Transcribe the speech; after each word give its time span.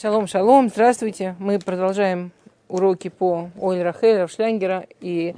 Шалом, 0.00 0.28
шалом, 0.28 0.68
здравствуйте. 0.68 1.34
Мы 1.40 1.58
продолжаем 1.58 2.30
уроки 2.68 3.08
по 3.08 3.50
Оль 3.58 3.82
Рахеля, 3.82 4.28
Шлянгера. 4.28 4.86
И 5.00 5.34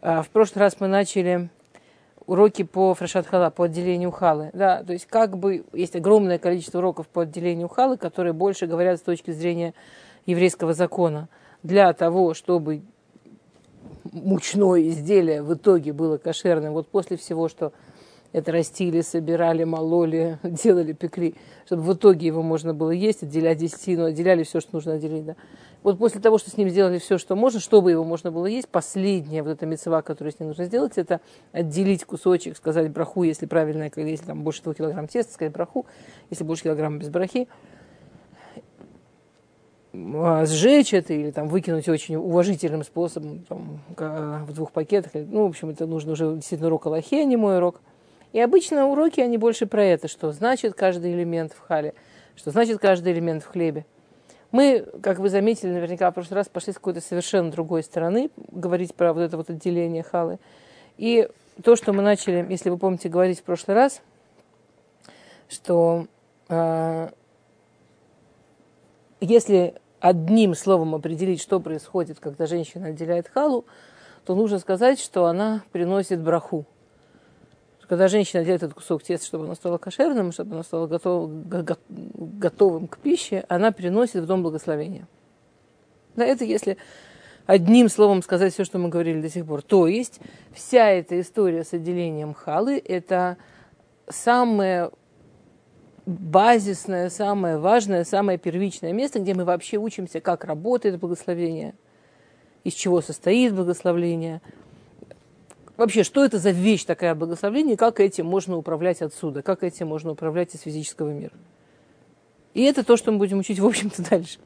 а, 0.00 0.22
в 0.22 0.28
прошлый 0.30 0.62
раз 0.62 0.74
мы 0.80 0.88
начали 0.88 1.50
уроки 2.26 2.64
по 2.64 2.94
Фрашатхала, 2.94 3.50
по 3.50 3.66
отделению 3.66 4.10
Халы. 4.10 4.50
Да, 4.54 4.82
то 4.82 4.92
есть 4.92 5.06
как 5.06 5.38
бы 5.38 5.64
есть 5.72 5.94
огромное 5.94 6.38
количество 6.38 6.78
уроков 6.78 7.06
по 7.06 7.22
отделению 7.22 7.68
Халы, 7.68 7.96
которые 7.96 8.32
больше 8.32 8.66
говорят 8.66 8.98
с 8.98 9.02
точки 9.02 9.30
зрения 9.30 9.72
еврейского 10.26 10.74
закона. 10.74 11.28
Для 11.62 11.92
того, 11.92 12.34
чтобы 12.34 12.82
мучное 14.10 14.82
изделие 14.88 15.44
в 15.44 15.54
итоге 15.54 15.92
было 15.92 16.18
кошерным, 16.18 16.72
вот 16.72 16.88
после 16.88 17.16
всего, 17.16 17.48
что 17.48 17.72
это 18.32 18.52
растили, 18.52 19.00
собирали, 19.02 19.64
мололи, 19.64 20.38
делали, 20.42 20.92
пекли, 20.92 21.34
чтобы 21.66 21.82
в 21.82 21.92
итоге 21.94 22.26
его 22.26 22.42
можно 22.42 22.74
было 22.74 22.90
есть, 22.90 23.22
отделять 23.22 23.58
десятину, 23.58 24.04
отделяли 24.04 24.42
все, 24.42 24.60
что 24.60 24.70
нужно 24.74 24.94
отделить. 24.94 25.24
Да. 25.24 25.36
Вот 25.82 25.98
после 25.98 26.20
того, 26.20 26.38
что 26.38 26.50
с 26.50 26.56
ним 26.56 26.68
сделали 26.68 26.98
все, 26.98 27.18
что 27.18 27.34
можно, 27.34 27.60
чтобы 27.60 27.90
его 27.90 28.04
можно 28.04 28.30
было 28.30 28.46
есть, 28.46 28.68
последняя 28.68 29.42
вот 29.42 29.50
эта 29.50 29.66
мецва, 29.66 30.02
которую 30.02 30.32
с 30.32 30.38
ним 30.38 30.48
нужно 30.48 30.64
сделать, 30.64 30.92
это 30.96 31.20
отделить 31.50 32.04
кусочек, 32.04 32.56
сказать 32.56 32.90
браху, 32.90 33.24
если 33.24 33.46
правильно, 33.46 33.90
если 33.94 34.24
там 34.24 34.42
больше 34.42 34.62
двух 34.62 34.76
килограмм 34.76 35.08
теста, 35.08 35.32
сказать 35.34 35.52
браху, 35.52 35.86
если 36.30 36.44
больше 36.44 36.64
килограмма 36.64 36.98
без 36.98 37.08
брахи, 37.08 37.48
а, 39.94 40.46
сжечь 40.46 40.94
это 40.94 41.12
или 41.12 41.30
там 41.32 41.48
выкинуть 41.48 41.88
очень 41.88 42.16
уважительным 42.16 42.82
способом 42.82 43.40
там, 43.40 43.80
в 44.46 44.52
двух 44.54 44.72
пакетах. 44.72 45.12
Ну, 45.14 45.44
в 45.44 45.48
общем, 45.48 45.68
это 45.68 45.86
нужно 45.86 46.12
уже 46.12 46.34
действительно 46.34 46.68
урок 46.68 46.86
Аллахи, 46.86 47.16
а 47.16 47.24
не 47.24 47.36
мой 47.36 47.58
урок. 47.58 47.80
И 48.32 48.40
обычно 48.40 48.86
уроки, 48.86 49.20
они 49.20 49.36
больше 49.36 49.66
про 49.66 49.84
это, 49.84 50.08
что 50.08 50.32
значит 50.32 50.74
каждый 50.74 51.12
элемент 51.12 51.52
в 51.52 51.60
хале, 51.60 51.94
что 52.34 52.50
значит 52.50 52.78
каждый 52.78 53.12
элемент 53.12 53.42
в 53.42 53.46
хлебе. 53.46 53.84
Мы, 54.50 54.86
как 55.02 55.18
вы 55.18 55.28
заметили, 55.28 55.70
наверняка 55.70 56.10
в 56.10 56.14
прошлый 56.14 56.36
раз 56.36 56.48
пошли 56.48 56.72
с 56.72 56.76
какой-то 56.76 57.00
совершенно 57.00 57.50
другой 57.50 57.82
стороны 57.82 58.30
говорить 58.50 58.94
про 58.94 59.12
вот 59.12 59.20
это 59.20 59.36
вот 59.36 59.50
отделение 59.50 60.02
халы. 60.02 60.38
И 60.98 61.28
то, 61.62 61.76
что 61.76 61.92
мы 61.92 62.02
начали, 62.02 62.46
если 62.48 62.70
вы 62.70 62.78
помните, 62.78 63.08
говорить 63.08 63.40
в 63.40 63.44
прошлый 63.44 63.76
раз, 63.76 64.02
что 65.48 66.06
э, 66.48 67.08
если 69.20 69.74
одним 70.00 70.54
словом 70.54 70.94
определить, 70.94 71.40
что 71.40 71.60
происходит, 71.60 72.18
когда 72.18 72.46
женщина 72.46 72.88
отделяет 72.88 73.28
халу, 73.28 73.64
то 74.26 74.34
нужно 74.34 74.58
сказать, 74.58 75.00
что 75.00 75.26
она 75.26 75.62
приносит 75.72 76.20
браху 76.20 76.66
когда 77.92 78.08
женщина 78.08 78.42
делает 78.42 78.62
этот 78.62 78.74
кусок 78.74 79.02
теста, 79.02 79.26
чтобы 79.26 79.44
оно 79.44 79.54
стало 79.54 79.76
кошерным, 79.76 80.32
чтобы 80.32 80.54
оно 80.54 80.62
стало 80.62 80.86
готов, 80.86 81.30
готовым 81.50 82.88
к 82.88 82.96
пище, 82.96 83.44
она 83.50 83.70
приносит 83.70 84.22
в 84.22 84.26
дом 84.26 84.42
благословения. 84.42 85.06
Да, 86.16 86.24
это 86.24 86.46
если 86.46 86.78
одним 87.44 87.90
словом 87.90 88.22
сказать 88.22 88.54
все, 88.54 88.64
что 88.64 88.78
мы 88.78 88.88
говорили 88.88 89.20
до 89.20 89.28
сих 89.28 89.44
пор. 89.44 89.60
То 89.60 89.86
есть 89.88 90.20
вся 90.54 90.88
эта 90.88 91.20
история 91.20 91.64
с 91.64 91.74
отделением 91.74 92.32
халы– 92.32 92.82
это 92.88 93.36
самое 94.08 94.90
базисное, 96.06 97.10
самое 97.10 97.58
важное, 97.58 98.04
самое 98.04 98.38
первичное 98.38 98.94
место, 98.94 99.20
где 99.20 99.34
мы 99.34 99.44
вообще 99.44 99.76
учимся, 99.76 100.22
как 100.22 100.46
работает 100.46 100.98
благословение, 100.98 101.74
из 102.64 102.72
чего 102.72 103.02
состоит 103.02 103.54
благословение– 103.54 104.40
вообще, 105.82 106.04
что 106.04 106.24
это 106.24 106.38
за 106.38 106.50
вещь 106.50 106.84
такая 106.84 107.14
благословение, 107.14 107.76
как 107.76 107.98
этим 107.98 108.26
можно 108.26 108.56
управлять 108.56 109.02
отсюда, 109.02 109.42
как 109.42 109.64
этим 109.64 109.88
можно 109.88 110.12
управлять 110.12 110.54
из 110.54 110.60
физического 110.60 111.10
мира. 111.10 111.32
И 112.54 112.62
это 112.62 112.84
то, 112.84 112.96
что 112.96 113.10
мы 113.10 113.18
будем 113.18 113.40
учить, 113.40 113.58
в 113.58 113.66
общем-то, 113.66 114.02
дальше. 114.10 114.38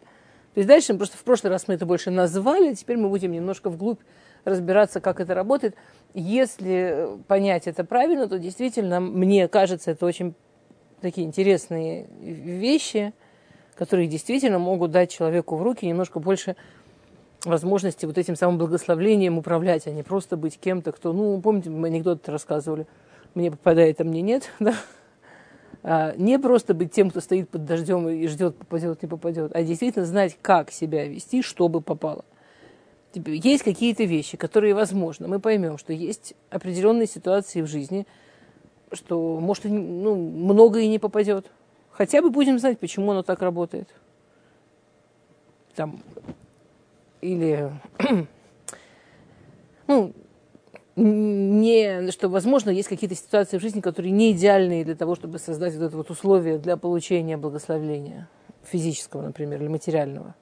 То 0.54 0.60
есть 0.60 0.68
дальше, 0.68 0.94
просто 0.94 1.18
в 1.18 1.24
прошлый 1.24 1.50
раз 1.50 1.68
мы 1.68 1.74
это 1.74 1.84
больше 1.84 2.10
назвали, 2.10 2.72
теперь 2.72 2.96
мы 2.96 3.10
будем 3.10 3.32
немножко 3.32 3.68
вглубь 3.68 4.00
разбираться, 4.44 5.00
как 5.00 5.20
это 5.20 5.34
работает. 5.34 5.74
Если 6.14 7.08
понять 7.28 7.66
это 7.66 7.84
правильно, 7.84 8.26
то 8.28 8.38
действительно, 8.38 9.00
мне 9.00 9.48
кажется, 9.48 9.90
это 9.90 10.06
очень 10.06 10.34
такие 11.02 11.26
интересные 11.26 12.06
вещи, 12.18 13.12
которые 13.74 14.08
действительно 14.08 14.58
могут 14.58 14.90
дать 14.90 15.10
человеку 15.10 15.56
в 15.56 15.62
руки 15.62 15.84
немножко 15.84 16.18
больше 16.18 16.56
возможности 17.46 18.06
вот 18.06 18.18
этим 18.18 18.36
самым 18.36 18.58
благословлением 18.58 19.38
управлять, 19.38 19.86
а 19.86 19.90
не 19.90 20.02
просто 20.02 20.36
быть 20.36 20.58
кем-то, 20.58 20.92
кто, 20.92 21.12
ну, 21.12 21.40
помните, 21.40 21.70
мы 21.70 21.88
анекдоты 21.88 22.30
рассказывали, 22.30 22.86
мне 23.34 23.50
попадает, 23.50 24.00
а 24.00 24.04
мне 24.04 24.22
нет, 24.22 24.50
да? 24.60 24.74
А, 25.82 26.14
не 26.16 26.38
просто 26.38 26.74
быть 26.74 26.92
тем, 26.92 27.10
кто 27.10 27.20
стоит 27.20 27.48
под 27.48 27.64
дождем 27.64 28.08
и 28.08 28.26
ждет, 28.26 28.56
попадет, 28.56 29.02
не 29.02 29.08
попадет, 29.08 29.54
а 29.54 29.62
действительно 29.62 30.04
знать, 30.04 30.36
как 30.42 30.70
себя 30.70 31.06
вести, 31.06 31.42
чтобы 31.42 31.80
попало. 31.80 32.24
Типа, 33.12 33.30
есть 33.30 33.62
какие-то 33.62 34.04
вещи, 34.04 34.36
которые 34.36 34.74
возможно. 34.74 35.28
Мы 35.28 35.38
поймем, 35.38 35.78
что 35.78 35.92
есть 35.92 36.34
определенные 36.50 37.06
ситуации 37.06 37.62
в 37.62 37.66
жизни, 37.66 38.06
что, 38.92 39.40
может, 39.40 39.64
ну, 39.64 40.16
много 40.16 40.80
и 40.80 40.88
не 40.88 40.98
попадет. 40.98 41.50
Хотя 41.92 42.20
бы 42.20 42.30
будем 42.30 42.58
знать, 42.58 42.78
почему 42.78 43.12
оно 43.12 43.22
так 43.22 43.40
работает. 43.40 43.88
Там, 45.74 46.02
или 47.20 47.70
ну, 49.86 50.12
не, 50.96 52.10
что, 52.10 52.28
возможно, 52.28 52.70
есть 52.70 52.88
какие-то 52.88 53.14
ситуации 53.14 53.58
в 53.58 53.60
жизни, 53.60 53.80
которые 53.80 54.12
не 54.12 54.32
идеальные 54.32 54.84
для 54.84 54.94
того, 54.94 55.14
чтобы 55.14 55.38
создать 55.38 55.74
вот 55.74 55.82
это 55.84 55.96
вот 55.96 56.10
условие 56.10 56.58
для 56.58 56.76
получения 56.76 57.36
благословления 57.36 58.28
физического, 58.64 59.22
например, 59.22 59.60
или 59.60 59.68
материального. 59.68 60.34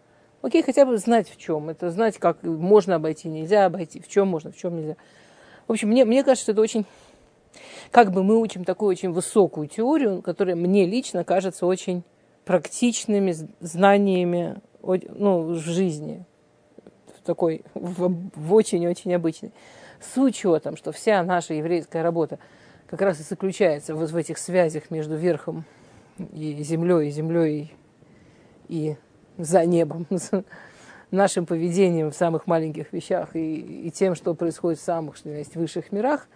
Окей, 0.43 0.63
хотя 0.63 0.87
бы 0.87 0.97
знать 0.99 1.29
в 1.29 1.37
чем. 1.39 1.71
Это 1.71 1.91
знать, 1.91 2.19
как 2.19 2.43
можно 2.43 2.97
обойти, 2.97 3.29
нельзя 3.29 3.67
обойти, 3.67 4.01
в 4.01 4.09
чем 4.09 4.29
можно, 4.29 4.53
в 4.53 4.57
чем 4.57 4.77
нельзя. 4.77 4.97
В 5.67 5.73
общем, 5.73 5.89
мне, 5.89 6.05
мне 6.05 6.23
кажется, 6.23 6.53
это 6.53 6.61
очень... 6.61 6.87
Как 7.91 8.13
бы 8.13 8.23
мы 8.23 8.39
учим 8.39 8.65
такую 8.65 8.91
очень 8.91 9.11
высокую 9.11 9.69
теорию, 9.69 10.23
которая 10.23 10.55
мне 10.55 10.87
лично 10.87 11.25
кажется 11.25 11.67
очень 11.67 12.03
практичными 12.45 13.35
знаниями 13.61 14.61
ну, 14.83 15.43
в 15.45 15.59
жизни 15.59 16.27
такой, 17.25 17.63
в, 17.75 18.55
очень-очень 18.55 19.15
обычный. 19.15 19.53
С 20.01 20.17
учетом, 20.19 20.77
что 20.77 20.93
вся 20.93 21.23
наша 21.23 21.55
еврейская 21.55 22.03
работа 22.03 22.39
как 22.87 23.01
раз 23.01 23.21
и 23.21 23.23
заключается 23.23 23.95
вот 23.95 24.11
в 24.11 24.17
этих 24.17 24.39
связях 24.39 24.91
между 24.91 25.17
верхом 25.17 25.65
и 26.19 26.63
землей, 26.63 27.09
и 27.09 27.11
землей 27.11 27.75
и 28.69 28.97
за 29.39 29.65
небом, 29.65 30.07
нашим 31.11 31.47
поведением 31.47 32.11
в 32.11 32.15
самых 32.15 32.47
маленьких 32.47 32.93
вещах 32.93 33.35
и, 33.35 33.87
и 33.87 33.91
тем, 33.91 34.15
что 34.15 34.35
происходит 34.35 34.79
в 34.79 34.85
самых, 34.85 35.17
что 35.17 35.31
есть, 35.31 35.57
высших 35.57 35.93
мирах, 35.93 36.29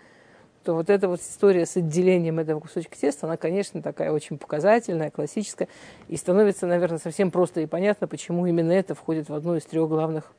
то 0.65 0.75
вот 0.75 0.91
эта 0.91 1.09
вот 1.09 1.21
история 1.21 1.67
с 1.67 1.77
отделением 1.77 2.39
этого 2.39 2.61
кусочка 2.61 2.97
теста, 2.97 3.27
она, 3.27 3.37
конечно, 3.37 3.83
такая 3.83 4.13
очень 4.13 4.39
показательная, 4.39 5.11
классическая, 5.11 5.69
и 6.09 6.17
становится, 6.17 6.67
наверное, 6.67 6.99
совсем 6.99 7.31
просто 7.31 7.61
и 7.61 7.67
понятно, 7.67 8.07
почему 8.07 8.47
именно 8.47 8.73
это 8.73 8.95
входит 8.95 9.29
в 9.29 9.35
одну 9.35 9.57
из 9.57 9.65
трех 9.65 9.89
главных 9.89 10.33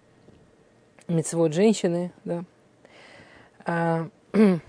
мецвод 1.10 1.54
женщины, 1.54 2.12
да. 2.24 2.44
А, 3.66 4.08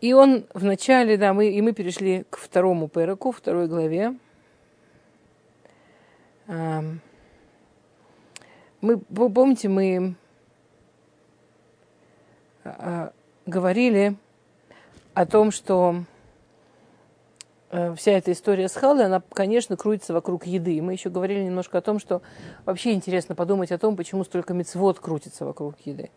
и 0.00 0.12
он 0.12 0.46
вначале, 0.54 1.16
да, 1.16 1.32
мы, 1.32 1.50
и 1.50 1.60
мы 1.62 1.72
перешли 1.72 2.24
к 2.30 2.36
второму 2.36 2.88
переку, 2.88 3.32
второй 3.32 3.66
главе. 3.66 4.14
А, 6.46 6.84
мы, 8.80 8.98
помните, 8.98 9.68
мы 9.68 10.14
а, 12.64 13.12
говорили 13.46 14.16
о 15.14 15.26
том, 15.26 15.50
что 15.50 16.04
вся 17.70 18.12
эта 18.12 18.32
история 18.32 18.68
с 18.68 18.74
Халой, 18.74 19.04
она, 19.04 19.22
конечно, 19.32 19.76
крутится 19.76 20.14
вокруг 20.14 20.46
еды. 20.46 20.80
Мы 20.80 20.94
еще 20.94 21.10
говорили 21.10 21.42
немножко 21.42 21.78
о 21.78 21.82
том, 21.82 21.98
что 21.98 22.22
вообще 22.64 22.92
интересно 22.92 23.34
подумать 23.34 23.72
о 23.72 23.78
том, 23.78 23.96
почему 23.96 24.24
столько 24.24 24.54
мецвод 24.54 25.00
крутится 25.00 25.44
вокруг 25.44 25.74
еды. 25.84 26.10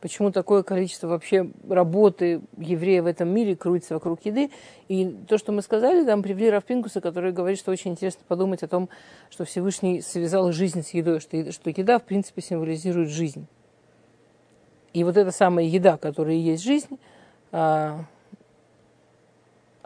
Почему 0.00 0.30
такое 0.30 0.62
количество 0.62 1.08
вообще 1.08 1.50
работы 1.68 2.42
еврея 2.58 3.02
в 3.02 3.06
этом 3.06 3.28
мире 3.28 3.56
крутится 3.56 3.94
вокруг 3.94 4.24
еды. 4.24 4.50
И 4.88 5.06
то, 5.26 5.38
что 5.38 5.52
мы 5.52 5.62
сказали, 5.62 6.04
там 6.04 6.22
привели 6.22 6.50
Равпинкуса, 6.50 7.00
который 7.00 7.32
говорит, 7.32 7.58
что 7.58 7.72
очень 7.72 7.92
интересно 7.92 8.22
подумать 8.28 8.62
о 8.62 8.68
том, 8.68 8.88
что 9.30 9.44
Всевышний 9.44 10.02
связал 10.02 10.52
жизнь 10.52 10.82
с 10.82 10.90
едой, 10.90 11.20
что, 11.20 11.50
что 11.50 11.70
еда, 11.70 11.98
в 11.98 12.04
принципе, 12.04 12.42
символизирует 12.42 13.08
жизнь. 13.08 13.46
И 14.92 15.02
вот 15.02 15.16
эта 15.16 15.30
самая 15.30 15.64
еда, 15.64 15.96
которая 15.96 16.36
и 16.36 16.40
есть 16.40 16.62
жизнь, 16.62 16.98
а, 17.52 18.04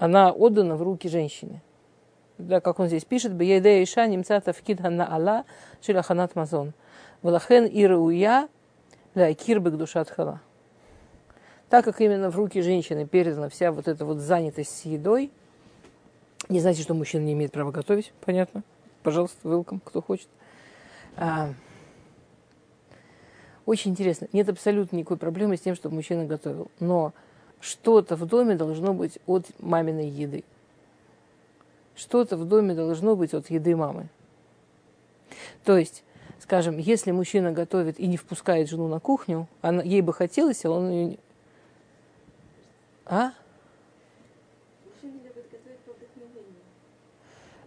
она 0.01 0.33
отдана 0.33 0.77
в 0.77 0.83
руки 0.83 1.11
женщины. 1.11 1.61
Да, 2.39 2.63
как 2.63 2.81
он 2.81 2.87
здесь 2.87 3.05
пишет, 3.05 3.35
«Бееде 3.35 3.83
иша 3.83 4.07
немцата 4.07 4.55
вкид 4.55 4.81
на 4.81 5.07
ала 5.07 5.45
шилаханат 5.83 6.35
мазон. 6.35 6.73
Валахен 7.21 7.69
ирауя 7.71 8.49
ля 9.15 9.35
кирбек 9.35 9.75
душат 9.75 10.09
хала». 10.09 10.41
Так 11.69 11.85
как 11.85 12.01
именно 12.01 12.31
в 12.31 12.37
руки 12.37 12.63
женщины 12.63 13.07
передана 13.07 13.51
вся 13.51 13.73
вот 13.73 13.89
эта 13.89 14.07
вот 14.07 14.17
занятость 14.21 14.75
с 14.75 14.87
едой, 14.87 15.31
Не 16.49 16.61
значит, 16.61 16.85
что 16.85 16.95
мужчина 16.95 17.23
не 17.23 17.35
имеет 17.35 17.53
права 17.53 17.71
готовить, 17.71 18.15
понятно. 18.25 18.63
Пожалуйста, 19.03 19.47
welcome, 19.47 19.81
кто 19.85 20.01
хочет. 20.01 20.29
А, 21.17 21.51
очень 23.67 23.91
интересно. 23.91 24.29
Нет 24.33 24.49
абсолютно 24.49 24.97
никакой 24.97 25.19
проблемы 25.19 25.59
с 25.59 25.61
тем, 25.61 25.75
чтобы 25.75 25.97
мужчина 25.97 26.25
готовил. 26.25 26.71
Но 26.81 27.13
что-то 27.61 28.17
в 28.17 28.27
доме 28.27 28.55
должно 28.57 28.95
быть 28.95 29.19
от 29.27 29.47
маминой 29.61 30.09
еды. 30.09 30.45
Что-то 31.95 32.37
в 32.37 32.47
доме 32.47 32.75
должно 32.75 33.15
быть 33.15 33.35
от 33.35 33.51
еды 33.51 33.77
мамы. 33.77 34.09
То 35.65 35.77
есть, 35.77 36.03
скажем, 36.41 36.79
если 36.79 37.11
мужчина 37.11 37.53
готовит 37.53 38.01
и 38.01 38.07
не 38.07 38.17
впускает 38.17 38.69
жену 38.71 38.89
на 38.89 39.01
кухню, 39.01 39.47
она, 39.61 39.83
ей 39.83 40.01
бы 40.01 40.13
хотелось, 40.13 40.65
а 40.65 40.71
он 40.71 40.91
ее... 40.91 41.19
А? 43.05 43.33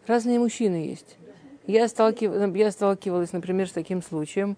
Разные 0.07 0.39
мужчины 0.39 0.75
есть. 0.75 1.15
Я, 1.65 1.87
сталкив... 1.87 2.55
я 2.55 2.71
сталкивалась, 2.71 3.31
например, 3.31 3.69
с 3.69 3.71
таким 3.71 4.01
случаем. 4.01 4.57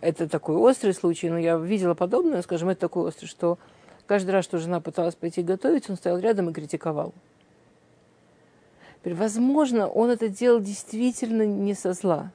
Это 0.00 0.28
такой 0.28 0.56
острый 0.56 0.94
случай, 0.94 1.28
но 1.28 1.38
я 1.38 1.56
видела 1.56 1.94
подобное, 1.94 2.42
скажем, 2.42 2.70
это 2.70 2.80
такой 2.80 3.04
острый, 3.08 3.26
что 3.26 3.58
каждый 4.10 4.32
раз, 4.32 4.44
что 4.44 4.58
жена 4.58 4.80
пыталась 4.80 5.14
пойти 5.14 5.40
готовить, 5.40 5.88
он 5.88 5.94
стоял 5.94 6.18
рядом 6.18 6.50
и 6.50 6.52
критиковал. 6.52 7.14
Возможно, 9.04 9.86
он 9.86 10.10
это 10.10 10.28
делал 10.28 10.58
действительно 10.58 11.46
не 11.46 11.74
со 11.74 11.92
зла. 11.92 12.32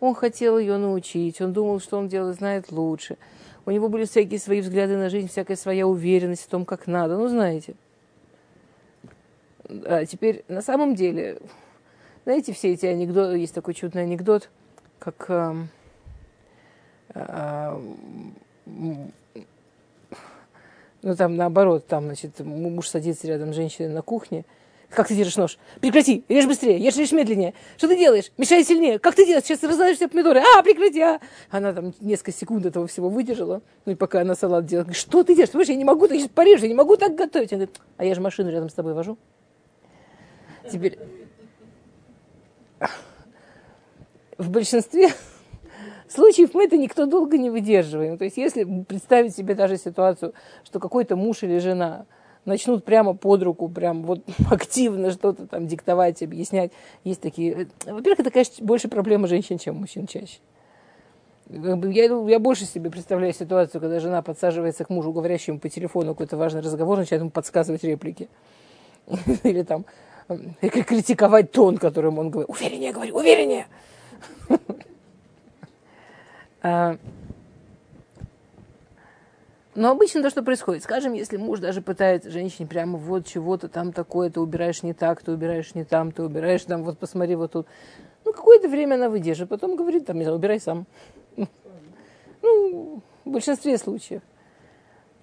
Он 0.00 0.12
хотел 0.16 0.58
ее 0.58 0.76
научить, 0.76 1.40
он 1.40 1.52
думал, 1.52 1.78
что 1.78 1.98
он 1.98 2.08
делает, 2.08 2.38
знает 2.38 2.72
лучше. 2.72 3.16
У 3.64 3.70
него 3.70 3.88
были 3.88 4.06
всякие 4.06 4.40
свои 4.40 4.60
взгляды 4.60 4.96
на 4.96 5.08
жизнь, 5.08 5.28
всякая 5.28 5.54
своя 5.54 5.86
уверенность 5.86 6.42
в 6.42 6.48
том, 6.48 6.64
как 6.64 6.88
надо. 6.88 7.16
Ну, 7.16 7.28
знаете. 7.28 7.76
А 9.68 10.04
теперь, 10.04 10.44
на 10.48 10.62
самом 10.62 10.96
деле, 10.96 11.38
знаете, 12.24 12.52
все 12.52 12.72
эти 12.72 12.86
анекдоты, 12.86 13.38
есть 13.38 13.54
такой 13.54 13.74
чудный 13.74 14.02
анекдот, 14.02 14.50
как 14.98 15.26
э, 15.28 15.54
э, 17.14 17.78
ну 21.02 21.16
там 21.16 21.36
наоборот, 21.36 21.86
там, 21.86 22.06
значит, 22.06 22.40
муж 22.40 22.88
садится 22.88 23.26
рядом 23.26 23.52
с 23.52 23.56
женщиной 23.56 23.88
на 23.88 24.02
кухне, 24.02 24.44
как 24.90 25.06
ты 25.06 25.14
держишь 25.14 25.36
нож? 25.36 25.58
Прекрати! 25.80 26.24
Ешь 26.28 26.46
быстрее! 26.46 26.78
Ешь, 26.78 26.94
ешь 26.94 27.12
медленнее! 27.12 27.52
Что 27.76 27.88
ты 27.88 27.96
делаешь? 27.96 28.32
Мешай 28.38 28.64
сильнее! 28.64 28.98
Как 28.98 29.14
ты 29.14 29.26
делаешь? 29.26 29.44
Сейчас 29.44 29.62
разложишь 29.62 29.96
все 29.96 30.08
помидоры! 30.08 30.40
А, 30.40 30.62
прекрати! 30.62 31.00
А! 31.00 31.20
Она 31.50 31.74
там 31.74 31.92
несколько 32.00 32.32
секунд 32.32 32.64
этого 32.64 32.86
всего 32.86 33.10
выдержала. 33.10 33.60
Ну 33.84 33.92
и 33.92 33.94
пока 33.94 34.22
она 34.22 34.34
салат 34.34 34.64
делала. 34.64 34.92
Что 34.94 35.24
ты 35.24 35.34
делаешь? 35.34 35.50
Слушай, 35.50 35.72
я 35.72 35.76
не 35.76 35.84
могу, 35.84 36.08
ты 36.08 36.18
сейчас 36.18 36.30
порежешь, 36.30 36.62
я 36.62 36.68
не 36.68 36.74
могу 36.74 36.96
так 36.96 37.14
готовить. 37.14 37.52
Она 37.52 37.66
говорит, 37.66 37.80
а 37.98 38.04
я 38.04 38.14
же 38.14 38.22
машину 38.22 38.50
рядом 38.50 38.70
с 38.70 38.74
тобой 38.74 38.94
вожу. 38.94 39.18
Теперь... 40.70 40.98
В 44.38 44.50
большинстве 44.50 45.10
случаев 46.12 46.54
мы 46.54 46.64
это 46.64 46.76
никто 46.76 47.06
долго 47.06 47.38
не 47.38 47.50
выдерживаем. 47.50 48.18
То 48.18 48.24
есть 48.24 48.36
если 48.36 48.64
представить 48.82 49.34
себе 49.34 49.54
даже 49.54 49.76
ситуацию, 49.76 50.34
что 50.64 50.78
какой-то 50.78 51.16
муж 51.16 51.42
или 51.42 51.58
жена 51.58 52.06
начнут 52.44 52.84
прямо 52.84 53.14
под 53.14 53.42
руку, 53.42 53.68
прям 53.68 54.02
вот 54.04 54.20
активно 54.50 55.10
что-то 55.10 55.46
там 55.46 55.66
диктовать, 55.66 56.22
объяснять. 56.22 56.72
Есть 57.04 57.20
такие... 57.20 57.68
Во-первых, 57.84 58.20
это, 58.20 58.30
конечно, 58.30 58.64
больше 58.64 58.88
проблема 58.88 59.26
женщин, 59.26 59.58
чем 59.58 59.76
мужчин 59.76 60.06
чаще. 60.06 60.38
Я, 61.48 62.04
я 62.04 62.38
больше 62.38 62.64
себе 62.64 62.90
представляю 62.90 63.32
ситуацию, 63.32 63.80
когда 63.80 64.00
жена 64.00 64.20
подсаживается 64.20 64.84
к 64.84 64.90
мужу, 64.90 65.12
говорящему 65.12 65.58
по 65.58 65.68
телефону 65.70 66.12
какой-то 66.14 66.36
важный 66.36 66.60
разговор, 66.60 66.98
начинает 66.98 67.22
ему 67.22 67.30
подсказывать 67.30 67.84
реплики. 67.84 68.28
Или 69.44 69.62
там 69.62 69.86
критиковать 70.60 71.52
тон, 71.52 71.78
которым 71.78 72.18
он 72.18 72.30
говорит. 72.30 72.50
Увереннее, 72.50 72.92
говорю, 72.92 73.16
увереннее. 73.16 73.66
А, 76.68 76.98
но 79.74 79.90
обычно 79.90 80.22
то, 80.22 80.28
что 80.28 80.42
происходит, 80.42 80.82
скажем, 80.82 81.14
если 81.14 81.38
муж 81.38 81.60
даже 81.60 81.80
пытается 81.80 82.30
женщине 82.30 82.68
прямо 82.68 82.98
вот 82.98 83.26
чего-то 83.26 83.68
там 83.68 83.92
такое, 83.92 84.28
ты 84.28 84.40
убираешь 84.40 84.82
не 84.82 84.92
так, 84.92 85.22
ты 85.22 85.32
убираешь 85.32 85.74
не 85.74 85.84
там, 85.84 86.12
ты 86.12 86.22
убираешь 86.22 86.64
там, 86.64 86.84
вот 86.84 86.98
посмотри 86.98 87.36
вот 87.36 87.52
тут. 87.52 87.66
Ну, 88.24 88.32
какое-то 88.34 88.68
время 88.68 88.96
она 88.96 89.08
выдержит, 89.08 89.48
потом 89.48 89.76
говорит, 89.76 90.04
там, 90.04 90.18
не 90.18 90.24
знаю, 90.24 90.36
убирай 90.36 90.60
сам. 90.60 90.86
Ну, 92.42 93.02
в 93.24 93.30
большинстве 93.30 93.78
случаев. 93.78 94.22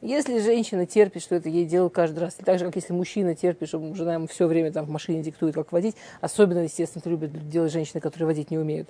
Если 0.01 0.39
женщина 0.39 0.85
терпит, 0.85 1.21
что 1.21 1.35
это 1.35 1.49
ей 1.49 1.65
делают 1.65 1.93
каждый 1.93 2.19
раз, 2.19 2.35
так 2.35 2.59
же, 2.59 2.65
как 2.65 2.75
если 2.75 2.93
мужчина 2.93 3.35
терпит, 3.35 3.67
что 3.67 3.93
жена 3.93 4.15
ему 4.15 4.27
все 4.27 4.47
время 4.47 4.71
там 4.71 4.85
в 4.85 4.89
машине 4.89 5.21
диктует, 5.21 5.53
как 5.53 5.71
водить, 5.71 5.95
особенно, 6.21 6.59
естественно, 6.59 7.01
это 7.01 7.09
любят 7.09 7.49
делать 7.49 7.71
женщины, 7.71 8.01
которые 8.01 8.27
водить 8.27 8.51
не 8.51 8.57
умеют. 8.57 8.89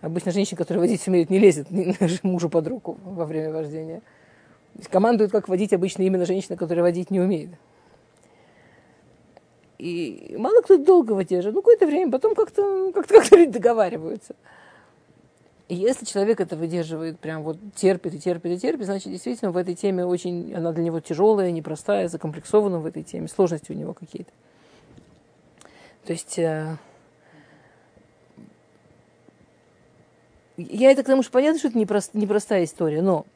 Обычно 0.00 0.32
женщины, 0.32 0.58
которые 0.58 0.80
водить 0.82 1.06
умеют, 1.08 1.30
не 1.30 1.38
лезет 1.38 1.68
мужу 2.22 2.48
под 2.48 2.66
руку 2.68 2.98
во 3.04 3.24
время 3.24 3.52
вождения. 3.52 4.02
Командует, 4.90 5.30
как 5.30 5.48
водить 5.48 5.72
обычно 5.72 6.02
именно 6.02 6.26
женщина, 6.26 6.56
которая 6.56 6.82
водить 6.82 7.10
не 7.10 7.20
умеет. 7.20 7.50
И 9.78 10.36
мало 10.38 10.62
кто 10.62 10.78
долго 10.78 11.12
выдерживает, 11.12 11.54
ну, 11.54 11.62
какое-то 11.62 11.86
время, 11.86 12.10
потом 12.10 12.34
как-то, 12.34 12.92
как-то, 12.92 13.14
как-то 13.14 13.46
договариваются. 13.46 14.34
И 15.68 15.74
если 15.74 16.04
человек 16.04 16.40
это 16.40 16.56
выдерживает, 16.56 17.18
прям 17.18 17.42
вот 17.42 17.58
терпит 17.74 18.14
и 18.14 18.20
терпит 18.20 18.52
и 18.52 18.58
терпит, 18.58 18.86
значит, 18.86 19.10
действительно 19.10 19.50
в 19.50 19.56
этой 19.56 19.74
теме 19.74 20.06
очень, 20.06 20.54
она 20.54 20.72
для 20.72 20.84
него 20.84 21.00
тяжелая, 21.00 21.50
непростая, 21.50 22.08
закомплексована 22.08 22.78
в 22.78 22.86
этой 22.86 23.02
теме, 23.02 23.26
сложности 23.26 23.72
у 23.72 23.74
него 23.74 23.92
какие-то. 23.92 24.30
То 26.04 26.12
есть 26.12 26.38
э, 26.38 26.76
я 30.56 30.90
это 30.90 31.02
к 31.02 31.06
тому, 31.06 31.22
что 31.22 31.32
понятно, 31.32 31.58
что 31.58 31.68
это 31.68 31.78
непрост, 31.78 32.14
непростая 32.14 32.64
история, 32.64 33.02
но 33.02 33.26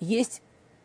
есть 0.00 0.42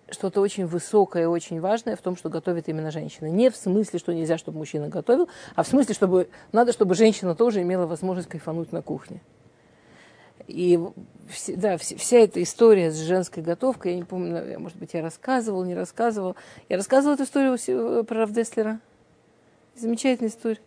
что-то 0.10 0.42
очень 0.42 0.66
высокое, 0.66 1.28
очень 1.28 1.60
важное 1.60 1.96
в 1.96 2.02
том, 2.02 2.16
что 2.16 2.30
готовит 2.30 2.70
именно 2.70 2.92
женщина. 2.92 3.28
Не 3.28 3.50
в 3.50 3.56
смысле, 3.56 4.00
что 4.00 4.14
нельзя, 4.14 4.38
чтобы 4.38 4.60
мужчина 4.60 4.88
готовил, 4.88 5.30
а 5.56 5.64
в 5.64 5.68
смысле, 5.68 5.96
чтобы 5.96 6.30
надо, 6.52 6.74
чтобы 6.74 6.96
женщина 6.96 7.36
тоже 7.36 7.62
имела 7.62 7.88
возможность 7.88 8.30
кайфануть 8.30 8.72
на 8.72 8.82
кухне. 8.82 9.22
И 10.48 10.80
да, 11.48 11.78
вся 11.78 12.18
эта 12.18 12.44
история 12.44 12.92
с 12.92 12.98
женской 12.98 13.42
готовкой, 13.42 13.94
я 13.94 13.98
не 13.98 14.04
помню, 14.04 14.60
может 14.60 14.78
быть, 14.78 14.94
я 14.94 15.02
рассказывал, 15.02 15.64
не 15.64 15.74
рассказывал. 15.74 16.36
Я 16.70 16.78
рассказывала 16.78 17.16
эту 17.16 17.24
историю 17.24 18.04
про 18.04 18.22
Равдеслера. 18.22 18.80
Замечательная 19.76 20.30
история. 20.30 20.60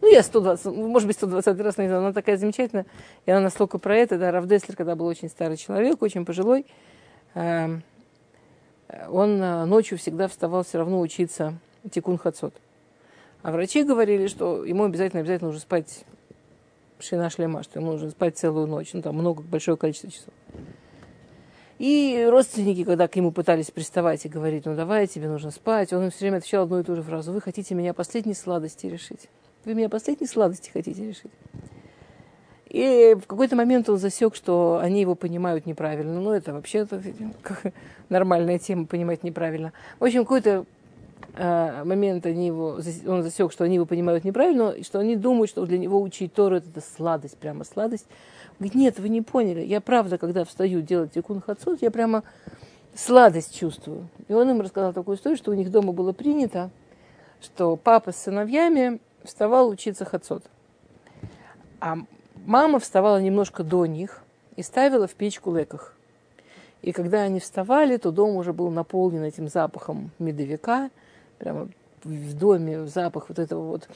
Ну, 0.00 0.12
я 0.12 0.22
120, 0.22 0.66
может 0.66 1.08
быть, 1.08 1.16
120 1.16 1.60
раз, 1.60 1.78
не 1.78 1.88
знаю, 1.88 2.02
она 2.02 2.12
такая 2.12 2.36
замечательная. 2.36 2.86
И 3.26 3.30
она 3.30 3.40
настолько 3.40 3.78
про 3.78 3.96
это, 3.96 4.16
да, 4.18 4.30
Равдеслер, 4.30 4.76
когда 4.76 4.94
был 4.94 5.06
очень 5.06 5.28
старый 5.28 5.56
человек, 5.56 6.00
очень 6.02 6.24
пожилой, 6.24 6.66
эм, 7.34 7.82
он 9.08 9.42
э, 9.42 9.64
ночью 9.64 9.98
всегда 9.98 10.28
вставал 10.28 10.62
все 10.62 10.78
равно 10.78 11.00
учиться 11.00 11.58
тикун 11.90 12.16
хацот. 12.16 12.54
А 13.42 13.52
врачи 13.52 13.82
говорили, 13.82 14.28
что 14.28 14.64
ему 14.64 14.84
обязательно, 14.84 15.20
обязательно 15.20 15.48
нужно 15.48 15.60
спать 15.60 16.04
шина 17.00 17.30
шлема, 17.30 17.62
что 17.62 17.78
ему 17.78 17.92
нужно 17.92 18.10
спать 18.10 18.38
целую 18.38 18.66
ночь, 18.66 18.92
ну, 18.92 19.02
там 19.02 19.16
много, 19.16 19.42
большое 19.42 19.76
количество 19.76 20.10
часов. 20.10 20.34
И 21.78 22.26
родственники, 22.28 22.82
когда 22.82 23.06
к 23.06 23.14
нему 23.14 23.30
пытались 23.30 23.70
приставать 23.70 24.24
и 24.24 24.28
говорить, 24.28 24.66
ну 24.66 24.74
давай, 24.74 25.06
тебе 25.06 25.28
нужно 25.28 25.52
спать, 25.52 25.92
он 25.92 26.04
им 26.04 26.10
все 26.10 26.20
время 26.20 26.38
отвечал 26.38 26.64
одну 26.64 26.80
и 26.80 26.82
ту 26.82 26.96
же 26.96 27.02
фразу, 27.02 27.32
вы 27.32 27.40
хотите 27.40 27.74
меня 27.74 27.94
последние 27.94 28.34
сладости 28.34 28.86
решить. 28.86 29.28
Вы 29.68 29.74
меня 29.74 29.90
последние 29.90 30.28
сладости 30.28 30.70
хотите 30.70 31.06
решить? 31.06 31.30
И 32.70 33.14
в 33.22 33.26
какой-то 33.26 33.54
момент 33.54 33.86
он 33.90 33.98
засек, 33.98 34.34
что 34.34 34.80
они 34.82 35.02
его 35.02 35.14
понимают 35.14 35.66
неправильно. 35.66 36.18
Ну, 36.18 36.32
это 36.32 36.54
вообще 36.54 36.86
нормальная 38.08 38.58
тема, 38.58 38.86
понимать 38.86 39.22
неправильно. 39.24 39.74
В 39.98 40.04
общем, 40.04 40.22
какой-то 40.22 40.64
э, 41.34 41.82
момент 41.84 42.24
они 42.24 42.46
его, 42.46 42.80
он 43.06 43.22
засек, 43.22 43.52
что 43.52 43.64
они 43.64 43.74
его 43.74 43.84
понимают 43.84 44.24
неправильно, 44.24 44.70
и 44.70 44.82
что 44.84 45.00
они 45.00 45.16
думают, 45.16 45.50
что 45.50 45.66
для 45.66 45.76
него 45.76 46.00
учить 46.00 46.32
Тору 46.32 46.56
это, 46.56 46.70
это 46.70 46.80
сладость, 46.80 47.36
прямо 47.36 47.64
сладость. 47.64 48.06
Говорит, 48.58 48.74
нет, 48.74 48.98
вы 48.98 49.10
не 49.10 49.20
поняли. 49.20 49.60
Я 49.60 49.82
правда, 49.82 50.16
когда 50.16 50.46
встаю 50.46 50.80
делать 50.80 51.12
тикун 51.12 51.42
хацут, 51.42 51.82
я 51.82 51.90
прямо 51.90 52.22
сладость 52.94 53.54
чувствую. 53.54 54.08
И 54.28 54.32
он 54.32 54.48
им 54.48 54.62
рассказал 54.62 54.94
такую 54.94 55.18
историю, 55.18 55.36
что 55.36 55.50
у 55.50 55.54
них 55.54 55.70
дома 55.70 55.92
было 55.92 56.12
принято, 56.12 56.70
что 57.42 57.76
папа 57.76 58.12
с 58.12 58.16
сыновьями 58.16 59.00
вставал 59.28 59.68
учиться 59.68 60.04
хацот. 60.04 60.42
А 61.80 61.96
мама 62.46 62.80
вставала 62.80 63.20
немножко 63.20 63.62
до 63.62 63.86
них 63.86 64.22
и 64.56 64.62
ставила 64.62 65.06
в 65.06 65.14
печку 65.14 65.54
леках. 65.54 65.94
И 66.82 66.92
когда 66.92 67.22
они 67.22 67.40
вставали, 67.40 67.96
то 67.96 68.10
дом 68.10 68.36
уже 68.36 68.52
был 68.52 68.70
наполнен 68.70 69.22
этим 69.22 69.48
запахом 69.48 70.10
медовика. 70.18 70.90
Прямо 71.38 71.68
в 72.04 72.34
доме 72.34 72.86
запах 72.86 73.28
вот 73.28 73.38
этого 73.38 73.62
вот 73.64 73.88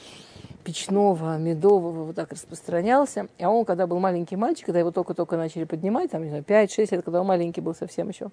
печного, 0.63 1.37
медового 1.37 2.05
вот 2.05 2.15
так 2.15 2.31
распространялся. 2.31 3.27
А 3.39 3.49
он, 3.49 3.65
когда 3.65 3.87
был 3.87 3.99
маленький 3.99 4.35
мальчик, 4.35 4.67
когда 4.67 4.79
его 4.79 4.91
только-только 4.91 5.37
начали 5.37 5.63
поднимать, 5.63 6.11
там, 6.11 6.23
не 6.23 6.29
знаю, 6.29 6.43
5-6 6.43 6.87
лет, 6.91 7.03
когда 7.03 7.21
он 7.21 7.27
маленький 7.27 7.61
был 7.61 7.73
совсем 7.73 8.09
еще, 8.09 8.29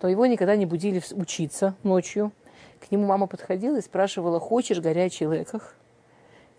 то 0.00 0.08
его 0.08 0.26
никогда 0.26 0.56
не 0.56 0.66
будили 0.66 1.02
учиться 1.12 1.74
ночью. 1.82 2.32
К 2.80 2.90
нему 2.90 3.06
мама 3.06 3.26
подходила 3.26 3.76
и 3.76 3.82
спрашивала, 3.82 4.40
хочешь 4.40 4.80
горячий 4.80 5.26
леках? 5.26 5.74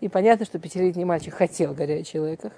И 0.00 0.08
понятно, 0.08 0.46
что 0.46 0.58
пятилетний 0.58 1.04
мальчик 1.04 1.34
хотел 1.34 1.74
горячий 1.74 2.18
леках. 2.18 2.52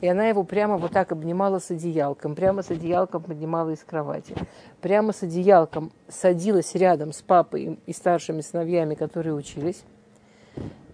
И 0.00 0.08
она 0.08 0.26
его 0.26 0.44
прямо 0.44 0.78
вот 0.78 0.92
так 0.92 1.12
обнимала 1.12 1.58
с 1.58 1.70
одеялком, 1.70 2.34
прямо 2.34 2.62
с 2.62 2.70
одеялком 2.70 3.22
поднимала 3.22 3.70
из 3.70 3.84
кровати, 3.84 4.34
прямо 4.80 5.12
с 5.12 5.22
одеялком 5.22 5.92
садилась 6.08 6.74
рядом 6.74 7.12
с 7.12 7.22
папой 7.22 7.78
и 7.86 7.92
старшими 7.92 8.40
сыновьями, 8.40 8.94
которые 8.94 9.34
учились, 9.34 9.84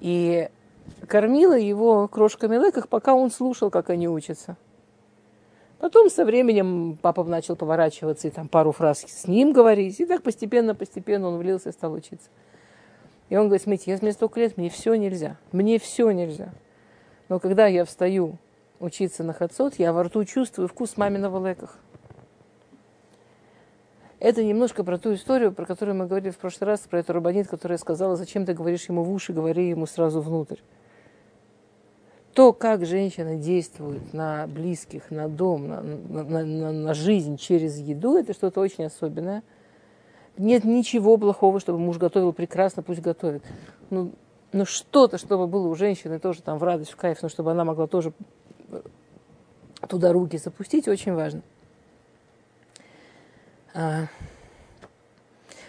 и 0.01 0.49
кормила 1.07 1.59
его 1.59 2.07
крошками 2.09 2.57
леках, 2.57 2.89
пока 2.89 3.15
он 3.15 3.31
слушал, 3.31 3.71
как 3.71 3.89
они 3.89 4.09
учатся. 4.09 4.57
Потом 5.79 6.11
со 6.11 6.25
временем 6.25 6.97
папа 7.01 7.25
начал 7.25 7.57
поворачиваться 7.57 8.29
и 8.29 8.31
там 8.31 8.47
пару 8.47 8.71
фраз 8.71 9.01
с 9.01 9.27
ним 9.27 9.53
говорить. 9.53 9.99
И 9.99 10.07
так 10.07 10.23
постепенно-постепенно 10.23 11.27
он 11.27 11.39
влился 11.39 11.71
и 11.71 11.73
стал 11.73 11.93
учиться. 11.93 12.29
И 13.33 13.37
он 13.37 13.47
говорит, 13.47 13.63
смотрите, 13.63 13.93
я 13.93 13.99
мне 14.03 14.13
столько 14.13 14.41
лет, 14.41 14.59
мне 14.59 14.69
все 14.69 14.95
нельзя. 14.95 15.39
Мне 15.53 15.79
все 15.79 16.11
нельзя. 16.11 16.53
Но 17.31 17.41
когда 17.41 17.67
я 17.67 17.87
встаю 17.87 18.37
учиться 18.79 19.25
на 19.25 19.33
хацот, 19.33 19.77
я 19.79 19.95
во 19.95 20.03
рту 20.03 20.23
чувствую 20.27 20.69
вкус 20.69 20.99
маминого 20.99 21.49
леках. 21.49 21.79
Это 24.19 24.45
немножко 24.45 24.85
про 24.85 24.99
ту 24.99 25.15
историю, 25.15 25.51
про 25.53 25.65
которую 25.65 25.97
мы 25.97 26.07
говорили 26.07 26.29
в 26.29 26.37
прошлый 26.37 26.67
раз, 26.69 26.81
про 26.81 26.99
эту 26.99 27.15
рабанит, 27.15 27.49
которая 27.49 27.79
сказала, 27.79 28.17
зачем 28.17 28.45
ты 28.45 28.53
говоришь 28.53 28.85
ему 28.91 29.03
в 29.03 29.11
уши, 29.11 29.33
говори 29.33 29.67
ему 29.67 29.87
сразу 29.87 30.21
внутрь 30.21 30.59
то, 32.35 32.55
как 32.55 32.87
женщина 32.87 33.37
действует 33.37 34.15
на 34.15 34.47
близких, 34.47 35.11
на 35.11 35.29
дом, 35.29 35.69
на, 35.69 35.83
на, 35.83 36.45
на, 36.45 36.73
на 36.73 36.95
жизнь 36.95 37.37
через 37.37 37.79
еду, 37.79 38.17
это 38.17 38.33
что-то 38.33 38.61
очень 38.61 38.85
особенное. 38.85 39.43
Нет 40.39 40.65
ничего 40.65 41.17
плохого, 41.17 41.61
чтобы 41.61 41.79
муж 41.79 41.99
готовил 41.99 42.33
прекрасно, 42.33 42.83
пусть 42.83 43.01
готовит. 43.01 43.43
Ну, 43.91 44.13
ну 44.53 44.65
что-то, 44.65 45.19
чтобы 45.19 45.47
было 45.47 45.69
у 45.69 45.75
женщины 45.75 46.19
тоже 46.19 46.43
там 46.43 46.59
в 46.59 46.63
радость, 46.63 46.91
в 46.91 46.97
кайф, 46.97 47.23
но 47.23 47.29
чтобы 47.29 47.51
она 47.51 47.65
могла 47.65 47.87
тоже 47.87 48.13
э, 48.71 48.81
туда 49.89 50.13
руки 50.13 50.39
запустить, 50.39 50.89
очень 50.89 51.13
важно. 51.15 51.43
А, 53.75 54.07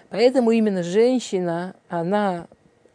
поэтому 0.09 0.51
именно 0.51 0.83
женщина, 0.83 1.75
она 1.89 2.47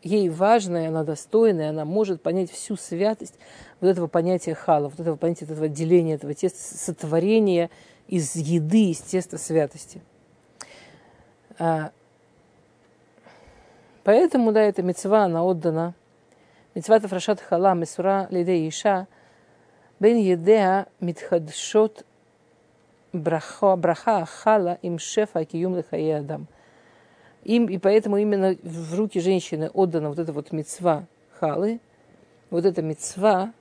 ей 0.03 0.29
важная, 0.29 0.89
она 0.89 1.05
достойная, 1.05 1.71
она 1.71 1.85
может 1.85 2.23
понять 2.23 2.51
всю 2.51 2.77
святость 2.77 3.35
вот 3.81 3.89
этого 3.89 4.07
понятия 4.07 4.55
хала, 4.55 4.89
вот 4.89 5.01
этого 5.01 5.17
понятия 5.17 5.45
этого 5.45 5.67
отделения, 5.67 6.15
этого 6.15 6.35
теста, 6.35 6.77
сотворения 6.79 7.71
из 8.07 8.35
еды, 8.37 8.91
из 8.91 9.01
теста 9.01 9.39
святости. 9.39 10.03
А, 11.59 11.91
поэтому, 14.05 14.53
да, 14.53 14.63
эта 14.63 14.83
мецва, 14.83 15.25
она 15.25 15.45
отдана. 15.45 15.95
Мецва 16.75 17.01
тафрашат 17.01 17.41
хала, 17.41 17.75
месура 17.75 18.29
лиде 18.31 18.69
иша, 18.69 19.07
бен 20.01 20.17
едеа 20.17 20.87
митхадшот 21.01 22.05
браха, 23.13 23.77
браха 23.77 24.25
хала 24.27 24.79
им 24.83 24.99
шефа 24.99 25.45
киюм 25.45 25.77
лихае 25.77 26.19
адам– 26.19 26.47
им, 27.45 27.67
и 27.67 27.79
поэтому 27.79 28.19
именно 28.19 28.57
в 28.63 28.95
руки 28.95 29.21
женщины 29.21 29.71
отдана 29.73 30.11
вот 30.11 30.19
эта 30.19 30.33
вот 30.33 30.53
мецва 30.53 31.07
халы, 31.39 31.81
вот 32.51 32.65
эта 32.65 32.83
мецва, 32.83 33.53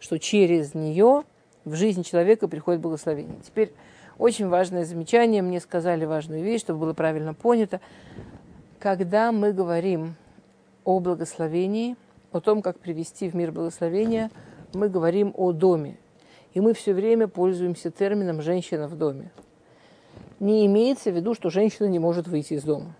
что 0.00 0.18
через 0.18 0.74
нее 0.74 1.22
в 1.64 1.74
жизнь 1.74 2.02
человека 2.02 2.48
приходит 2.48 2.80
благословение. 2.80 3.36
Теперь 3.44 3.72
очень 4.18 4.48
важное 4.48 4.84
замечание, 4.84 5.42
мне 5.42 5.60
сказали 5.60 6.04
важную 6.04 6.42
вещь, 6.42 6.62
чтобы 6.62 6.80
было 6.80 6.94
правильно 6.94 7.34
понято. 7.34 7.80
Когда 8.78 9.32
мы 9.32 9.52
говорим 9.52 10.14
о 10.84 11.00
благословении, 11.00 11.96
о 12.32 12.40
том, 12.40 12.62
как 12.62 12.78
привести 12.78 13.28
в 13.28 13.34
мир 13.34 13.52
благословения, 13.52 14.30
мы 14.74 14.88
говорим 14.88 15.32
о 15.36 15.52
доме. 15.52 15.96
И 16.54 16.60
мы 16.60 16.72
все 16.74 16.94
время 16.94 17.28
пользуемся 17.28 17.90
термином 17.90 18.42
«женщина 18.42 18.88
в 18.88 18.96
доме» 18.96 19.30
не 20.40 20.66
имеется 20.66 21.10
в 21.10 21.16
виду, 21.16 21.34
что 21.34 21.50
женщина 21.50 21.86
не 21.86 21.98
может 21.98 22.28
выйти 22.28 22.54
из 22.54 22.62
дома. 22.62 22.94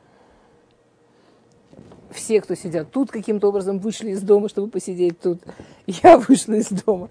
Все, 2.10 2.40
кто 2.40 2.54
сидят 2.54 2.90
тут, 2.90 3.10
каким-то 3.10 3.48
образом 3.48 3.78
вышли 3.78 4.10
из 4.10 4.22
дома, 4.22 4.48
чтобы 4.48 4.68
посидеть 4.68 5.20
тут. 5.20 5.40
Я 5.86 6.18
вышла 6.18 6.54
из 6.54 6.70
дома 6.70 7.10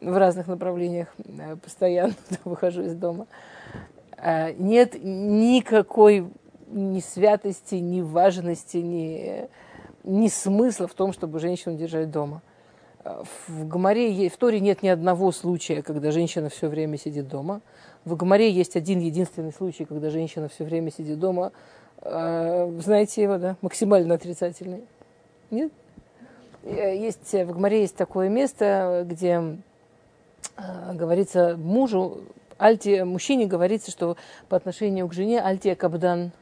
в 0.00 0.16
разных 0.16 0.46
направлениях, 0.46 1.08
э, 1.18 1.56
постоянно 1.56 2.14
выхожу 2.44 2.82
из 2.82 2.94
дома. 2.94 3.26
А, 4.16 4.52
нет 4.52 4.96
никакой 5.02 6.28
ни 6.70 7.00
святости, 7.00 7.76
ни 7.76 8.00
важности, 8.00 8.78
ни, 8.78 9.48
ни 10.04 10.28
смысла 10.28 10.86
в 10.86 10.94
том, 10.94 11.12
чтобы 11.12 11.38
женщину 11.38 11.76
держать 11.76 12.10
дома. 12.10 12.42
А, 13.04 13.22
в 13.46 13.68
Гамаре, 13.68 14.28
в 14.28 14.36
Торе 14.36 14.60
нет 14.60 14.82
ни 14.82 14.88
одного 14.88 15.32
случая, 15.32 15.82
когда 15.82 16.10
женщина 16.10 16.48
все 16.48 16.68
время 16.68 16.98
сидит 16.98 17.28
дома– 17.28 17.60
в 18.08 18.16
Гамаре 18.16 18.50
есть 18.50 18.74
один 18.76 19.00
единственный 19.00 19.52
случай, 19.52 19.84
когда 19.84 20.10
женщина 20.10 20.48
все 20.48 20.64
время 20.64 20.90
сидит 20.90 21.18
дома. 21.18 21.52
А, 21.98 22.72
знаете 22.80 23.22
его, 23.22 23.38
да? 23.38 23.56
Максимально 23.60 24.14
отрицательный. 24.14 24.84
Нет? 25.50 25.72
Э, 26.62 26.96
есть, 26.96 27.32
в 27.32 27.52
Гамаре 27.52 27.82
есть 27.82 27.96
такое 27.96 28.28
место, 28.28 29.04
где 29.06 29.58
говорится 30.92 31.56
мужу, 31.56 32.22
альти, 32.58 33.02
мужчине 33.02 33.46
говорится, 33.46 33.90
что 33.90 34.16
по 34.48 34.56
отношению 34.56 35.08
к 35.08 35.14
жене 35.14 35.40
альтия 35.40 35.74
кабдан 35.74 36.32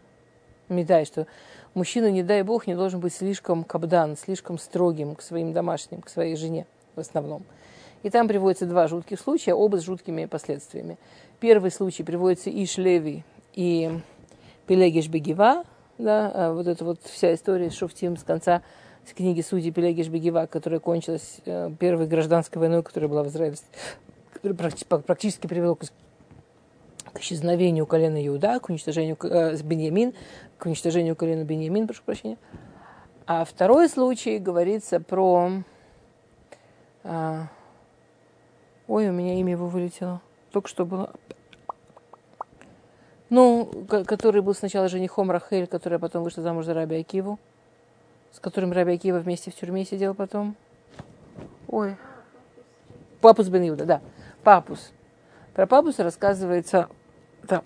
медай, 0.69 1.05
что 1.05 1.27
мужчина, 1.75 2.11
не 2.11 2.23
дай 2.23 2.43
бог, 2.43 2.67
не 2.67 2.75
должен 2.75 3.01
быть 3.01 3.15
слишком 3.15 3.65
кабдан, 3.65 4.17
слишком 4.17 4.59
строгим 4.59 5.15
к 5.15 5.23
своим 5.23 5.53
домашним, 5.53 6.01
к 6.01 6.09
своей 6.09 6.37
жене 6.37 6.67
в 6.95 7.01
основном. 7.01 7.45
И 8.03 8.11
там 8.11 8.29
приводятся 8.29 8.67
два 8.67 8.89
жутких 8.89 9.21
случая, 9.21 9.55
оба 9.55 9.79
с 9.79 9.83
жуткими 9.83 10.27
последствиями. 10.27 10.97
Первый 11.41 11.71
случай 11.71 12.03
приводится 12.03 12.51
Иш 12.51 12.79
Леви 12.79 13.25
и 13.55 13.91
Пелегиш 14.67 15.09
Бегива, 15.09 15.65
да, 15.99 16.31
а 16.35 16.53
вот 16.53 16.67
эта 16.67 16.85
вот 16.85 17.01
вся 17.05 17.35
история 17.35 17.71
с 17.71 17.75
Шуфтим 17.75 18.17
с 18.17 18.23
конца 18.23 18.63
с 19.09 19.13
книги 19.13 19.41
Судьи 19.41 19.71
Пелегиш 19.71 20.09
Бегива, 20.09 20.47
которая 20.47 20.81
кончилась 20.81 21.41
э, 21.45 21.71
первой 21.79 22.07
гражданской 22.07 22.61
войной, 22.61 22.83
которая 22.83 23.09
была 23.09 23.23
в 23.23 23.29
Израиле, 23.29 23.57
практически 24.55 25.47
привела 25.47 25.75
к, 25.75 25.85
к 27.13 27.21
исчезновению 27.21 27.87
колена 27.87 28.25
Иуда, 28.27 28.61
к 28.61 28.69
уничтожению 28.69 29.17
э, 29.23 29.57
Беньямин, 29.63 30.15
к 30.59 30.67
уничтожению 30.67 31.17
колена 31.17 31.45
Беньямин, 31.45 31.87
прошу 31.87 32.03
прощения. 32.05 32.39
А 33.27 33.45
второй 33.45 33.89
случай 33.89 34.39
говорится 34.39 35.01
про... 35.01 35.51
А, 37.05 37.49
ой, 38.87 39.09
у 39.09 39.13
меня 39.13 39.35
имя 39.35 39.53
его 39.53 39.67
вылетело 39.67 40.21
только 40.57 40.71
что 40.71 40.87
было. 40.87 41.13
Ну, 43.29 43.87
который 44.07 44.41
был 44.41 44.55
сначала 44.55 44.89
женихом 44.89 45.31
Рахель, 45.31 45.67
которая 45.67 45.99
потом 45.99 46.23
вышла 46.23 46.43
замуж 46.43 46.65
за 46.65 46.73
Раби 46.73 46.97
Акиву, 46.97 47.39
с 48.33 48.41
которым 48.41 48.73
Раби 48.73 48.95
Акива 48.95 49.19
вместе 49.19 49.51
в 49.51 49.55
тюрьме 49.55 49.85
сидел 49.85 50.15
потом. 50.15 50.57
Ой. 51.69 51.97
Папус 53.21 53.49
бен 53.49 53.69
Иуда, 53.69 53.85
да. 53.85 54.01
Папус. 54.47 54.93
Про 55.55 55.67
Папуса 55.67 56.05
рассказывается 56.05 56.89
там, 57.49 57.65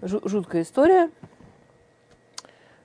жуткая 0.00 0.62
история, 0.62 1.10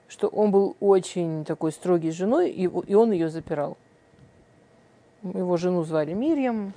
что 0.08 0.28
он 0.28 0.50
был 0.50 0.76
очень 0.78 1.46
такой 1.46 1.72
строгий 1.72 2.10
с 2.10 2.16
женой, 2.16 2.50
и, 2.50 2.64
и 2.64 2.94
он 2.94 3.12
ее 3.12 3.30
запирал. 3.30 3.78
Его 5.22 5.56
жену 5.56 5.82
звали 5.84 6.12
Мирьям, 6.12 6.74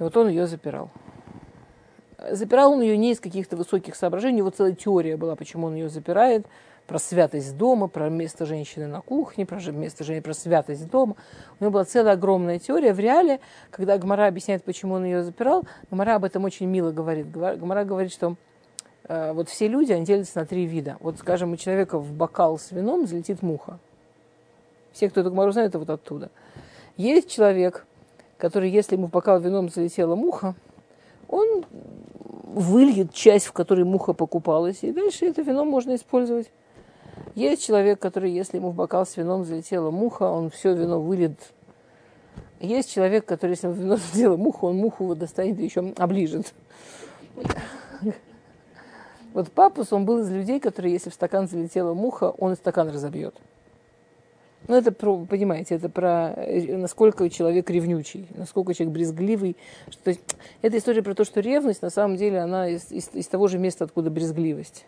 и 0.00 0.02
вот 0.02 0.16
он 0.16 0.28
ее 0.28 0.48
запирал. 0.48 0.90
Запирал 2.32 2.72
он 2.72 2.80
ее 2.80 2.96
не 2.96 3.12
из 3.12 3.20
каких-то 3.20 3.56
высоких 3.56 3.94
соображений, 3.94 4.38
него 4.38 4.50
целая 4.50 4.72
теория 4.72 5.16
была, 5.16 5.36
почему 5.36 5.68
он 5.68 5.76
ее 5.76 5.88
запирает, 5.88 6.48
про 6.90 6.98
святость 6.98 7.56
дома, 7.56 7.86
про 7.86 8.08
место 8.08 8.44
женщины 8.44 8.88
на 8.88 9.00
кухне, 9.00 9.46
про 9.46 9.60
место 9.70 10.02
женщины, 10.02 10.24
про 10.24 10.34
святость 10.34 10.90
дома. 10.90 11.14
У 11.60 11.62
него 11.62 11.70
была 11.70 11.84
целая 11.84 12.14
огромная 12.14 12.58
теория. 12.58 12.92
В 12.92 12.98
реале, 12.98 13.38
когда 13.70 13.96
Гмара 13.96 14.26
объясняет, 14.26 14.64
почему 14.64 14.94
он 14.94 15.04
ее 15.04 15.22
запирал, 15.22 15.64
Гмара 15.92 16.16
об 16.16 16.24
этом 16.24 16.42
очень 16.42 16.66
мило 16.66 16.90
говорит. 16.90 17.30
Гмара 17.30 17.84
говорит, 17.84 18.10
что 18.10 18.34
э, 19.04 19.32
вот 19.32 19.48
все 19.48 19.68
люди, 19.68 19.92
они 19.92 20.04
делятся 20.04 20.40
на 20.40 20.46
три 20.46 20.66
вида. 20.66 20.96
Вот, 20.98 21.16
скажем, 21.18 21.52
у 21.52 21.56
человека 21.56 21.96
в 21.96 22.12
бокал 22.12 22.58
с 22.58 22.72
вином 22.72 23.06
залетит 23.06 23.40
муха. 23.40 23.78
Все, 24.92 25.08
кто 25.08 25.20
эту 25.20 25.30
Гмару 25.30 25.52
знает, 25.52 25.68
это 25.68 25.78
вот 25.78 25.90
оттуда. 25.90 26.28
Есть 26.96 27.30
человек, 27.30 27.86
который, 28.36 28.68
если 28.68 28.96
ему 28.96 29.06
в 29.06 29.10
бокал 29.10 29.38
вином 29.38 29.68
залетела 29.68 30.16
муха, 30.16 30.56
он 31.28 31.64
выльет 31.72 33.14
часть, 33.14 33.46
в 33.46 33.52
которой 33.52 33.84
муха 33.84 34.12
покупалась, 34.12 34.82
и 34.82 34.90
дальше 34.90 35.26
это 35.26 35.42
вино 35.42 35.64
можно 35.64 35.94
использовать. 35.94 36.50
Есть 37.34 37.64
человек, 37.64 38.00
который, 38.00 38.32
если 38.32 38.56
ему 38.56 38.70
в 38.70 38.74
бокал 38.74 39.06
с 39.06 39.16
вином 39.16 39.44
залетела 39.44 39.90
муха, 39.90 40.24
он 40.24 40.50
все 40.50 40.74
вино 40.74 41.00
выльет. 41.00 41.38
Есть 42.58 42.92
человек, 42.92 43.24
который, 43.24 43.52
если 43.52 43.68
ему 43.68 43.76
в 43.76 43.78
вино 43.78 43.96
залетела 44.12 44.36
муха, 44.36 44.64
он 44.64 44.76
муху 44.76 45.04
вот 45.04 45.18
достанет 45.18 45.58
и 45.58 45.64
еще 45.64 45.92
оближет. 45.96 46.52
Вот 49.32 49.52
папус, 49.52 49.92
он 49.92 50.06
был 50.06 50.18
из 50.20 50.30
людей, 50.30 50.58
которые, 50.58 50.92
если 50.92 51.08
в 51.08 51.14
стакан 51.14 51.48
залетела 51.48 51.94
муха, 51.94 52.30
он 52.30 52.54
и 52.54 52.56
стакан 52.56 52.88
разобьет. 52.88 53.34
Ну, 54.68 54.74
это 54.74 54.92
про, 54.92 55.24
понимаете, 55.24 55.76
это 55.76 55.88
про 55.88 56.34
э, 56.36 56.76
насколько 56.76 57.28
человек 57.30 57.70
ревнючий, 57.70 58.28
насколько 58.34 58.74
человек 58.74 58.94
брезгливый. 58.94 59.56
Что, 59.88 60.04
то 60.04 60.10
есть, 60.10 60.20
это 60.62 60.78
история 60.78 61.02
про 61.02 61.14
то, 61.14 61.24
что 61.24 61.40
ревность, 61.40 61.80
на 61.80 61.90
самом 61.90 62.16
деле, 62.16 62.40
она 62.40 62.68
из, 62.68 62.90
из, 62.92 63.08
из 63.14 63.26
того 63.26 63.48
же 63.48 63.58
места, 63.58 63.84
откуда 63.84 64.10
брезгливость. 64.10 64.84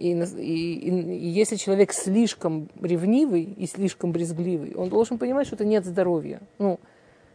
И, 0.00 0.12
и, 0.12 0.88
и 0.88 1.28
если 1.28 1.56
человек 1.56 1.92
слишком 1.92 2.70
ревнивый 2.80 3.42
и 3.42 3.66
слишком 3.66 4.12
брезгливый, 4.12 4.74
он 4.74 4.88
должен 4.88 5.18
понимать, 5.18 5.46
что 5.46 5.56
это 5.56 5.66
нет 5.66 5.84
здоровья. 5.84 6.40
Ну, 6.56 6.80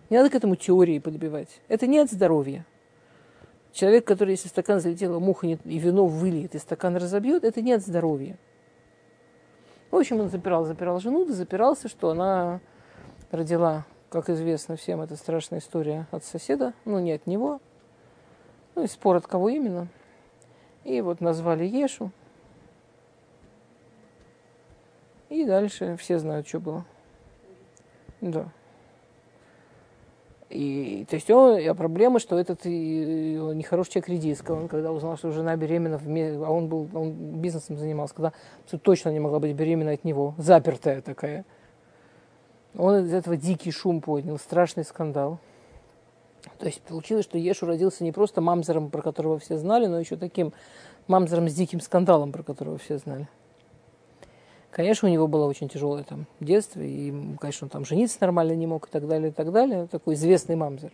не 0.09 0.17
надо 0.17 0.31
к 0.31 0.35
этому 0.35 0.55
теории 0.55 0.97
подбивать. 0.97 1.61
Это 1.67 1.85
нет 1.85 2.11
здоровья. 2.11 2.65
Человек, 3.71 4.05
который, 4.05 4.31
если 4.31 4.47
стакан 4.47 4.79
залетела 4.79 5.19
муха 5.19 5.45
и 5.45 5.77
вино 5.77 6.07
выльет, 6.07 6.55
и 6.55 6.57
стакан 6.57 6.95
разобьет, 6.95 7.43
это 7.43 7.61
нет 7.61 7.85
здоровья. 7.85 8.35
В 9.91 9.97
общем, 9.97 10.19
он 10.19 10.29
запирал, 10.29 10.65
запирал 10.65 10.99
жену, 10.99 11.23
да 11.23 11.33
запирался, 11.33 11.87
что 11.87 12.09
она 12.09 12.61
родила, 13.29 13.85
как 14.09 14.31
известно 14.31 14.75
всем, 14.75 15.01
это 15.01 15.17
страшная 15.17 15.59
история 15.59 16.07
от 16.09 16.23
соседа, 16.23 16.73
ну, 16.83 16.97
не 16.97 17.11
от 17.11 17.27
него. 17.27 17.59
Ну, 18.73 18.85
и 18.85 18.87
спор 18.87 19.17
от 19.17 19.27
кого 19.27 19.49
именно. 19.49 19.87
И 20.83 20.99
вот 21.01 21.21
назвали 21.21 21.63
Ешу. 21.63 22.11
И 25.29 25.45
дальше 25.45 25.97
все 25.97 26.19
знают, 26.19 26.47
что 26.47 26.59
было. 26.59 26.85
Да. 28.21 28.47
И, 30.49 31.05
то 31.09 31.15
есть 31.15 31.29
он, 31.31 31.59
а 31.67 31.73
проблема, 31.73 32.19
что 32.19 32.37
этот 32.37 32.65
нехороший 32.65 33.93
человек 33.93 34.09
редиска, 34.09 34.51
он 34.51 34.67
когда 34.67 34.91
узнал, 34.91 35.17
что 35.17 35.31
жена 35.31 35.55
беременна, 35.55 35.99
а 36.45 36.51
он 36.51 36.67
был, 36.67 36.87
он 36.93 37.11
бизнесом 37.41 37.77
занимался, 37.77 38.13
когда 38.13 38.31
точно 38.83 39.09
не 39.09 39.19
могла 39.19 39.39
быть 39.39 39.55
беременна 39.55 39.91
от 39.91 40.03
него, 40.03 40.35
запертая 40.37 41.01
такая. 41.01 41.45
Он 42.77 43.05
из 43.05 43.13
этого 43.13 43.37
дикий 43.37 43.71
шум 43.71 44.01
поднял, 44.01 44.37
страшный 44.37 44.83
скандал. 44.83 45.39
То 46.59 46.67
есть 46.67 46.81
получилось, 46.81 47.25
что 47.25 47.37
Ешу 47.37 47.65
родился 47.65 48.03
не 48.03 48.11
просто 48.11 48.39
мамзером, 48.39 48.91
про 48.91 49.01
которого 49.01 49.39
все 49.39 49.57
знали, 49.57 49.87
но 49.87 49.99
еще 49.99 50.15
таким 50.15 50.53
мамзером 51.07 51.49
с 51.49 51.53
диким 51.53 51.81
скандалом, 51.81 52.31
про 52.31 52.43
которого 52.43 52.77
все 52.77 52.97
знали. 52.97 53.27
Конечно, 54.75 55.07
у 55.07 55.11
него 55.11 55.29
было 55.29 55.45
очень 55.45 55.69
тяжелое 55.69 56.03
там 56.03 56.25
детство, 56.41 56.81
и, 56.81 57.13
конечно, 57.39 57.63
он 57.63 57.69
там 57.69 57.85
жениться 57.85 58.17
нормально 58.19 58.55
не 58.55 58.67
мог 58.67 58.89
и 58.89 58.91
так 58.91 59.07
далее, 59.07 59.29
и 59.29 59.31
так 59.31 59.53
далее. 59.53 59.87
Такой 59.87 60.15
известный 60.15 60.57
мамзер. 60.57 60.91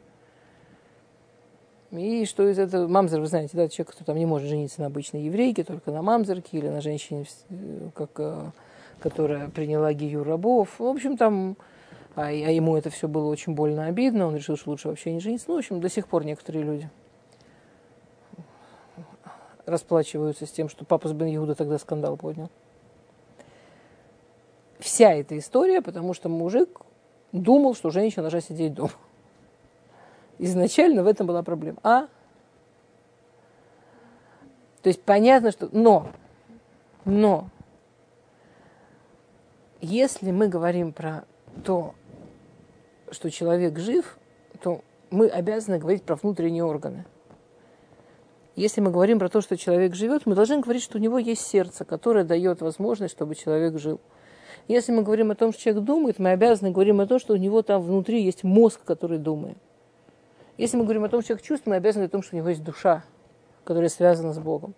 И 1.90 2.26
что 2.26 2.48
из 2.48 2.60
этого... 2.60 2.88
Мамзер, 2.88 3.20
вы 3.20 3.26
знаете, 3.26 3.58
да, 3.58 3.68
человек, 3.68 3.96
кто 3.96 4.06
там 4.06 4.18
не 4.18 4.28
может 4.28 4.50
жениться 4.50 4.82
на 4.82 4.86
обычной 4.86 5.24
еврейке, 5.24 5.64
только 5.64 5.90
на 5.90 6.04
мамзерке 6.04 6.60
или 6.60 6.68
на 6.68 6.80
женщине, 6.80 7.26
как, 7.96 8.12
э, 8.18 8.52
которая 9.00 9.50
приняла 9.50 9.92
гию 9.94 10.24
рабов. 10.24 10.76
В 10.78 10.86
общем, 10.86 11.18
там... 11.18 11.58
А, 12.16 12.28
а 12.28 12.30
ему 12.30 12.78
это 12.78 12.92
все 12.92 13.08
было 13.08 13.32
очень 13.32 13.56
больно 13.56 13.88
обидно. 13.88 14.28
Он 14.28 14.36
решил, 14.36 14.58
что 14.58 14.70
лучше 14.70 14.90
вообще 14.90 15.12
не 15.12 15.20
жениться. 15.20 15.46
Ну, 15.48 15.56
в 15.56 15.58
общем, 15.58 15.82
до 15.82 15.90
сих 15.90 16.08
пор 16.08 16.24
некоторые 16.24 16.64
люди 16.64 16.88
расплачиваются 19.66 20.46
с 20.46 20.52
тем, 20.52 20.70
что 20.70 20.86
папа 20.86 21.08
с 21.08 21.14
Бен 21.14 21.36
Иуда 21.36 21.56
тогда 21.56 21.80
скандал 21.80 22.16
поднял 22.16 22.52
вся 24.82 25.14
эта 25.14 25.38
история, 25.38 25.82
потому 25.82 26.14
что 26.14 26.30
мужик 26.30 26.82
думал, 27.32 27.76
что 27.76 27.90
женщина 27.90 28.24
должна 28.24 28.42
сидеть 28.42 28.74
дома. 28.74 28.92
Изначально 30.40 31.04
в 31.04 31.08
этом 31.08 31.28
была 31.28 31.44
проблема. 31.44 31.78
А? 31.84 32.08
То 34.82 34.90
есть 34.90 35.02
понятно, 35.04 35.52
что... 35.52 35.70
Но, 35.72 36.10
но, 37.06 37.50
если 39.80 40.32
мы 40.32 40.48
говорим 40.48 40.94
про 40.94 41.26
то, 41.64 41.94
что 43.12 43.30
человек 43.30 43.78
жив, 43.78 44.18
то 44.62 44.82
мы 45.12 45.28
обязаны 45.28 45.78
говорить 45.78 46.04
про 46.04 46.16
внутренние 46.16 46.64
органы. 46.64 47.06
Если 48.56 48.82
мы 48.82 48.92
говорим 48.92 49.20
про 49.20 49.30
то, 49.30 49.42
что 49.42 49.58
человек 49.58 49.96
живет, 49.96 50.26
мы 50.26 50.36
должны 50.36 50.60
говорить, 50.60 50.84
что 50.84 50.98
у 50.98 51.02
него 51.02 51.18
есть 51.18 51.42
сердце, 51.42 51.86
которое 51.86 52.24
дает 52.24 52.62
возможность, 52.62 53.14
чтобы 53.14 53.36
человек 53.36 53.78
жил. 53.80 54.00
Если 54.72 54.94
мы 54.94 55.04
говорим 55.04 55.32
о 55.32 55.36
том, 55.36 55.52
что 55.52 55.62
человек 55.62 55.84
думает, 55.84 56.18
мы 56.18 56.30
обязаны 56.30 56.72
говорим 56.72 57.02
о 57.02 57.06
том, 57.06 57.20
что 57.20 57.34
у 57.34 57.36
него 57.36 57.62
там 57.62 57.82
внутри 57.82 58.24
есть 58.24 58.46
мозг, 58.46 58.80
который 58.86 59.18
думает. 59.18 59.58
Если 60.58 60.78
мы 60.78 60.84
говорим 60.84 61.04
о 61.04 61.10
том, 61.10 61.20
что 61.20 61.28
человек 61.28 61.46
чувствует, 61.46 61.68
мы 61.68 61.76
обязаны 61.76 62.06
о 62.06 62.08
том, 62.08 62.24
что 62.24 62.38
у 62.38 62.40
него 62.40 62.48
есть 62.48 62.64
душа, 62.64 63.04
которая 63.66 63.90
связана 63.90 64.32
с 64.32 64.40
Богом. 64.40 64.74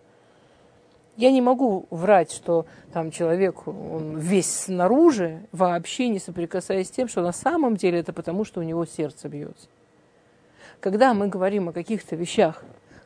Я 1.15 1.31
не 1.31 1.41
могу 1.41 1.85
врать, 1.91 2.31
что 2.31 2.65
там 2.91 3.11
человек, 3.11 3.67
он 3.67 4.17
весь 4.17 4.49
снаружи, 4.49 5.45
вообще 5.51 6.07
не 6.09 6.17
соприкасаясь 6.17 6.87
с 6.87 6.91
тем, 6.91 7.07
что 7.07 7.21
на 7.21 7.31
самом 7.31 7.75
деле 7.75 7.99
это 7.99 8.13
потому, 8.13 8.45
что 8.45 8.61
у 8.61 8.63
него 8.63 8.87
сердце 8.87 9.29
бьется. 9.29 9.67
Когда 10.79 11.13
мы 11.13 11.27
говорим 11.27 11.69
о 11.69 11.71
каких-то 11.71 12.15
вещах, 12.15 12.63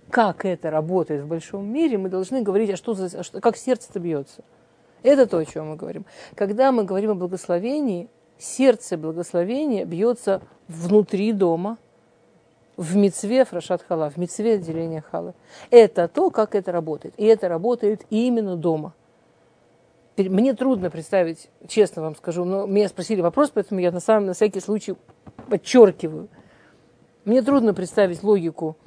как 0.09 0.45
это 0.45 0.71
работает 0.71 1.23
в 1.23 1.27
большом 1.27 1.65
мире, 1.65 1.97
мы 1.97 2.07
должны 2.07 2.43
говорить, 2.43 2.69
а 2.69 2.77
что 2.77 2.93
за, 2.93 3.09
а 3.19 3.41
как 3.41 3.57
сердце-то 3.57 3.99
бьется– 3.99 4.41
это 5.03 5.27
то, 5.27 5.37
о 5.37 5.45
чем 5.45 5.69
мы 5.69 5.75
говорим. 5.75 6.05
Когда 6.35 6.71
мы 6.71 6.83
говорим 6.83 7.11
о 7.11 7.15
благословении, 7.15 8.09
сердце 8.37 8.97
благословения 8.97 9.85
бьется 9.85 10.41
внутри 10.67 11.33
дома, 11.33 11.77
в 12.75 12.95
мецве 12.95 13.43
фрашат 13.43 13.81
хала, 13.81 14.09
в 14.09 14.17
мецве 14.17 14.53
отделения 14.53 15.01
хала. 15.01 15.33
Это 15.71 16.07
то, 16.07 16.29
как 16.29 16.53
это 16.53 16.71
работает. 16.71 17.13
И 17.17 17.25
это 17.25 17.49
работает 17.49 18.05
именно 18.11 18.55
дома. 18.55 18.93
Мне 20.15 20.53
трудно 20.53 20.89
представить, 20.89 21.49
честно 21.67 22.01
вам 22.01 22.15
скажу, 22.15 22.43
но 22.43 22.65
меня 22.65 22.87
спросили 22.87 23.21
вопрос, 23.21 23.51
поэтому 23.53 23.79
я 23.79 23.91
на, 23.91 23.99
самом, 23.99 24.27
на 24.27 24.33
всякий 24.33 24.59
случай 24.59 24.95
подчеркиваю. 25.47 26.27
Мне 27.25 27.41
трудно 27.41 27.73
представить 27.73 28.23
логику 28.23 28.77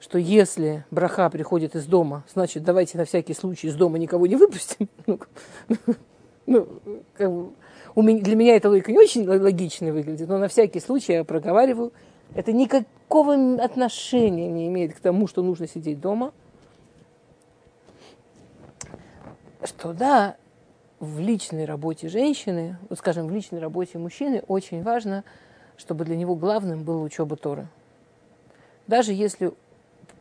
что 0.00 0.18
если 0.18 0.84
браха 0.90 1.28
приходит 1.28 1.76
из 1.76 1.86
дома, 1.86 2.24
значит, 2.32 2.64
давайте 2.64 2.96
на 2.96 3.04
всякий 3.04 3.34
случай 3.34 3.68
из 3.68 3.76
дома 3.76 3.98
никого 3.98 4.26
не 4.26 4.36
выпустим. 4.36 4.88
Ну, 6.46 6.66
ну, 6.84 7.02
как 7.14 7.30
бы, 7.30 7.50
у 7.94 8.02
меня, 8.02 8.20
для 8.22 8.34
меня 8.34 8.56
эта 8.56 8.68
логика 8.68 8.90
не 8.90 8.98
очень 8.98 9.28
логично 9.28 9.92
выглядит, 9.92 10.26
но 10.26 10.38
на 10.38 10.48
всякий 10.48 10.80
случай 10.80 11.12
я 11.12 11.22
проговариваю. 11.22 11.92
Это 12.34 12.52
никакого 12.52 13.62
отношения 13.62 14.48
не 14.50 14.66
имеет 14.66 14.94
к 14.94 15.00
тому, 15.00 15.28
что 15.28 15.42
нужно 15.42 15.68
сидеть 15.68 16.00
дома. 16.00 16.32
Что 19.62 19.92
да, 19.92 20.36
в 20.98 21.20
личной 21.20 21.66
работе 21.66 22.08
женщины, 22.08 22.78
вот 22.88 22.98
скажем, 22.98 23.28
в 23.28 23.30
личной 23.30 23.60
работе 23.60 23.98
мужчины 23.98 24.42
очень 24.48 24.82
важно, 24.82 25.22
чтобы 25.76 26.04
для 26.04 26.16
него 26.16 26.34
главным 26.34 26.82
была 26.82 27.02
учеба 27.02 27.36
Торы. 27.36 27.68
Даже 28.88 29.12
если 29.12 29.52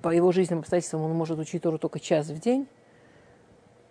по 0.01 0.09
его 0.09 0.31
жизненным 0.31 0.59
обстоятельствам 0.59 1.03
он 1.03 1.13
может 1.13 1.39
учить 1.39 1.63
Тору 1.63 1.77
только 1.77 1.99
час 1.99 2.27
в 2.27 2.39
день, 2.39 2.67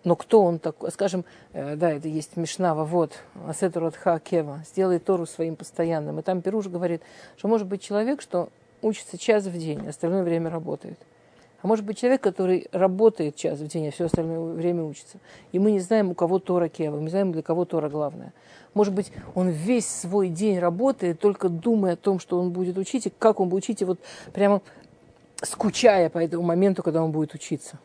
но 0.03 0.15
кто 0.15 0.43
он 0.43 0.59
такой? 0.59 0.91
Скажем, 0.91 1.25
э, 1.53 1.75
да, 1.75 1.91
это 1.91 2.07
есть 2.07 2.37
Мишнава, 2.37 2.85
вот, 2.85 3.19
Асетурат 3.47 3.97
Кева, 4.23 4.63
сделай 4.65 4.99
Тору 4.99 5.25
своим 5.25 5.55
постоянным. 5.55 6.19
И 6.19 6.21
там 6.21 6.41
Перуш 6.41 6.67
говорит, 6.67 7.01
что 7.37 7.47
может 7.47 7.67
быть 7.67 7.81
человек, 7.81 8.21
что 8.21 8.49
учится 8.81 9.17
час 9.17 9.45
в 9.45 9.57
день, 9.57 9.87
остальное 9.87 10.23
время 10.23 10.49
работает. 10.49 10.97
А 11.61 11.67
может 11.67 11.83
быть 11.83 11.97
человек, 11.97 12.21
который 12.21 12.67
работает 12.71 13.35
час 13.35 13.59
в 13.59 13.67
день, 13.67 13.89
а 13.89 13.91
все 13.91 14.05
остальное 14.05 14.53
время 14.53 14.83
учится. 14.83 15.17
И 15.51 15.59
мы 15.59 15.71
не 15.71 15.81
знаем, 15.81 16.11
у 16.11 16.13
кого 16.13 16.39
Тора 16.39 16.69
Кева, 16.69 16.95
мы 16.95 17.03
не 17.03 17.09
знаем, 17.09 17.33
для 17.33 17.41
кого 17.41 17.65
Тора 17.65 17.89
главное. 17.89 18.31
Может 18.73 18.93
быть, 18.93 19.11
он 19.35 19.49
весь 19.49 19.87
свой 19.87 20.29
день 20.29 20.59
работает, 20.59 21.19
только 21.19 21.49
думая 21.49 21.93
о 21.93 21.97
том, 21.97 22.19
что 22.19 22.39
он 22.39 22.51
будет 22.51 22.77
учить, 22.77 23.07
и 23.07 23.09
как 23.09 23.41
он 23.41 23.49
будет 23.49 23.65
учить, 23.65 23.81
и 23.81 23.85
вот 23.85 23.99
прямо 24.31 24.61
скучая 25.41 26.09
по 26.09 26.17
этому 26.19 26.43
моменту, 26.43 26.83
когда 26.83 27.03
он 27.03 27.11
будет 27.11 27.33
учиться. 27.33 27.79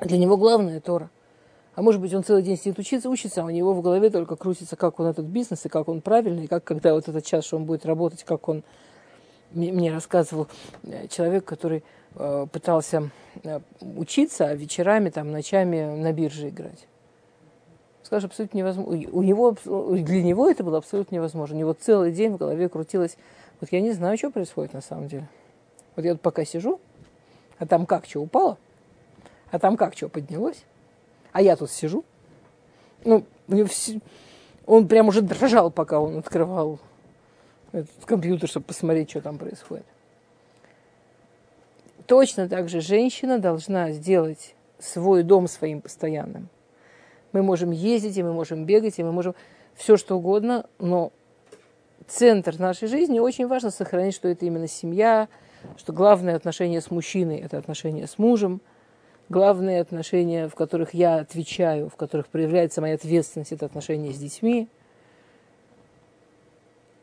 Для 0.00 0.18
него 0.18 0.36
главное 0.36 0.80
Тора. 0.80 1.10
А 1.74 1.82
может 1.82 2.00
быть, 2.00 2.12
он 2.12 2.24
целый 2.24 2.42
день 2.42 2.58
сидит 2.58 2.78
учиться, 2.78 3.08
учится, 3.08 3.42
а 3.42 3.44
у 3.44 3.50
него 3.50 3.72
в 3.72 3.80
голове 3.80 4.10
только 4.10 4.36
крутится, 4.36 4.76
как 4.76 4.98
он 5.00 5.06
этот 5.06 5.26
бизнес, 5.26 5.64
и 5.64 5.68
как 5.68 5.88
он 5.88 6.00
правильный, 6.00 6.44
и 6.44 6.46
как 6.46 6.64
когда 6.64 6.94
вот 6.94 7.08
этот 7.08 7.24
час, 7.24 7.44
что 7.44 7.56
он 7.56 7.64
будет 7.64 7.86
работать, 7.86 8.24
как 8.24 8.48
он 8.48 8.64
мне 9.52 9.92
рассказывал 9.92 10.48
э, 10.84 11.08
человек, 11.08 11.44
который 11.44 11.82
э, 12.14 12.46
пытался 12.52 13.10
э, 13.42 13.60
учиться, 13.80 14.46
а 14.46 14.54
вечерами, 14.54 15.10
там, 15.10 15.32
ночами 15.32 15.96
на 15.96 16.12
бирже 16.12 16.50
играть. 16.50 16.86
Скажешь, 18.02 18.26
абсолютно 18.26 18.58
невозможно. 18.58 19.08
У 19.12 19.22
него, 19.22 19.56
для 19.64 20.22
него 20.22 20.50
это 20.50 20.64
было 20.64 20.78
абсолютно 20.78 21.14
невозможно. 21.14 21.56
У 21.56 21.58
него 21.58 21.72
целый 21.72 22.12
день 22.12 22.32
в 22.32 22.36
голове 22.36 22.68
крутилось. 22.68 23.16
Вот 23.60 23.70
я 23.72 23.80
не 23.80 23.92
знаю, 23.92 24.18
что 24.18 24.30
происходит 24.30 24.72
на 24.72 24.80
самом 24.80 25.08
деле. 25.08 25.28
Вот 26.00 26.06
я 26.06 26.12
тут 26.12 26.22
пока 26.22 26.46
сижу, 26.46 26.80
а 27.58 27.66
там 27.66 27.84
как 27.84 28.06
что 28.06 28.22
упало, 28.22 28.56
а 29.50 29.58
там 29.58 29.76
как 29.76 29.94
что 29.94 30.08
поднялось, 30.08 30.64
а 31.30 31.42
я 31.42 31.56
тут 31.56 31.70
сижу. 31.70 32.06
Ну, 33.04 33.26
он 34.64 34.88
прям 34.88 35.08
уже 35.08 35.20
дрожал, 35.20 35.70
пока 35.70 36.00
он 36.00 36.16
открывал 36.16 36.78
этот 37.72 38.06
компьютер, 38.06 38.48
чтобы 38.48 38.64
посмотреть, 38.64 39.10
что 39.10 39.20
там 39.20 39.36
происходит. 39.36 39.84
Точно 42.06 42.48
так 42.48 42.70
же 42.70 42.80
женщина 42.80 43.38
должна 43.38 43.90
сделать 43.90 44.54
свой 44.78 45.22
дом 45.22 45.48
своим 45.48 45.82
постоянным. 45.82 46.48
Мы 47.32 47.42
можем 47.42 47.72
ездить, 47.72 48.16
и 48.16 48.22
мы 48.22 48.32
можем 48.32 48.64
бегать, 48.64 48.98
и 48.98 49.02
мы 49.02 49.12
можем 49.12 49.34
все 49.74 49.98
что 49.98 50.16
угодно, 50.16 50.64
но 50.78 51.12
центр 52.08 52.58
нашей 52.58 52.88
жизни 52.88 53.18
очень 53.18 53.46
важно 53.46 53.70
сохранить, 53.70 54.14
что 54.14 54.28
это 54.28 54.46
именно 54.46 54.66
семья, 54.66 55.28
что 55.76 55.92
главное 55.92 56.36
отношение 56.36 56.80
с 56.80 56.90
мужчиной– 56.90 57.38
это 57.38 57.58
отношение 57.58 58.06
с 58.06 58.18
мужем, 58.18 58.60
главные 59.28 59.80
отношения, 59.80 60.48
в 60.48 60.54
которых 60.54 60.94
я 60.94 61.16
отвечаю, 61.16 61.88
в 61.88 61.96
которых 61.96 62.28
проявляется 62.28 62.80
моя 62.80 62.94
ответственность, 62.94 63.52
это 63.52 63.66
отношения 63.66 64.12
с 64.12 64.18
детьми. 64.18 64.68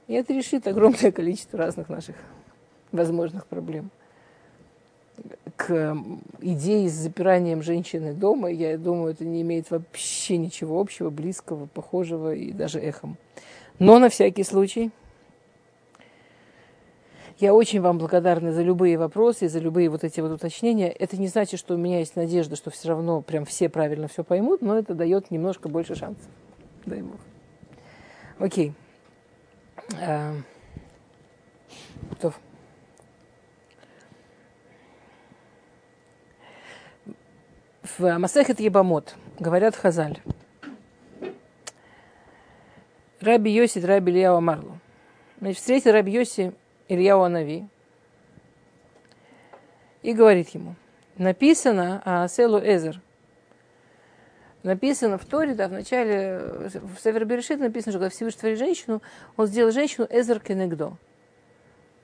И 0.08 0.14
это 0.14 0.34
решит 0.34 0.68
огромное 0.68 1.12
количество 1.12 1.60
разных 1.60 1.90
наших 1.90 2.16
возможных 2.92 3.48
проблем. 3.48 3.90
К 5.56 5.98
идее 6.42 6.90
с 6.90 6.94
запиранием 6.94 7.64
женщины 7.64 8.14
дома, 8.14 8.52
я 8.52 8.78
думаю, 8.78 9.14
это 9.14 9.26
не 9.26 9.42
имеет 9.42 9.72
вообще 9.72 10.38
ничего 10.38 10.80
общего, 10.80 11.10
близкого, 11.10 11.66
похожего 11.66 12.36
и 12.36 12.52
даже 12.52 12.80
эхом. 12.80 13.18
Но 13.80 13.98
на 14.00 14.10
всякий 14.10 14.44
случай– 14.44 14.92
я 17.40 17.54
очень 17.54 17.82
вам 17.82 17.98
благодарна 17.98 18.52
за 18.52 18.64
любые 18.64 18.98
вопросы, 18.98 19.48
за 19.48 19.60
любые 19.60 19.90
вот 19.90 20.04
эти 20.04 20.20
вот 20.22 20.32
уточнения. 20.32 20.90
Это 20.90 21.18
не 21.18 21.28
значит, 21.28 21.60
что 21.60 21.76
у 21.76 21.78
меня 21.78 22.00
есть 22.00 22.16
надежда, 22.16 22.56
что 22.56 22.72
все 22.72 22.90
равно 22.90 23.22
прям 23.22 23.46
все 23.46 23.70
правильно 23.70 24.08
все 24.08 24.24
поймут, 24.24 24.62
но 24.62 24.78
это 24.78 24.96
дает 24.96 25.30
немножко 25.30 25.70
больше 25.70 25.96
шансов. 25.96 26.30
Дай 26.86 27.02
Бог. 27.02 27.20
Окей. 28.40 28.74
А, 30.02 30.34
В 37.98 38.18
Масехет 38.20 38.60
Ебамот 38.60 39.16
говорят 39.40 39.76
Хазаль. 39.76 40.20
Раби 43.20 43.52
Йоси, 43.52 43.80
Раби 43.80 44.12
Ильяу 44.12 44.38
Амарлу. 44.38 44.78
Значит, 45.40 45.58
встретил 45.58 45.92
Раби 45.94 46.12
Йоси 46.12 46.54
Илья 46.88 47.18
Уанави 47.18 47.68
и 50.02 50.14
говорит 50.14 50.50
ему, 50.50 50.76
написано 51.18 52.02
а 52.06 52.28
Селу 52.28 52.60
Эзер, 52.60 53.02
написано 54.64 55.18
в 55.18 55.26
Торе, 55.26 55.54
да, 55.54 55.68
в 55.68 55.72
начале, 55.72 56.40
в 56.40 57.00
Север 57.02 57.26
написано, 57.26 57.92
что 57.92 58.00
когда 58.00 58.10
Всевышний 58.10 58.40
творит 58.40 58.60
женщину, 58.60 59.02
он 59.36 59.48
сделал 59.48 59.72
женщину 59.72 60.08
Эзер 60.10 60.40
Кенегдо, 60.40 60.94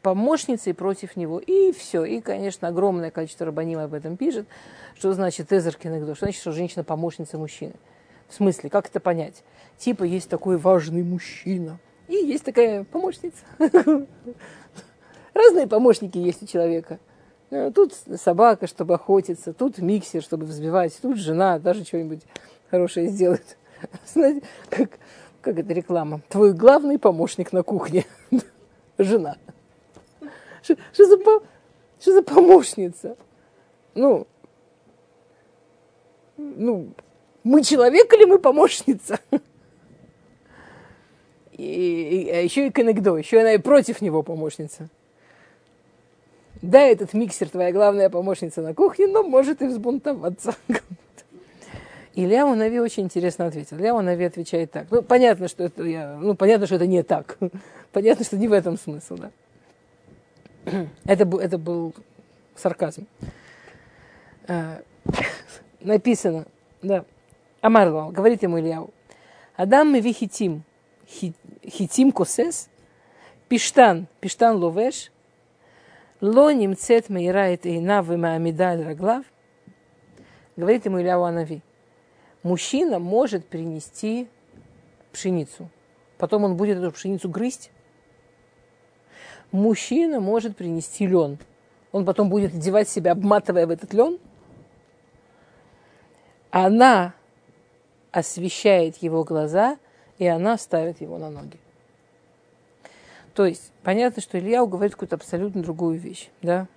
помощницей 0.01 0.73
против 0.73 1.15
него. 1.15 1.39
И 1.39 1.71
все. 1.71 2.03
И, 2.03 2.21
конечно, 2.21 2.67
огромное 2.67 3.11
количество 3.11 3.45
рабаним 3.45 3.79
об 3.79 3.93
этом 3.93 4.17
пишет, 4.17 4.47
что 4.97 5.13
значит 5.13 5.51
Эзер 5.51 5.75
Кенегдо, 5.75 6.15
что 6.15 6.25
значит, 6.25 6.41
что 6.41 6.51
женщина 6.51 6.83
помощница 6.83 7.37
мужчины. 7.37 7.73
В 8.27 8.33
смысле, 8.33 8.69
как 8.69 8.87
это 8.87 8.99
понять? 8.99 9.43
Типа 9.77 10.03
есть 10.03 10.29
такой 10.29 10.57
важный 10.57 11.03
мужчина, 11.03 11.79
и 12.13 12.25
есть 12.27 12.43
такая 12.43 12.83
помощница. 12.83 13.43
Разные 15.33 15.67
помощники 15.67 16.17
есть 16.17 16.43
у 16.43 16.45
человека. 16.45 16.99
Э, 17.49 17.71
тут 17.73 17.93
собака, 17.93 18.67
чтобы 18.67 18.95
охотиться, 18.95 19.53
тут 19.53 19.79
миксер, 19.79 20.21
чтобы 20.21 20.45
взбивать, 20.45 20.97
тут 21.01 21.17
жена 21.17 21.57
даже 21.59 21.83
что-нибудь 21.83 22.21
хорошее 22.69 23.07
сделает. 23.07 23.57
Знаете, 24.05 24.43
как, 24.69 24.99
как 25.41 25.57
это 25.57 25.73
реклама? 25.73 26.21
Твой 26.29 26.53
главный 26.53 26.99
помощник 26.99 27.51
на 27.51 27.63
кухне. 27.63 28.05
Жена. 28.97 29.37
Что, 30.61 30.75
за, 30.95 31.17
что 31.99 32.13
за 32.13 32.21
помощница? 32.21 33.17
Ну, 33.95 34.27
ну, 36.37 36.93
мы 37.43 37.63
человек 37.63 38.13
или 38.13 38.25
мы 38.25 38.39
помощница? 38.39 39.19
И, 41.57 41.63
и, 41.63 42.29
а 42.29 42.41
еще 42.41 42.67
и 42.67 42.71
коннегдо, 42.71 43.17
еще 43.17 43.39
она 43.39 43.53
и 43.53 43.57
против 43.57 44.01
него 44.01 44.23
помощница. 44.23 44.89
Да, 46.61 46.81
этот 46.81 47.13
миксер 47.13 47.49
твоя 47.49 47.71
главная 47.71 48.09
помощница 48.09 48.61
на 48.61 48.73
кухне, 48.73 49.07
но 49.07 49.21
может 49.21 49.61
и 49.61 49.67
взбунтоваться. 49.67 50.55
Илья 52.15 52.45
Унави 52.45 52.79
очень 52.79 53.03
интересно 53.03 53.47
ответил. 53.47 53.77
Илья 53.77 53.93
Унави 53.93 54.25
отвечает 54.25 54.71
так. 54.71 54.87
Ну, 54.89 55.01
понятно, 55.01 55.47
что 55.47 55.63
это 55.63 55.83
я, 55.83 56.15
ну, 56.15 56.35
понятно, 56.35 56.65
что 56.65 56.75
это 56.75 56.87
не 56.87 57.03
так. 57.03 57.37
понятно, 57.91 58.23
что 58.23 58.37
не 58.37 58.47
в 58.47 58.53
этом 58.53 58.77
смысл, 58.77 59.17
да. 59.17 59.31
это, 61.05 61.27
это 61.37 61.57
был 61.57 61.93
сарказм. 62.55 63.07
А, 64.47 64.81
написано, 65.81 66.45
да. 66.81 67.03
Амарло, 67.61 68.11
говорит 68.11 68.43
ему 68.43 68.59
Ильяу. 68.59 68.91
Адам 69.55 69.91
мы 69.91 69.99
вихитим, 69.99 70.63
хитим 71.67 72.11
косес, 72.11 72.69
пиштан, 73.47 74.07
пиштан 74.19 74.57
ловеш, 74.57 75.11
Ло 76.23 76.51
немцет 76.51 77.09
мейрает 77.09 77.65
и 77.65 77.81
маамидаль 77.81 78.81
раглав. 78.81 79.25
Говорит 80.55 80.85
ему 80.85 81.01
Илья 81.01 81.17
Анави. 81.17 81.61
Мужчина 82.43 82.97
может 82.97 83.45
принести 83.45 84.29
пшеницу. 85.11 85.69
Потом 86.17 86.45
он 86.45 86.55
будет 86.55 86.77
эту 86.77 86.93
пшеницу 86.93 87.27
грызть. 87.27 87.71
Мужчина 89.51 90.21
может 90.21 90.55
принести 90.55 91.07
лен. 91.07 91.39
Он 91.91 92.05
потом 92.05 92.29
будет 92.29 92.55
одевать 92.55 92.87
себя, 92.87 93.11
обматывая 93.11 93.67
в 93.67 93.71
этот 93.71 93.93
лен. 93.93 94.17
Она 96.51 97.13
освещает 98.13 98.95
его 99.03 99.25
глаза, 99.25 99.77
и 100.23 100.27
она 100.27 100.57
ставит 100.57 101.01
его 101.01 101.17
на 101.17 101.29
ноги. 101.29 101.59
То 103.33 103.45
есть 103.45 103.73
понятно, 103.83 104.21
что 104.21 104.39
Илья 104.39 104.65
говорит 104.65 104.93
какую-то 104.93 105.17
абсолютно 105.17 105.61
другую 105.61 105.99
вещь, 105.99 106.29
да? 106.41 106.67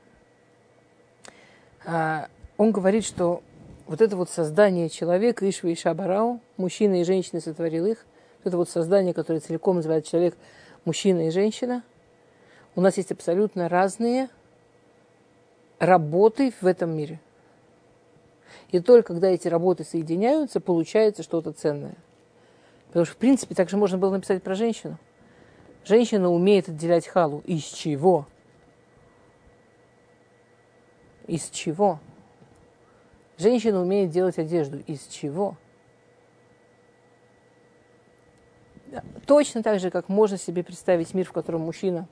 А, 1.84 2.28
он 2.56 2.72
говорит, 2.72 3.04
что 3.04 3.42
вот 3.86 4.00
это 4.00 4.16
вот 4.16 4.30
создание 4.30 4.88
человека, 4.88 5.48
Ишва 5.48 5.68
и 5.68 5.76
Шабарау, 5.76 6.40
мужчина 6.56 7.00
и 7.00 7.04
женщина 7.04 7.40
сотворил 7.40 7.86
их, 7.86 8.04
это 8.42 8.56
вот 8.56 8.68
создание, 8.68 9.14
которое 9.14 9.38
целиком 9.38 9.76
называет 9.76 10.06
человек 10.06 10.36
мужчина 10.84 11.28
и 11.28 11.30
женщина, 11.30 11.84
у 12.74 12.80
нас 12.80 12.96
есть 12.96 13.12
абсолютно 13.12 13.68
разные 13.68 14.28
работы 15.78 16.52
в 16.60 16.66
этом 16.66 16.96
мире. 16.96 17.20
И 18.72 18.80
только 18.80 19.14
когда 19.14 19.28
эти 19.28 19.46
работы 19.46 19.84
соединяются, 19.84 20.58
получается 20.58 21.22
что-то 21.22 21.52
ценное. 21.52 21.94
Потому 22.96 23.04
что, 23.04 23.14
в 23.16 23.18
принципе, 23.18 23.54
так 23.54 23.68
же 23.68 23.76
можно 23.76 23.98
было 23.98 24.10
написать 24.10 24.42
про 24.42 24.54
женщину. 24.54 24.96
Женщина 25.84 26.30
умеет 26.30 26.70
отделять 26.70 27.06
халу. 27.06 27.42
Из 27.44 27.62
чего? 27.62 28.26
Из 31.26 31.50
чего? 31.50 32.00
Женщина 33.36 33.82
умеет 33.82 34.08
делать 34.08 34.38
одежду. 34.38 34.78
Из 34.78 35.06
чего? 35.08 35.58
Точно 39.26 39.62
так 39.62 39.78
же, 39.78 39.90
как 39.90 40.08
можно 40.08 40.38
себе 40.38 40.64
представить 40.64 41.12
мир, 41.12 41.26
в 41.26 41.32
котором 41.32 41.60
мужчина 41.60 42.08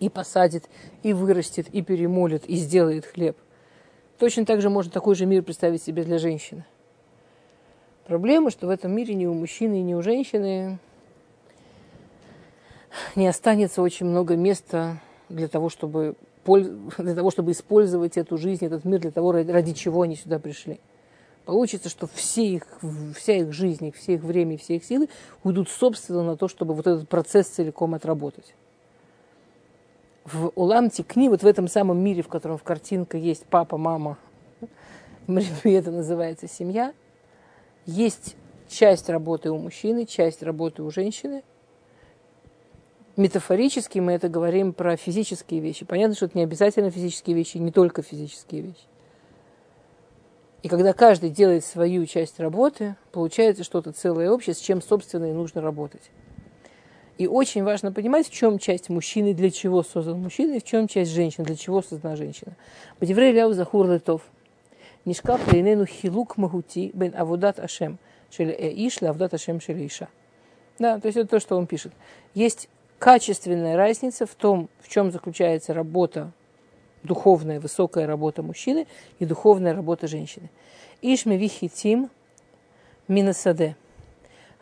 и 0.00 0.08
посадит, 0.08 0.68
и 1.04 1.12
вырастет, 1.12 1.68
и 1.68 1.82
перемолит, 1.82 2.46
и 2.46 2.56
сделает 2.56 3.06
хлеб. 3.06 3.38
Точно 4.18 4.44
так 4.44 4.60
же 4.60 4.70
можно 4.70 4.90
такой 4.90 5.14
же 5.14 5.24
мир 5.24 5.44
представить 5.44 5.84
себе 5.84 6.02
для 6.02 6.18
женщины. 6.18 6.64
Проблема, 8.08 8.50
что 8.50 8.66
в 8.66 8.70
этом 8.70 8.92
мире 8.92 9.14
ни 9.14 9.26
у 9.26 9.34
мужчины, 9.34 9.82
ни 9.82 9.92
у 9.92 10.00
женщины 10.00 10.78
не 13.14 13.28
останется 13.28 13.82
очень 13.82 14.06
много 14.06 14.34
места 14.34 15.02
для 15.28 15.46
того, 15.46 15.68
чтобы, 15.68 16.16
для 16.46 17.14
того, 17.14 17.30
чтобы 17.30 17.52
использовать 17.52 18.16
эту 18.16 18.38
жизнь, 18.38 18.64
этот 18.64 18.86
мир, 18.86 19.00
для 19.00 19.10
того, 19.10 19.32
ради 19.32 19.74
чего 19.74 20.00
они 20.00 20.16
сюда 20.16 20.38
пришли. 20.38 20.80
Получится, 21.44 21.90
что 21.90 22.06
все 22.06 22.46
их, 22.46 22.66
вся 23.14 23.34
их 23.34 23.52
жизнь, 23.52 23.92
все 23.92 24.14
их 24.14 24.22
время, 24.22 24.56
все 24.56 24.76
их 24.76 24.84
силы 24.84 25.10
уйдут 25.44 25.68
собственно 25.68 26.22
на 26.22 26.38
то, 26.38 26.48
чтобы 26.48 26.72
вот 26.72 26.86
этот 26.86 27.10
процесс 27.10 27.48
целиком 27.48 27.92
отработать. 27.92 28.54
В 30.24 30.50
Улам 30.54 30.88
Тикни, 30.88 31.28
вот 31.28 31.42
в 31.42 31.46
этом 31.46 31.68
самом 31.68 31.98
мире, 31.98 32.22
в 32.22 32.28
котором 32.28 32.56
в 32.56 32.62
картинка 32.62 33.18
есть 33.18 33.44
папа, 33.44 33.76
мама, 33.76 34.16
это 35.26 35.90
называется 35.90 36.48
семья, 36.48 36.94
есть 37.88 38.36
часть 38.68 39.08
работы 39.08 39.50
у 39.50 39.58
мужчины, 39.58 40.06
часть 40.06 40.44
работы 40.44 40.84
у 40.84 40.90
женщины– 40.92 41.42
метафорически 43.18 43.98
мы 43.98 44.12
это 44.12 44.28
говорим 44.28 44.72
про 44.72 44.96
физические 44.96 45.60
вещи. 45.60 45.84
Понятно, 45.84 46.14
что 46.14 46.26
это 46.26 46.38
не 46.38 46.44
обязательно 46.44 46.90
физические 46.90 47.36
вещи, 47.36 47.58
не 47.58 47.72
только 47.72 48.02
физические 48.02 48.62
вещи. 48.62 48.86
И 50.62 50.68
когда 50.68 50.92
каждый 50.92 51.30
делает 51.30 51.64
свою 51.64 52.06
часть 52.06 52.40
работы, 52.40 52.96
получается 53.12 53.64
что-то 53.64 53.92
целое 53.92 54.30
общее, 54.30 54.54
с 54.54 54.58
чем, 54.58 54.80
собственно, 54.80 55.26
и 55.26 55.32
нужно 55.32 55.60
работать. 55.60 56.10
И 57.16 57.26
очень 57.26 57.64
важно 57.64 57.92
понимать, 57.92 58.28
в 58.28 58.32
чем 58.32 58.58
часть 58.58 58.88
мужчины, 58.88 59.34
для 59.34 59.50
чего 59.50 59.82
создан 59.82 60.20
мужчина, 60.20 60.54
и 60.54 60.60
в 60.60 60.64
чем 60.64 60.86
часть 60.86 61.10
женщины, 61.10 61.44
для 61.44 61.56
чего 61.56 61.82
создана 61.82 62.14
женщина. 62.14 62.56
Бадеврей 63.00 63.32
ляу 63.32 63.52
захур 63.52 63.88
летов. 63.88 64.22
Нишкап 65.07 65.39
лейнену 65.51 65.85
хилук 65.85 66.37
магути 66.37 66.91
бен 66.93 67.13
авудат 67.15 67.59
ашем. 67.59 67.97
Шели 68.31 68.51
иш 68.87 69.01
лавдат 69.01 69.33
ашем 69.33 69.59
шели 69.59 69.85
иша. 69.87 70.07
Да, 70.79 70.99
то 70.99 71.07
есть 71.07 71.17
это 71.17 71.29
то, 71.29 71.39
что 71.39 71.57
он 71.57 71.67
пишет. 71.67 71.93
Есть 72.33 72.69
качественная 72.99 73.77
разница 73.77 74.25
в 74.25 74.33
том, 74.35 74.69
в 74.79 74.89
чем 74.89 75.11
заключается 75.11 75.73
работа, 75.73 76.31
духовная, 77.03 77.59
высокая 77.59 78.07
работа 78.07 78.41
мужчины 78.41 78.87
и 79.19 79.25
духовная 79.25 79.73
работа 79.73 80.07
женщины. 80.07 80.49
Ишме 81.01 81.37
вихитим 81.37 82.09
минасаде. 83.07 83.75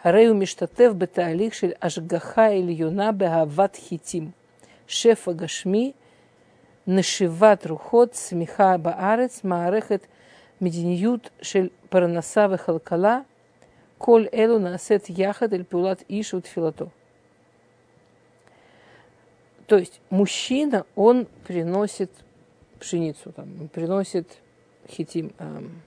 הרי 0.04 0.26
הוא 0.26 0.38
משתתף 0.38 0.90
בתהליך 0.98 1.54
של 1.54 1.72
השגחה 1.82 2.46
עליונה 2.48 3.12
באהבת 3.12 3.80
חיטים, 3.88 4.32
שפע 4.88 5.32
גשמי, 5.32 5.92
נשיבת 6.88 7.68
רוחות, 7.70 8.12
צמיחה 8.12 8.78
בארץ, 8.78 9.44
מערכת 9.44 10.08
מדיניות 10.62 11.30
של 11.42 11.70
פרנסה 11.90 12.48
וכלכלה, 12.52 13.20
כל 13.98 14.26
אלו 14.34 14.60
נעשית 14.60 15.10
יחד 15.10 15.54
אל 15.54 15.64
פעולת 15.70 16.04
איש 16.10 16.34
ותפילתו. 16.34 16.86
То 19.72 19.78
есть 19.78 20.02
мужчина, 20.10 20.86
он 20.96 21.28
приносит 21.48 22.12
пшеницу, 22.78 23.32
там, 23.32 23.48
он 23.62 23.68
приносит 23.70 24.28
хитим, 24.90 25.32
эм, 25.40 25.82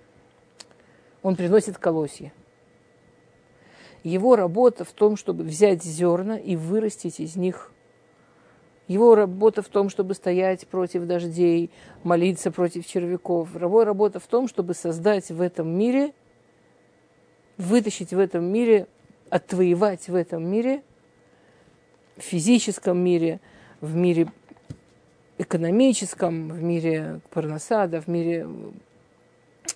он 1.23 1.37
приносит 1.37 1.77
колосья. 1.77 2.33
Его 4.03 4.37
работа 4.37 4.87
в 4.87 4.92
том, 4.92 5.18
чтобы 5.18 5.44
взять 5.44 5.83
зерна 5.83 6.38
и 6.38 6.57
вырастить 6.57 7.20
из 7.20 7.37
них. 7.37 7.73
его 8.89 9.13
работа 9.13 9.62
в 9.62 9.67
том, 9.69 9.88
чтобы 9.88 10.15
стоять 10.15 10.67
против 10.67 11.06
дождей, 11.06 11.69
молиться 12.04 12.49
против 12.49 12.88
червяков. 12.88 13.54
Его 13.54 13.86
работа 13.86 14.19
в 14.19 14.25
том, 14.25 14.47
чтобы 14.47 14.73
создать 14.73 15.30
в 15.30 15.41
этом 15.41 15.69
мире, 15.69 16.12
вытащить 17.58 18.13
в 18.13 18.17
этом 18.17 18.45
мире, 18.45 18.88
отвоевать 19.30 20.10
в 20.10 20.15
этом 20.15 20.43
мире, 20.43 20.82
в 22.17 22.23
физическом 22.23 22.97
мире, 22.97 23.39
в 23.80 23.95
мире 23.95 24.32
экономическом, 25.38 26.49
в 26.49 26.63
мире 26.63 27.21
парносада, 27.30 28.02
в 28.02 28.08
мире 28.08 28.47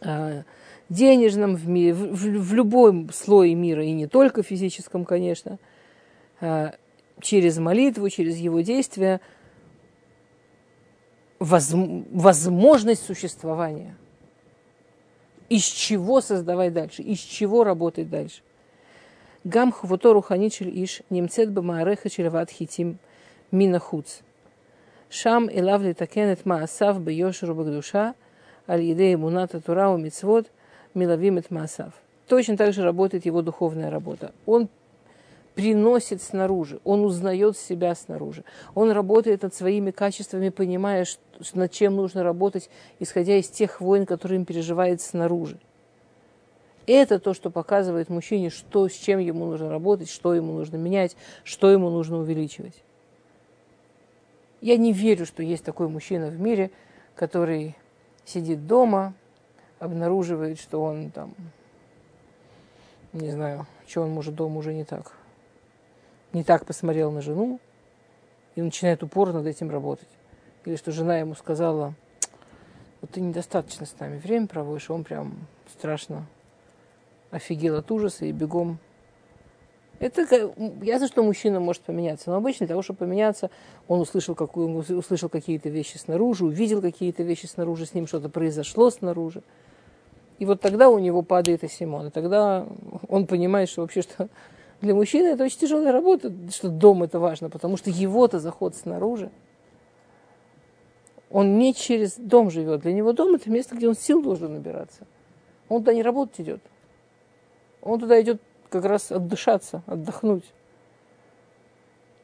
а, 0.02 0.41
денежном, 0.89 1.56
в, 1.56 1.69
мире, 1.69 1.93
в, 1.93 2.15
в 2.15 2.54
любом 2.56 3.12
слое 3.13 3.54
мира, 3.54 3.86
и 3.86 3.91
не 3.91 4.08
только 4.08 4.41
физическом, 4.41 5.06
конечно, 5.06 5.60
а, 6.41 6.73
через 7.21 7.58
молитву, 7.58 8.10
через 8.10 8.38
его 8.38 8.62
действия, 8.62 9.21
воз, 11.39 11.71
возможность 11.73 13.06
существования. 13.06 13.95
Из 15.49 15.63
чего 15.63 16.21
создавать 16.21 16.73
дальше, 16.73 17.02
из 17.02 17.19
чего 17.19 17.63
работать 17.63 18.10
дальше. 18.10 18.41
Гам 19.43 19.71
хвото 19.71 20.13
руханичель 20.13 20.71
иш 20.84 21.02
немцет 21.10 21.52
бамаареха 21.52 22.10
челеват 22.10 22.49
хитим 22.49 22.97
минахуц. 23.52 24.19
Шам 25.10 25.49
элав 25.49 25.82
литакен 25.82 26.36
маасав 26.45 27.02
бьешеру 27.02 27.54
багдуша, 27.54 28.15
аль 28.67 28.82
едея 28.82 29.17
муната 29.17 29.60
тура 29.60 29.89
у 29.89 29.97
мицвод– 29.97 30.49
Милавимет 30.93 31.49
Масав. 31.49 31.93
Точно 32.28 32.56
так 32.56 32.73
же 32.73 32.84
работает 32.84 33.26
его 33.26 33.41
духовная 33.41 33.89
работа. 33.89 34.32
Он 34.45 34.69
приносит 35.56 36.22
снаружи, 36.22 36.80
он 36.84 37.06
узнает 37.06 37.58
себя 37.58 37.94
снаружи. 37.96 38.44
Он 38.74 38.92
работает 38.92 39.44
над 39.44 39.54
своими 39.54 39.92
качествами, 39.92 40.50
понимая, 40.50 41.06
что, 41.06 41.22
над 41.54 41.72
чем 41.72 41.96
нужно 41.96 42.24
работать, 42.24 42.70
исходя 43.00 43.38
из 43.38 43.48
тех 43.50 43.80
войн, 43.82 44.06
которые 44.06 44.38
им 44.39 44.46
переживает 44.46 45.02
снаружи. 45.02 45.60
Это 46.86 47.20
то, 47.20 47.34
что 47.34 47.50
показывает 47.50 48.10
мужчине, 48.10 48.50
что, 48.50 48.89
с 48.89 48.94
чем 48.94 49.20
ему 49.20 49.46
нужно 49.46 49.70
работать, 49.70 50.10
что 50.10 50.34
ему 50.34 50.54
нужно 50.54 50.76
менять, 50.76 51.16
что 51.44 51.72
ему 51.72 51.89
нужно 51.89 52.18
увеличивать. 52.18 52.84
Я 54.60 54.78
не 54.78 54.92
верю, 54.92 55.26
что 55.26 55.44
есть 55.44 55.63
такой 55.63 55.88
мужчина 55.88 56.28
в 56.28 56.39
мире, 56.39 56.72
который 57.16 57.76
сидит 58.26 58.66
дома, 58.68 59.13
обнаруживает, 59.80 60.60
что 60.60 60.82
он 60.82 61.12
там, 61.12 61.36
не 63.12 63.30
знаю, 63.30 63.68
что 63.88 64.02
он 64.02 64.12
может 64.12 64.36
дома 64.36 64.58
уже 64.58 64.74
не 64.74 64.84
так. 64.84 65.13
Не 66.34 66.43
так 66.43 66.65
посмотрел 66.65 67.12
на 67.12 67.22
жену 67.22 67.60
и 68.56 68.62
начинает 68.62 69.04
упорно 69.04 69.39
над 69.39 69.48
этим 69.48 69.69
работать. 69.69 70.10
Или 70.65 70.76
что 70.76 70.91
жена 70.91 71.19
ему 71.19 71.36
сказала, 71.36 71.93
вот 73.02 73.12
ты 73.12 73.22
недостаточно 73.22 73.86
с 73.86 74.00
нами 74.00 74.17
время 74.17 74.48
проводишь, 74.48 74.89
он 74.89 75.04
прям 75.04 75.48
страшно 75.72 76.26
офигел 77.32 77.76
от 77.76 77.91
ужаса 77.91 78.26
и 78.26 78.32
бегом. 78.32 78.80
Это 80.00 80.52
ясно, 80.82 81.08
что 81.08 81.24
мужчина 81.24 81.60
может 81.60 81.84
поменяться, 81.84 82.30
но 82.30 82.38
обычно 82.38 82.65
для 82.65 82.74
того, 82.74 82.82
чтобы 82.82 83.00
поменяться, 83.00 83.50
он 83.88 84.02
услышал, 84.02 84.36
какую, 84.36 84.76
услышал 84.76 85.30
какие-то 85.30 85.69
вещи 85.69 85.98
снаружи, 85.98 86.46
увидел 86.46 86.82
какие-то 86.82 87.24
вещи 87.24 87.46
снаружи, 87.46 87.86
с 87.86 87.93
ним 87.93 88.08
что-то 88.08 88.30
произошло 88.30 88.89
снаружи. 88.89 89.43
И 90.39 90.46
вот 90.46 90.62
тогда 90.62 90.89
у 90.89 91.00
него 91.00 91.22
падает 91.22 91.63
Асимон. 91.63 92.08
И 92.08 92.10
тогда 92.10 92.65
он 93.08 93.28
понимает, 93.28 93.69
что 93.69 93.82
вообще 93.82 94.02
что 94.02 94.30
для 94.84 94.93
мужчины 94.93 95.28
это 95.28 95.43
очень 95.43 95.60
тяжелая 95.60 95.91
работа, 95.91 96.32
что 96.52 96.69
дом 96.69 97.04
это 97.04 97.19
важно, 97.19 97.50
потому 97.50 97.78
что 97.78 97.89
его-то 97.89 98.39
заход 98.39 98.76
снаружи. 98.76 99.32
Он 101.32 101.58
не 101.58 101.74
через 101.74 102.15
дом 102.15 102.52
живет. 102.52 102.82
Для 102.82 102.93
него 102.93 103.13
дом 103.13 103.34
это 103.34 103.50
место, 103.50 103.76
где 103.76 103.88
он 103.88 103.96
сил 103.96 104.22
должен 104.22 104.54
набираться. 104.54 105.08
Он 105.69 105.82
туда 105.82 105.93
не 105.93 106.04
работать 106.04 106.41
идет. 106.41 106.62
Он 107.82 108.00
туда 108.00 108.22
идет 108.22 108.39
как 108.69 108.86
раз 108.86 109.12
отдышаться, 109.12 109.82
отдохнуть. 109.88 110.46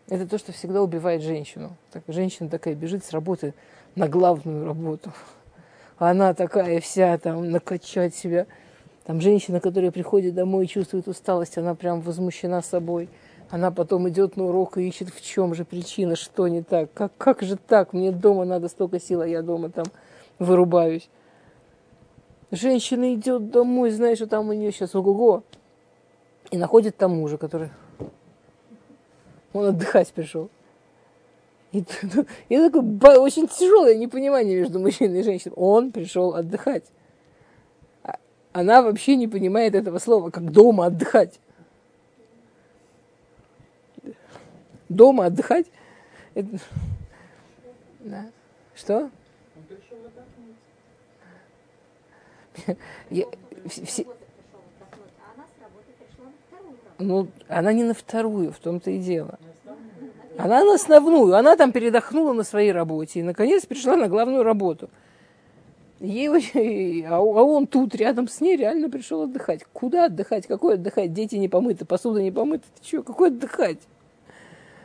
Это 0.08 0.28
то, 0.28 0.38
что 0.38 0.52
всегда 0.52 0.84
убивает 0.84 1.22
женщину. 1.22 1.76
Так, 1.92 2.04
женщина 2.08 2.50
такая 2.50 2.76
бежит 2.76 3.04
с 3.04 3.12
работы 3.12 3.54
на 3.96 4.08
главную 4.08 4.66
работу 4.66 5.12
она 6.00 6.34
такая 6.34 6.80
вся 6.80 7.18
там 7.18 7.52
накачать 7.52 8.16
себя. 8.16 8.48
Там 9.10 9.22
женщина, 9.22 9.60
которая 9.60 9.90
приходит 9.90 10.36
домой 10.36 10.66
и 10.66 10.68
чувствует 10.68 11.08
усталость, 11.08 11.58
она 11.58 11.74
прям 11.74 12.00
возмущена 12.00 12.62
собой. 12.62 13.10
Она 13.50 13.72
потом 13.72 14.08
идет 14.08 14.38
на 14.38 14.46
урок 14.46 14.78
и 14.78 14.88
ищет, 14.88 15.10
в 15.10 15.20
чем 15.26 15.56
же 15.56 15.66
причина, 15.66 16.16
что 16.16 16.48
не 16.48 16.62
так, 16.62 16.94
как, 16.94 17.12
как 17.18 17.42
же 17.42 17.56
так, 17.56 17.92
мне 17.94 18.12
дома 18.12 18.46
надо 18.46 18.68
столько 18.68 19.00
сил, 19.00 19.22
а 19.22 19.28
я 19.28 19.42
дома 19.42 19.72
там 19.72 19.88
вырубаюсь. 20.38 21.10
Женщина 22.52 23.16
идет 23.16 23.50
домой, 23.50 23.90
знаешь, 23.90 24.20
что 24.20 24.28
там 24.28 24.48
у 24.48 24.54
нее 24.54 24.72
сейчас 24.72 24.94
ого-го, 24.94 25.42
и 26.52 26.58
находит 26.60 26.96
там 26.96 27.16
мужа, 27.16 27.40
который 27.40 27.72
он 29.54 29.66
отдыхать 29.66 30.10
пришел. 30.14 30.52
И, 31.72 31.84
я 32.50 32.70
такой, 32.70 33.18
очень 33.18 33.48
тяжелое 33.48 33.96
непонимание 33.96 34.60
между 34.60 34.80
мужчиной 34.80 35.22
и 35.22 35.24
женщиной. 35.24 35.56
Он 35.56 35.92
пришел 35.92 36.36
отдыхать. 36.36 36.84
Она 38.60 38.82
вообще 38.82 39.16
не 39.16 39.30
понимает 39.30 39.74
этого 39.74 40.00
слова, 40.00 40.32
как 40.32 40.52
дома 40.52 40.88
отдыхать. 40.88 41.40
Дома 44.90 45.28
отдыхать? 45.28 45.68
Это... 46.34 46.60
Да. 48.02 48.26
Что? 48.76 49.10
Ну, 56.98 57.30
она 57.48 57.72
не 57.72 57.84
на 57.84 57.94
вторую, 57.94 58.52
в 58.52 58.60
том-то 58.60 58.92
и 58.92 59.00
дело. 59.00 59.40
Она 60.38 60.66
на 60.66 60.74
основную, 60.74 61.34
она 61.34 61.56
там 61.56 61.72
передохнула 61.72 62.34
на 62.34 62.44
своей 62.44 62.74
работе 62.74 63.22
и, 63.22 63.24
наконец, 63.24 63.66
пришла 63.66 63.96
на 63.96 64.10
главную 64.10 64.44
работу. 64.44 64.90
Ей, 66.00 67.06
а 67.06 67.20
он 67.20 67.68
тут, 67.68 67.94
рядом 67.96 68.30
с 68.30 68.40
ней, 68.40 68.56
реально 68.56 68.90
пришел 68.90 69.24
отдыхать. 69.24 69.66
Куда 69.74 70.06
отдыхать? 70.06 70.48
Какой 70.48 70.76
отдыхать? 70.76 71.12
Дети 71.12 71.36
не 71.36 71.50
помыты, 71.50 71.84
посуда 71.84 72.22
не 72.22 72.32
помыта. 72.32 72.64
Ты 72.80 72.88
что, 72.88 73.04
какой 73.04 73.28
отдыхать? 73.28 73.80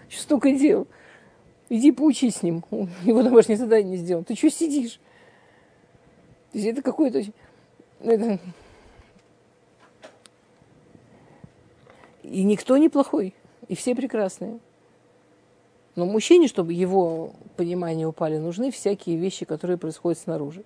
Что 0.08 0.22
столько 0.22 0.50
дел? 0.52 0.88
Иди 1.68 1.92
поучись 1.92 2.36
с 2.36 2.42
ним. 2.42 2.64
Его 3.04 3.22
домашнее 3.22 3.56
задание 3.56 3.92
не 3.92 3.96
сделал. 3.96 4.24
Ты 4.24 4.34
что 4.34 4.50
сидишь? 4.50 4.98
То 6.50 6.58
есть 6.58 6.66
это 6.66 6.82
какой-то... 6.82 7.22
Это... 8.00 8.40
И 12.24 12.42
никто 12.42 12.76
не 12.76 12.88
плохой. 12.88 13.34
И 13.68 13.76
все 13.76 13.94
прекрасные. 13.94 14.58
Но 15.94 16.06
мужчине, 16.06 16.48
чтобы 16.48 16.72
его 16.72 17.32
понимания 17.56 18.06
упали, 18.06 18.38
нужны 18.38 18.72
всякие 18.72 19.16
вещи, 19.16 19.44
которые 19.44 19.78
происходят 19.78 20.18
снаружи. 20.18 20.64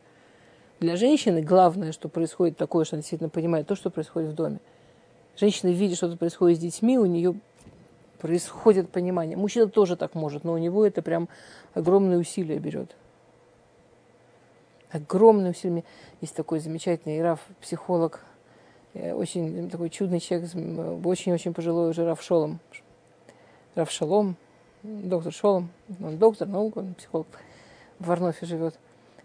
Для 0.81 0.97
женщины 0.97 1.43
главное, 1.43 1.93
что 1.93 2.09
происходит 2.09 2.57
такое, 2.57 2.85
что 2.85 2.97
она 2.97 3.01
действительно 3.01 3.31
понимает 3.31 3.67
то, 3.67 3.75
что 3.75 3.91
происходит 3.91 4.31
в 4.31 4.35
доме. 4.35 4.61
Женщина 5.37 5.71
видит, 5.71 5.97
что-то 5.97 6.17
происходит 6.17 6.59
с 6.59 6.61
детьми, 6.61 6.99
у 6.99 7.07
нее 7.07 7.35
происходит 8.21 8.91
понимание. 8.91 9.37
Мужчина 9.37 9.69
тоже 9.69 9.97
так 9.97 10.15
может, 10.15 10.45
но 10.45 10.53
у 10.53 10.59
него 10.59 10.87
это 10.87 11.03
прям 11.03 11.29
огромные 11.75 12.19
усилия 12.19 12.59
берет. 12.59 12.95
Огромные 14.91 15.51
усилия. 15.51 15.85
Есть 16.21 16.35
такой 16.35 16.61
замечательный 16.61 17.23
Раф, 17.23 17.41
психолог, 17.61 18.25
э, 18.95 19.13
очень 19.13 19.69
такой 19.71 19.91
чудный 19.91 20.21
человек, 20.21 20.51
очень-очень 21.05 21.55
пожилой 21.55 21.91
уже 21.91 22.05
Раф 22.05 22.23
Шолом. 22.23 22.61
Раф 23.75 23.91
Шалом, 23.91 24.37
доктор 24.83 25.33
Шолом, 25.33 25.71
он 26.03 26.19
доктор 26.19 26.49
наук, 26.49 26.77
он 26.77 26.95
психолог, 26.95 27.27
в 27.99 28.07
Варнофе 28.07 28.47
живет. 28.47 28.75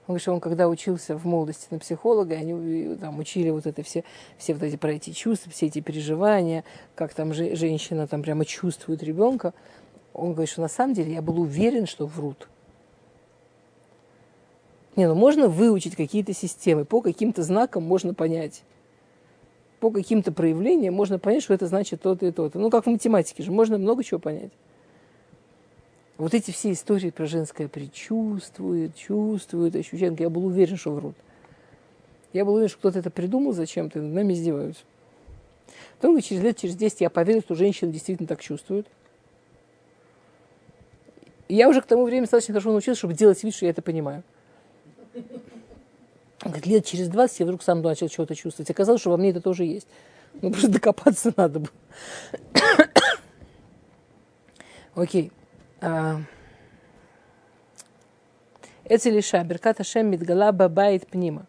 Он 0.05 0.13
говорит, 0.13 0.21
что 0.21 0.33
он 0.33 0.41
когда 0.41 0.67
учился 0.67 1.17
в 1.17 1.25
молодости 1.25 1.67
на 1.71 1.79
психолога, 1.79 2.35
они 2.35 2.95
там 2.97 3.19
учили 3.19 3.49
вот 3.51 3.65
это 3.65 3.83
все, 3.83 4.03
все 4.37 4.53
вот 4.53 4.63
эти 4.63 4.75
про 4.75 4.91
эти 4.91 5.11
чувства, 5.11 5.49
все 5.49 5.67
эти 5.67 5.79
переживания, 5.79 6.65
как 6.93 7.13
там 7.13 7.33
же, 7.33 7.55
женщина 7.55 8.05
там 8.05 8.21
прямо 8.21 8.43
чувствует 8.43 9.01
ребенка. 9.01 9.53
Он 10.13 10.33
говорит, 10.33 10.49
что 10.49 10.61
на 10.61 10.67
самом 10.67 10.93
деле 10.93 11.13
я 11.13 11.21
был 11.21 11.39
уверен, 11.39 11.85
что 11.85 12.05
врут. 12.05 12.49
Не, 14.97 15.07
ну 15.07 15.15
можно 15.15 15.47
выучить 15.47 15.95
какие-то 15.95 16.33
системы, 16.33 16.83
по 16.83 16.99
каким-то 16.99 17.41
знакам 17.41 17.83
можно 17.83 18.13
понять. 18.13 18.63
По 19.79 19.89
каким-то 19.89 20.33
проявлениям 20.33 20.93
можно 20.93 21.17
понять, 21.17 21.43
что 21.43 21.53
это 21.53 21.67
значит 21.67 22.01
то-то 22.01 22.25
и 22.25 22.31
то-то. 22.31 22.59
Ну, 22.59 22.69
как 22.69 22.85
в 22.85 22.89
математике 22.89 23.41
же, 23.41 23.51
можно 23.51 23.77
много 23.77 24.03
чего 24.03 24.19
понять. 24.19 24.51
Вот 26.17 26.33
эти 26.33 26.51
все 26.51 26.71
истории 26.71 27.09
про 27.09 27.25
женское 27.25 27.67
предчувствует, 27.67 28.95
чувствует, 28.95 29.75
ощущает, 29.75 30.19
я 30.19 30.29
был 30.29 30.45
уверен, 30.45 30.77
что 30.77 30.91
врут. 30.91 31.15
Я 32.33 32.45
был 32.45 32.53
уверен, 32.53 32.69
что 32.69 32.79
кто-то 32.79 32.99
это 32.99 33.09
придумал 33.09 33.53
зачем-то, 33.53 33.99
над 33.99 34.13
нами 34.13 34.33
издеваются. 34.33 34.83
Потом 35.99 36.19
через 36.21 36.43
лет, 36.43 36.57
через 36.57 36.75
10 36.75 37.01
я 37.01 37.09
поверил, 37.09 37.41
что 37.41 37.55
женщины 37.55 37.91
действительно 37.91 38.27
так 38.27 38.41
чувствуют. 38.41 38.87
И 41.47 41.55
я 41.55 41.69
уже 41.69 41.81
к 41.81 41.85
тому 41.85 42.03
времени 42.03 42.21
достаточно 42.21 42.53
хорошо 42.53 42.71
научился, 42.71 42.99
чтобы 42.99 43.13
делать 43.13 43.43
вид, 43.43 43.55
что 43.55 43.65
я 43.65 43.71
это 43.71 43.81
понимаю. 43.81 44.23
Говорит, 46.41 46.65
лет 46.65 46.85
через 46.85 47.07
20 47.07 47.39
я 47.39 47.45
вдруг 47.45 47.63
сам 47.63 47.81
начал 47.81 48.09
что-то 48.09 48.35
чувствовать. 48.35 48.69
Оказалось, 48.69 49.01
что 49.01 49.11
во 49.11 49.17
мне 49.17 49.29
это 49.29 49.41
тоже 49.41 49.63
есть. 49.63 49.87
Ну, 50.41 50.51
просто 50.51 50.69
докопаться 50.69 51.33
надо 51.35 51.59
было. 51.59 51.71
Окей. 54.95 55.31
Эцелиша, 58.85 59.43
Берката 59.43 59.83
Шем 59.83 60.07
Мидгала 60.07 60.51
Бабайт 60.51 61.07
Пнима. 61.07 61.45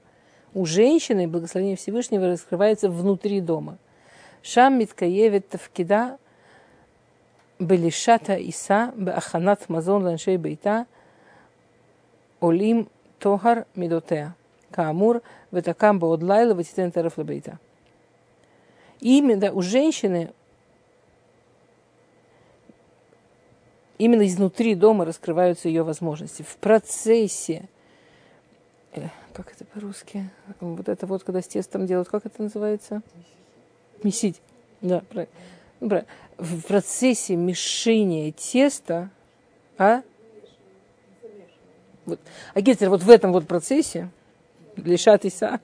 У 0.54 0.66
женщины 0.66 1.28
благословение 1.28 1.76
Всевышнего 1.76 2.26
раскрывается 2.28 2.88
внутри 2.88 3.40
дома. 3.40 3.78
Шам 4.42 4.78
Миткаевит 4.78 5.48
Тавкида 5.48 6.18
בלישתה 7.58 8.34
עיסה 8.34 8.92
בהכנת 8.96 9.68
מזון 9.68 10.02
לאנשי 10.04 10.36
ביתה 10.36 10.86
עולים 12.40 12.88
טוהר 13.18 13.66
מידותיה. 13.74 14.34
כאמור 14.70 15.22
ותקם 15.52 16.00
בעוד 16.00 16.27
לילה 16.27 16.54
ותתן 16.54 16.90
טרף 16.90 17.18
לביתה. 17.18 17.60
Именно 19.00 19.52
у 19.52 19.62
женщины 19.62 20.32
именно 23.98 24.26
изнутри 24.26 24.74
дома 24.74 25.04
раскрываются 25.04 25.68
ее 25.68 25.82
возможности. 25.82 26.42
В 26.42 26.56
процессе, 26.56 27.68
э, 28.92 29.08
как 29.32 29.52
это 29.52 29.64
по-русски, 29.64 30.28
вот 30.60 30.88
это 30.88 31.06
вот, 31.06 31.24
когда 31.24 31.42
с 31.42 31.46
тестом 31.46 31.86
делают, 31.86 32.08
как 32.08 32.26
это 32.26 32.42
называется? 32.42 33.02
Месить. 34.02 34.40
Да, 34.80 35.02
правильно. 35.08 35.34
Ну. 35.80 36.02
В 36.36 36.62
процессе 36.62 37.36
мешения 37.36 38.32
теста, 38.32 39.10
а? 39.78 40.02
Вот. 42.06 42.20
А 42.52 42.60
Геттер 42.60 42.90
вот 42.90 43.02
в 43.02 43.10
этом 43.10 43.32
вот 43.32 43.46
процессе, 43.46 44.10
лишат 44.76 45.24
Иса, 45.24 45.60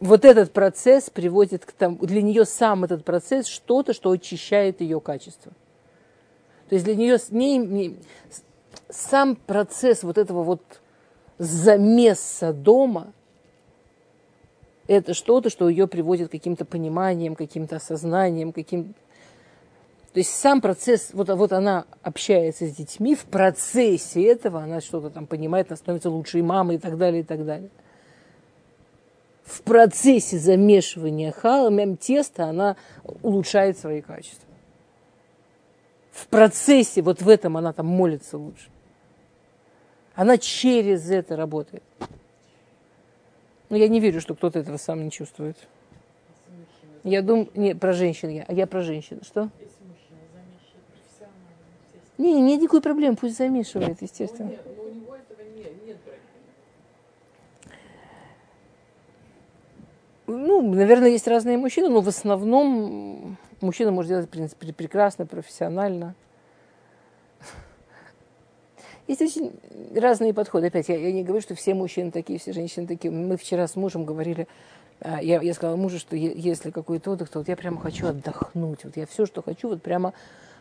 вот 0.00 0.24
этот 0.24 0.52
процесс 0.52 1.10
приводит 1.10 1.64
к 1.64 1.72
тому, 1.72 1.96
для 1.98 2.22
нее 2.22 2.44
сам 2.44 2.84
этот 2.84 3.04
процесс 3.04 3.46
что-то, 3.46 3.92
что 3.92 4.10
очищает 4.10 4.80
ее 4.80 5.00
качество. 5.00 5.52
То 6.70 6.76
есть 6.76 6.84
для 6.84 6.94
нее 6.94 7.18
не, 7.30 7.58
не, 7.58 7.96
сам 8.88 9.34
процесс 9.34 10.04
вот 10.04 10.18
этого 10.18 10.44
вот 10.44 10.62
замеса 11.36 12.52
дома, 12.52 13.12
это 14.86 15.12
что-то, 15.12 15.50
что 15.50 15.68
ее 15.68 15.88
приводит 15.88 16.28
к 16.28 16.30
каким-то 16.30 16.64
пониманиям, 16.64 17.34
каким-то 17.34 17.76
осознанием, 17.76 18.52
каким 18.52 18.94
то 20.12 20.18
есть 20.18 20.30
сам 20.30 20.60
процесс, 20.60 21.10
вот, 21.12 21.28
вот 21.28 21.52
она 21.52 21.86
общается 22.02 22.66
с 22.66 22.74
детьми, 22.76 23.16
в 23.16 23.24
процессе 23.24 24.24
этого 24.24 24.62
она 24.62 24.80
что-то 24.80 25.10
там 25.10 25.26
понимает, 25.26 25.68
она 25.70 25.76
становится 25.76 26.10
лучшей 26.10 26.42
мамой 26.42 26.76
и 26.76 26.78
так 26.78 26.96
далее, 26.98 27.22
и 27.22 27.24
так 27.24 27.44
далее. 27.44 27.70
В 29.42 29.62
процессе 29.62 30.38
замешивания 30.38 31.32
хала, 31.32 31.96
теста 31.96 32.44
она 32.44 32.76
улучшает 33.22 33.76
свои 33.76 34.02
качества 34.02 34.49
в 36.20 36.26
процессе, 36.26 37.02
вот 37.02 37.22
в 37.22 37.28
этом 37.28 37.56
она 37.56 37.72
там 37.72 37.86
молится 37.86 38.36
лучше. 38.36 38.68
Она 40.14 40.36
через 40.36 41.10
это 41.10 41.36
работает. 41.36 41.82
Но 43.70 43.76
я 43.76 43.88
не 43.88 44.00
верю, 44.00 44.20
что 44.20 44.34
кто-то 44.34 44.58
этого 44.58 44.76
сам 44.76 45.04
не 45.04 45.10
чувствует. 45.10 45.56
Я 47.04 47.22
думаю, 47.22 47.48
не 47.54 47.74
про 47.74 47.92
женщин 47.94 48.28
я, 48.28 48.44
а 48.46 48.52
я 48.52 48.66
про 48.66 48.82
женщин. 48.82 49.22
Что? 49.24 49.48
Не, 52.18 52.34
не, 52.34 52.56
никакой 52.56 52.82
проблемы, 52.82 53.16
пусть 53.16 53.38
замешивает, 53.38 54.02
естественно. 54.02 54.52
Ну, 60.26 60.74
наверное, 60.74 61.08
есть 61.08 61.26
разные 61.26 61.56
мужчины, 61.56 61.88
но 61.88 62.02
в 62.02 62.08
основном 62.08 63.38
Мужчина 63.60 63.90
может 63.90 64.08
делать, 64.08 64.26
в 64.26 64.30
принципе, 64.30 64.72
прекрасно, 64.72 65.26
профессионально. 65.26 66.14
Есть 69.06 69.22
очень 69.22 69.52
разные 69.94 70.32
подходы. 70.32 70.68
Опять, 70.68 70.88
я, 70.88 70.96
я 70.96 71.12
не 71.12 71.24
говорю, 71.24 71.42
что 71.42 71.54
все 71.54 71.74
мужчины 71.74 72.10
такие, 72.10 72.38
все 72.38 72.52
женщины 72.52 72.86
такие. 72.86 73.10
Мы 73.10 73.36
вчера 73.36 73.66
с 73.66 73.76
мужем 73.76 74.04
говорили, 74.04 74.46
а, 75.00 75.20
я, 75.20 75.40
я 75.40 75.52
сказала 75.52 75.76
мужу, 75.76 75.98
что 75.98 76.16
если 76.16 76.70
какой-то 76.70 77.10
отдых, 77.10 77.28
то 77.28 77.40
вот 77.40 77.48
я 77.48 77.56
прямо 77.56 77.80
хочу 77.80 78.06
отдохнуть. 78.06 78.84
Вот 78.84 78.96
я 78.96 79.06
все, 79.06 79.26
что 79.26 79.42
хочу, 79.42 79.68
вот 79.68 79.82
прямо 79.82 80.14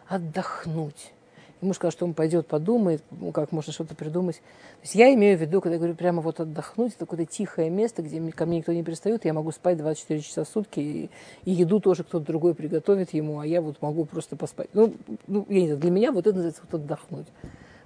отдохнуть. 0.07 1.13
Муж 1.61 1.75
сказал, 1.75 1.91
что 1.91 2.05
он 2.05 2.13
пойдет, 2.13 2.47
подумает, 2.47 3.03
как 3.33 3.51
можно 3.51 3.73
что-то 3.73 3.93
придумать. 3.93 4.37
То 4.37 4.83
есть 4.83 4.95
я 4.95 5.13
имею 5.13 5.37
в 5.37 5.41
виду, 5.41 5.59
когда 5.59 5.73
я 5.73 5.79
говорю 5.79 5.95
прямо 5.95 6.21
вот 6.21 6.39
отдохнуть, 6.39 6.93
это 6.95 7.05
какое-то 7.05 7.29
тихое 7.29 7.69
место, 7.69 8.01
где 8.01 8.19
ко 8.31 8.45
мне 8.45 8.59
никто 8.59 8.71
не 8.71 8.81
пристает, 8.81 9.25
я 9.25 9.33
могу 9.33 9.51
спать 9.51 9.77
24 9.77 10.21
часа 10.21 10.45
в 10.45 10.47
сутки, 10.47 10.79
и, 10.79 11.09
и 11.43 11.51
еду 11.51 11.81
тоже 11.81 12.05
кто-то 12.05 12.25
другой 12.25 12.55
приготовит 12.55 13.13
ему, 13.13 13.39
а 13.39 13.45
я 13.45 13.61
вот 13.61 13.81
могу 13.81 14.05
просто 14.05 14.37
поспать. 14.37 14.69
Ну, 14.73 14.93
ну 15.27 15.45
я 15.49 15.61
не 15.61 15.67
знаю, 15.67 15.81
для 15.81 15.91
меня 15.91 16.11
вот 16.13 16.27
это 16.27 16.35
называется 16.35 16.61
вот 16.69 16.81
отдохнуть. 16.81 17.27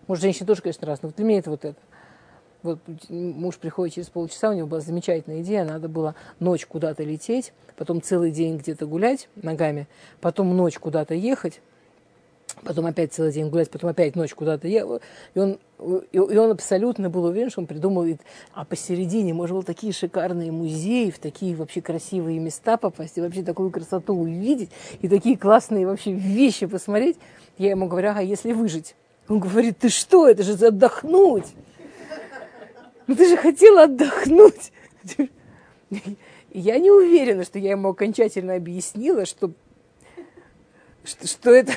Может, 0.07 0.21
женщины 0.21 0.45
тоже, 0.45 0.61
конечно, 0.61 0.85
раз, 0.85 1.01
но 1.01 1.09
для 1.09 1.25
меня 1.25 1.39
это 1.39 1.49
вот 1.49 1.65
это. 1.65 1.79
Вот 2.61 2.79
муж 3.09 3.57
приходит 3.57 3.95
через 3.95 4.09
полчаса, 4.09 4.51
у 4.51 4.53
него 4.53 4.67
была 4.67 4.79
замечательная 4.79 5.41
идея, 5.41 5.65
надо 5.65 5.89
было 5.89 6.15
ночь 6.39 6.65
куда-то 6.65 7.03
лететь, 7.03 7.53
потом 7.75 8.01
целый 8.01 8.31
день 8.31 8.57
где-то 8.57 8.85
гулять 8.85 9.27
ногами, 9.35 9.87
потом 10.21 10.55
ночь 10.55 10.79
куда-то 10.79 11.13
ехать, 11.13 11.59
потом 12.63 12.85
опять 12.85 13.13
целый 13.13 13.31
день 13.31 13.49
гулять, 13.49 13.69
потом 13.69 13.89
опять 13.89 14.15
ночь 14.15 14.33
куда-то 14.33 14.67
ехал. 14.67 15.01
И 15.33 15.39
он, 15.39 15.59
и 16.11 16.17
он 16.17 16.51
абсолютно 16.51 17.09
был 17.09 17.25
уверен, 17.25 17.49
что 17.49 17.61
он 17.61 17.67
придумывает, 17.67 18.21
а 18.53 18.65
посередине 18.65 19.33
можно 19.33 19.55
было 19.55 19.63
такие 19.63 19.91
шикарные 19.93 20.51
музеи, 20.51 21.09
в 21.09 21.19
такие 21.19 21.55
вообще 21.55 21.81
красивые 21.81 22.39
места 22.39 22.77
попасть, 22.77 23.17
и 23.17 23.21
вообще 23.21 23.43
такую 23.43 23.71
красоту 23.71 24.13
увидеть, 24.13 24.69
и 25.01 25.07
такие 25.07 25.37
классные 25.37 25.85
вообще 25.85 26.13
вещи 26.13 26.65
посмотреть. 26.65 27.17
Я 27.57 27.71
ему 27.71 27.87
говорю, 27.87 28.13
а 28.15 28.21
если 28.21 28.53
выжить? 28.53 28.95
Он 29.27 29.39
говорит, 29.39 29.77
ты 29.79 29.89
что, 29.89 30.27
это 30.27 30.43
же 30.43 30.53
отдохнуть. 30.53 31.53
Ну 33.07 33.15
ты 33.15 33.27
же 33.27 33.37
хотела 33.37 33.83
отдохнуть. 33.83 34.71
Я 36.51 36.77
не 36.77 36.91
уверена, 36.91 37.43
что 37.43 37.59
я 37.59 37.71
ему 37.71 37.89
окончательно 37.89 38.55
объяснила, 38.55 39.25
что, 39.25 39.51
что, 41.03 41.27
что 41.27 41.51
это 41.51 41.73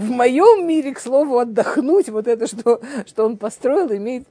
в 0.00 0.10
моем 0.10 0.66
мире, 0.66 0.94
к 0.94 0.98
слову, 0.98 1.38
отдохнуть, 1.38 2.08
вот 2.08 2.26
это, 2.26 2.46
что, 2.46 2.80
что 3.06 3.24
он 3.26 3.36
построил, 3.36 3.92
имеет 3.94 4.26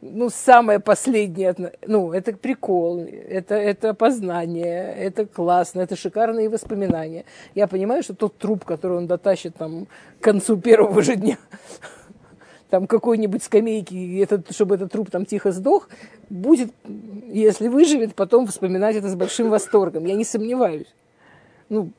ну, 0.00 0.30
самое 0.30 0.80
последнее, 0.80 1.54
ну, 1.86 2.12
это 2.12 2.32
прикол, 2.32 3.00
это, 3.00 3.54
это 3.54 3.92
познание, 3.92 4.94
это 4.94 5.26
классно, 5.26 5.82
это 5.82 5.94
шикарные 5.94 6.48
воспоминания. 6.48 7.26
Я 7.54 7.66
понимаю, 7.66 8.02
что 8.02 8.14
тот 8.14 8.38
труп, 8.38 8.64
который 8.64 8.96
он 8.96 9.06
дотащит 9.06 9.56
там 9.56 9.86
к 10.20 10.24
концу 10.24 10.56
первого 10.56 11.02
же 11.02 11.16
дня, 11.16 11.36
там 12.70 12.86
какой-нибудь 12.86 13.42
скамейки, 13.42 14.22
этот, 14.22 14.54
чтобы 14.54 14.76
этот 14.76 14.90
труп 14.90 15.10
там 15.10 15.26
тихо 15.26 15.52
сдох, 15.52 15.90
будет, 16.30 16.72
если 17.26 17.68
выживет, 17.68 18.14
потом 18.14 18.46
вспоминать 18.46 18.96
это 18.96 19.10
с 19.10 19.14
большим 19.14 19.50
восторгом. 19.50 20.06
Я 20.06 20.14
не 20.14 20.24
сомневаюсь. 20.24 20.94
Ну, 21.68 21.90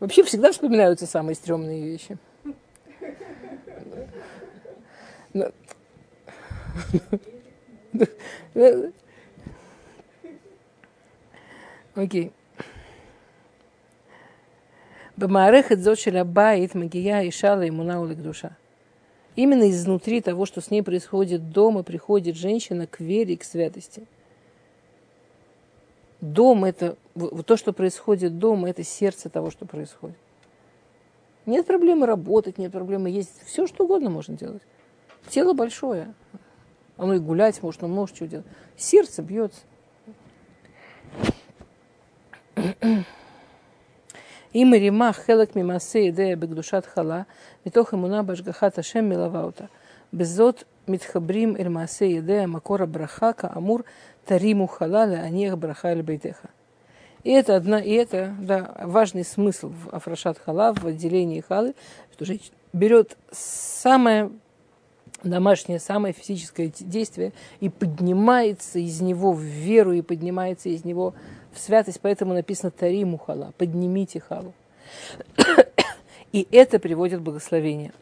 Вообще 0.00 0.24
всегда 0.24 0.50
вспоминаются 0.50 1.06
самые 1.06 1.34
стрёмные 1.34 1.82
вещи. 1.82 2.16
Бамарехет 15.16 15.80
зошеля 15.80 16.24
баит 16.24 16.74
магия 16.74 17.20
и 17.22 17.30
шала 17.30 17.62
и 17.62 17.70
мунаулик 17.70 18.22
душа. 18.22 18.56
Именно 19.36 19.70
изнутри 19.70 20.20
того, 20.20 20.46
что 20.46 20.60
с 20.60 20.70
ней 20.70 20.82
происходит 20.82 21.50
дома, 21.50 21.82
приходит 21.82 22.36
женщина 22.36 22.86
к 22.86 23.00
вере 23.00 23.34
и 23.34 23.36
к 23.36 23.44
святости. 23.44 24.06
Дом– 26.20 26.64
это 26.66 26.96
то, 27.46 27.56
что 27.56 27.72
происходит 27.72 28.38
дома, 28.38 28.68
это 28.70 28.82
сердце 28.82 29.30
того, 29.30 29.50
что 29.50 29.66
происходит. 29.66 30.16
Нет 31.46 31.66
проблемы 31.66 32.06
работать, 32.06 32.58
нет 32.58 32.72
проблемы 32.72 33.10
есть. 33.10 33.42
Все, 33.46 33.66
что 33.66 33.84
угодно 33.84 34.10
можно 34.10 34.36
делать. 34.36 34.62
Тело 35.28 35.52
большое. 35.52 36.12
Оно 36.99 37.13
и 37.13 37.19
гулять 37.19 37.61
может, 37.61 37.83
оно 37.83 37.93
может 37.93 38.15
что 38.15 38.27
делать. 38.27 38.45
Сердце 38.77 39.21
бьется. 39.21 39.61
אם 44.55 44.67
מרימה 44.71 45.13
חלק 45.13 45.55
ממעשה 45.55 45.99
ידיה 45.99 46.35
בקדושת 46.35 46.85
חלה, 46.85 47.21
מתוך 47.65 47.93
אמונה 47.93 48.21
בהשגחת 48.23 48.77
השם 48.77 49.09
מלווה 49.09 49.43
אותה. 49.43 49.65
בזאת 50.13 50.63
מתחברים 50.87 51.55
אל 51.59 51.67
מעשה 51.67 52.05
ידיה 52.05 52.47
מקור 52.47 52.81
הברכה, 52.81 53.33
כאמור, 53.33 53.79
תרימו 54.25 54.67
חלה 54.67 55.05
להניח 55.05 55.53
ברכה 55.53 55.91
אל 55.91 56.01
ביתך. 56.01 56.45
И 57.25 57.31
это, 57.31 57.55
одна, 57.55 57.79
и 57.79 57.91
это 57.93 58.35
да, 58.39 58.75
важный 58.83 59.25
смысл 59.25 59.69
в 59.69 59.89
Афрашат 59.89 60.37
Хала, 60.37 60.73
в 60.73 60.85
отделении 60.85 61.41
халы, 61.41 61.73
что 62.13 62.23
женщина 62.23 62.55
берет 62.71 63.17
самое 63.31 64.29
домашнее, 65.22 65.80
самое 65.80 66.14
физическое 66.14 66.72
действие 66.80 67.32
и 67.60 67.68
поднимается 67.68 68.78
из 68.78 69.00
него 69.00 69.32
в 69.32 69.40
веру, 69.40 69.92
и 69.92 70.02
поднимается 70.02 70.68
из 70.68 70.84
него 70.84 71.14
в 71.52 71.58
святость, 71.58 72.00
поэтому 72.00 72.34
написано 72.34 72.70
Тариму 72.70 73.18
хала, 73.18 73.52
поднимите 73.58 74.20
халу. 74.20 74.52
И 76.32 76.46
это 76.52 76.78
приводит 76.78 77.20
благословение. 77.20 77.92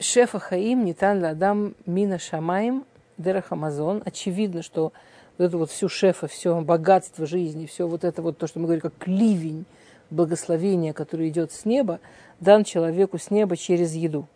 Шефа 0.00 0.38
Хаим, 0.38 0.84
Нитан 0.84 1.20
Ладам, 1.22 1.74
Мина 1.84 2.18
Шамаем, 2.18 2.84
Дерах 3.18 3.50
Амазон. 3.50 4.02
Очевидно, 4.04 4.62
что 4.62 4.92
вот 5.36 5.44
это 5.44 5.58
вот 5.58 5.70
всю 5.70 5.88
шефа, 5.88 6.26
все 6.28 6.60
богатство 6.60 7.26
жизни, 7.26 7.66
все 7.66 7.86
вот 7.86 8.04
это 8.04 8.22
вот 8.22 8.38
то, 8.38 8.46
что 8.46 8.60
мы 8.60 8.66
говорим, 8.66 8.82
как 8.82 9.06
ливень 9.06 9.66
благословения, 10.10 10.92
который 10.92 11.28
идет 11.28 11.52
с 11.52 11.64
неба, 11.64 12.00
дан 12.40 12.64
человеку 12.64 13.18
с 13.18 13.30
неба 13.30 13.56
через 13.56 13.92
еду. 13.92 14.26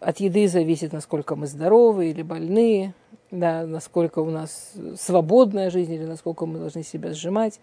От 0.00 0.20
еды 0.20 0.48
зависит, 0.48 0.92
насколько 0.92 1.36
мы 1.36 1.46
здоровы 1.46 2.10
или 2.10 2.22
больные, 2.22 2.94
да, 3.30 3.64
насколько 3.64 4.18
у 4.18 4.30
нас 4.30 4.72
свободная 4.98 5.70
жизнь 5.70 5.92
или 5.92 6.04
насколько 6.04 6.46
мы 6.46 6.58
должны 6.58 6.82
себя 6.82 7.12
сжимать. 7.12 7.60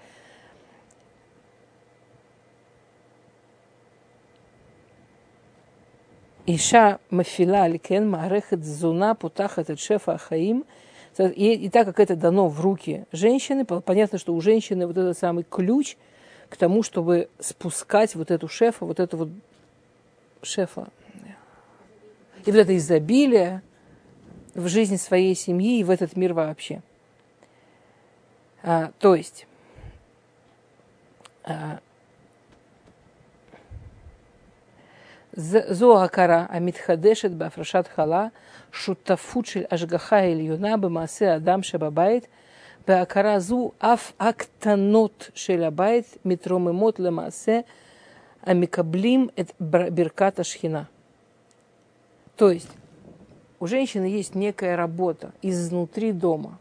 Иша 6.45 6.99
мафила 7.09 7.63
аликен 7.63 8.09
маарехет 8.09 8.65
зуна 8.65 9.13
путахат 9.13 9.69
от 9.69 9.79
шефа 9.79 10.13
ахаим. 10.13 10.65
И, 11.17 11.53
и 11.53 11.69
так 11.69 11.85
как 11.85 11.99
это 11.99 12.15
дано 12.15 12.47
в 12.47 12.61
руки 12.61 13.05
женщины, 13.11 13.65
понятно, 13.65 14.17
что 14.17 14.33
у 14.33 14.41
женщины 14.41 14.87
вот 14.87 14.97
этот 14.97 15.17
самый 15.17 15.43
ключ 15.43 15.97
к 16.49 16.55
тому, 16.55 16.81
чтобы 16.81 17.29
спускать 17.39 18.15
вот 18.15 18.31
эту 18.31 18.47
шефа, 18.47 18.85
вот 18.85 18.99
эту 18.99 19.17
вот 19.17 19.29
шефа 20.41 20.87
и 22.49 22.51
вот 22.51 22.61
это 22.61 22.75
изобилие 22.75 23.61
в 24.55 24.67
жизни 24.69 24.95
своей 24.95 25.35
семьи 25.35 25.79
и 25.79 25.83
в 25.83 25.91
этот 25.91 26.15
мир 26.15 26.33
вообще. 26.33 26.81
А, 28.63 28.91
то 28.97 29.13
есть, 29.13 29.45
а, 31.43 31.79
Зоакара 35.33 36.47
Амитхадешет 36.49 37.35
Бафрашат 37.35 37.87
Хала 37.87 38.31
Шутафучель 38.71 39.65
Ашгаха 39.65 40.33
Ильюна 40.33 40.79
Бамасе 40.79 41.29
Адам 41.33 41.61
Шабабайт 41.61 42.29
Баакара 42.87 43.39
Зу 43.39 43.75
Аф 43.79 44.15
Актанот 44.17 45.29
Шелябайт 45.35 46.07
Митромемот 46.23 46.97
Ламасе 46.97 47.65
Амикаблим 48.41 49.29
Эт 49.35 49.53
Бирката 49.59 50.43
Шхина. 50.43 50.87
То 52.39 52.51
есть, 52.51 52.69
у 53.59 53.67
женщины 53.67 54.05
есть 54.05 54.33
некая 54.33 54.77
работа 54.77 55.33
изнутри 55.41 56.13
дома, 56.13 56.57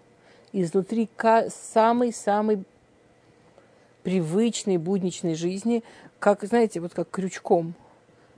изнутри 0.52 1.08
самой-самой 1.50 2.64
привычной 4.02 4.76
будничной 4.76 5.36
жизни, 5.36 5.84
как, 6.18 6.42
знаете, 6.42 6.80
вот 6.80 6.94
как 6.94 7.08
крючком. 7.10 7.74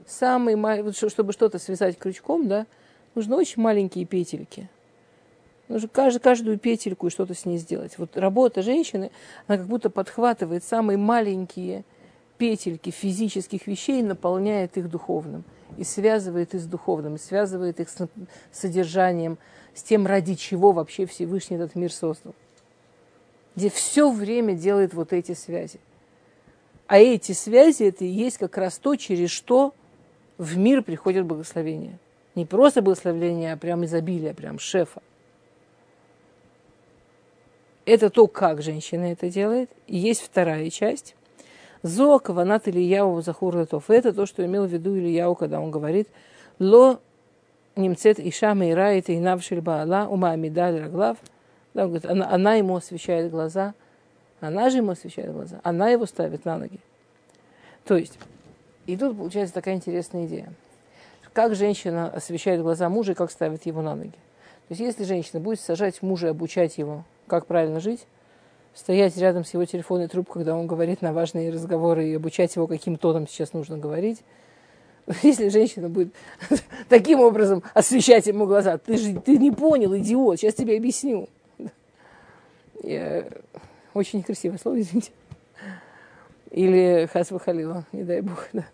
Самый, 0.05 0.55
вот, 0.55 0.95
чтобы 0.95 1.33
что-то 1.33 1.57
связать 1.57 1.97
крючком, 1.97 2.47
да, 2.47 2.67
нужны 3.15 3.35
очень 3.35 3.59
маленькие 3.59 4.05
петельки. 4.05 4.69
Нужно 5.67 5.87
каждую, 5.87 6.21
каждую 6.21 6.59
петельку 6.59 7.07
и 7.07 7.09
что-то 7.09 7.33
с 7.33 7.45
ней 7.45 7.57
сделать. 7.57 7.97
Вот 7.97 8.17
работа 8.17 8.61
женщины, 8.61 9.09
она 9.47 9.57
как 9.57 9.65
будто 9.65 9.89
подхватывает 9.89 10.63
самые 10.63 10.99
маленькие 10.99 11.77
петельки 11.77 11.85
физических 12.41 13.67
вещей, 13.67 14.01
наполняет 14.01 14.77
их 14.77 14.89
духовным 14.89 15.43
и 15.77 15.83
связывает 15.83 16.53
их 16.53 16.61
с 16.61 16.65
духовным, 16.65 17.15
и 17.15 17.19
связывает 17.19 17.79
их 17.79 17.89
с 17.89 18.07
содержанием, 18.51 19.37
с 19.73 19.83
тем, 19.83 20.05
ради 20.05 20.35
чего 20.35 20.71
вообще 20.71 21.05
Всевышний 21.05 21.57
этот 21.57 21.75
мир 21.75 21.91
создал. 21.91 22.35
Где 23.55 23.69
все 23.69 24.11
время 24.11 24.53
делает 24.53 24.93
вот 24.93 25.13
эти 25.13 25.33
связи. 25.33 25.79
А 26.87 26.99
эти 26.99 27.31
связи, 27.31 27.83
это 27.83 28.03
и 28.03 28.09
есть 28.09 28.37
как 28.37 28.57
раз 28.57 28.77
то, 28.77 28.95
через 28.95 29.29
что 29.29 29.73
в 30.37 30.57
мир 30.57 30.83
приходит 30.83 31.25
благословение. 31.25 31.99
Не 32.35 32.45
просто 32.45 32.81
благословение, 32.81 33.53
а 33.53 33.57
прям 33.57 33.85
изобилие, 33.85 34.33
прям 34.33 34.59
шефа. 34.59 35.01
Это 37.85 38.09
то, 38.09 38.27
как 38.27 38.61
женщина 38.61 39.11
это 39.11 39.29
делает. 39.29 39.69
И 39.87 39.97
есть 39.97 40.21
вторая 40.21 40.69
часть, 40.69 41.15
Зоа 41.83 42.19
каванат 42.19 42.67
Ильяу 42.67 43.21
захур 43.21 43.55
латов. 43.55 43.89
Это 43.89 44.13
то, 44.13 44.25
что 44.25 44.45
имел 44.45 44.65
в 44.65 44.69
виду 44.69 44.95
Ильяу, 44.95 45.35
когда 45.35 45.59
он 45.59 45.71
говорит, 45.71 46.07
ло 46.59 46.99
немцет 47.75 48.19
иша 48.19 48.53
мейрает 48.53 49.09
и 49.09 49.19
навшиль 49.19 49.61
баала 49.61 50.07
ума 50.07 50.31
амидаль 50.31 50.81
раглав. 50.81 51.17
Да, 51.73 51.83
он 51.83 51.89
говорит, 51.89 52.09
она, 52.09 52.29
она 52.29 52.55
ему 52.55 52.75
освещает 52.75 53.31
глаза, 53.31 53.73
она 54.41 54.69
же 54.69 54.77
ему 54.77 54.91
освещает 54.91 55.31
глаза, 55.31 55.59
она 55.63 55.89
его 55.89 56.05
ставит 56.05 56.45
на 56.45 56.57
ноги. 56.57 56.79
То 57.85 57.95
есть, 57.95 58.19
и 58.85 58.97
тут 58.97 59.17
получается 59.17 59.53
такая 59.53 59.75
интересная 59.75 60.25
идея. 60.25 60.53
Как 61.33 61.55
женщина 61.55 62.09
освещает 62.09 62.61
глаза 62.61 62.89
мужа 62.89 63.13
и 63.13 63.15
как 63.15 63.31
ставит 63.31 63.65
его 63.65 63.81
на 63.81 63.95
ноги. 63.95 64.11
То 64.11 64.73
есть, 64.73 64.81
если 64.81 65.03
женщина 65.05 65.39
будет 65.39 65.61
сажать 65.61 66.01
мужа 66.01 66.27
и 66.27 66.31
обучать 66.31 66.77
его, 66.77 67.05
как 67.27 67.45
правильно 67.45 67.79
жить, 67.79 68.05
стоять 68.73 69.17
рядом 69.17 69.43
с 69.43 69.53
его 69.53 69.65
телефонной 69.65 70.07
трубкой, 70.07 70.41
когда 70.41 70.55
он 70.55 70.67
говорит 70.67 71.01
на 71.01 71.13
важные 71.13 71.51
разговоры 71.51 72.07
и 72.09 72.15
обучать 72.15 72.55
его, 72.55 72.67
каким 72.67 72.97
тоном 72.97 73.27
сейчас 73.27 73.53
нужно 73.53 73.77
говорить. 73.77 74.23
Если 75.23 75.49
женщина 75.49 75.89
будет 75.89 76.13
таким 76.89 77.19
образом 77.19 77.63
освещать 77.73 78.27
ему 78.27 78.45
глаза, 78.45 78.77
ты 78.77 78.97
же 78.97 79.19
ты 79.19 79.37
не 79.37 79.51
понял, 79.51 79.95
идиот, 79.97 80.39
сейчас 80.39 80.55
тебе 80.55 80.77
объясню. 80.77 81.27
Я... 82.83 83.27
Очень 83.93 84.19
некрасивое 84.19 84.57
слово, 84.57 84.79
извините. 84.79 85.11
Или 86.51 87.09
хасва 87.11 87.39
халила, 87.39 87.85
не 87.91 88.03
дай 88.03 88.21
бог, 88.21 88.47
да. 88.53 88.65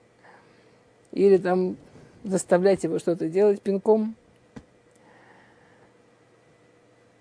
Или 1.11 1.37
там 1.37 1.75
заставлять 2.23 2.83
его 2.83 2.99
что-то 2.99 3.27
делать 3.29 3.61
пинком. 3.61 4.15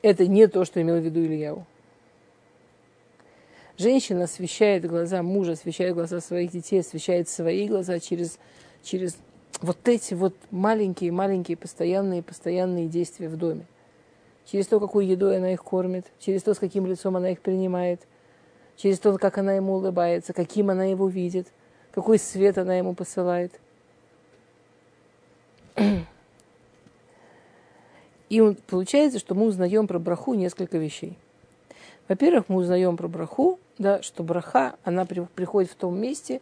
Это 0.02 0.26
не 0.26 0.46
то, 0.46 0.64
что 0.64 0.80
имел 0.82 0.96
в 0.96 1.04
виду 1.04 1.20
Ильяу. 1.20 1.66
Женщина 3.78 4.24
освещает 4.24 4.86
глаза 4.86 5.22
мужа, 5.22 5.52
освещает 5.52 5.94
глаза 5.94 6.20
своих 6.20 6.50
детей, 6.50 6.80
освещает 6.80 7.28
свои 7.28 7.68
глаза 7.68 7.98
через, 7.98 8.38
через 8.82 9.18
вот 9.60 9.86
эти 9.86 10.14
вот 10.14 10.34
маленькие-маленькие 10.50 11.58
постоянные 11.58 12.22
постоянные 12.22 12.88
действия 12.88 13.28
в 13.28 13.36
доме. 13.36 13.66
Через 14.46 14.66
то, 14.66 14.80
какой 14.80 15.04
едой 15.06 15.36
она 15.36 15.52
их 15.52 15.62
кормит, 15.62 16.06
через 16.18 16.42
то, 16.42 16.54
с 16.54 16.58
каким 16.58 16.86
лицом 16.86 17.16
она 17.16 17.30
их 17.30 17.40
принимает, 17.40 18.00
через 18.76 18.98
то, 18.98 19.18
как 19.18 19.36
она 19.36 19.52
ему 19.52 19.74
улыбается, 19.74 20.32
каким 20.32 20.70
она 20.70 20.86
его 20.86 21.06
видит, 21.06 21.48
какой 21.92 22.18
свет 22.18 22.56
она 22.56 22.76
ему 22.76 22.94
посылает. 22.94 23.52
И 28.30 28.56
получается, 28.68 29.18
что 29.18 29.34
мы 29.34 29.44
узнаем 29.44 29.86
про 29.86 29.98
браху 29.98 30.32
несколько 30.32 30.78
вещей. 30.78 31.18
Во-первых, 32.08 32.48
мы 32.48 32.56
узнаем 32.56 32.96
про 32.96 33.08
браху 33.08 33.58
да, 33.78 34.02
что 34.02 34.22
браха, 34.22 34.76
она 34.84 35.04
при, 35.04 35.20
приходит 35.20 35.70
в 35.70 35.74
том 35.74 35.98
месте, 35.98 36.40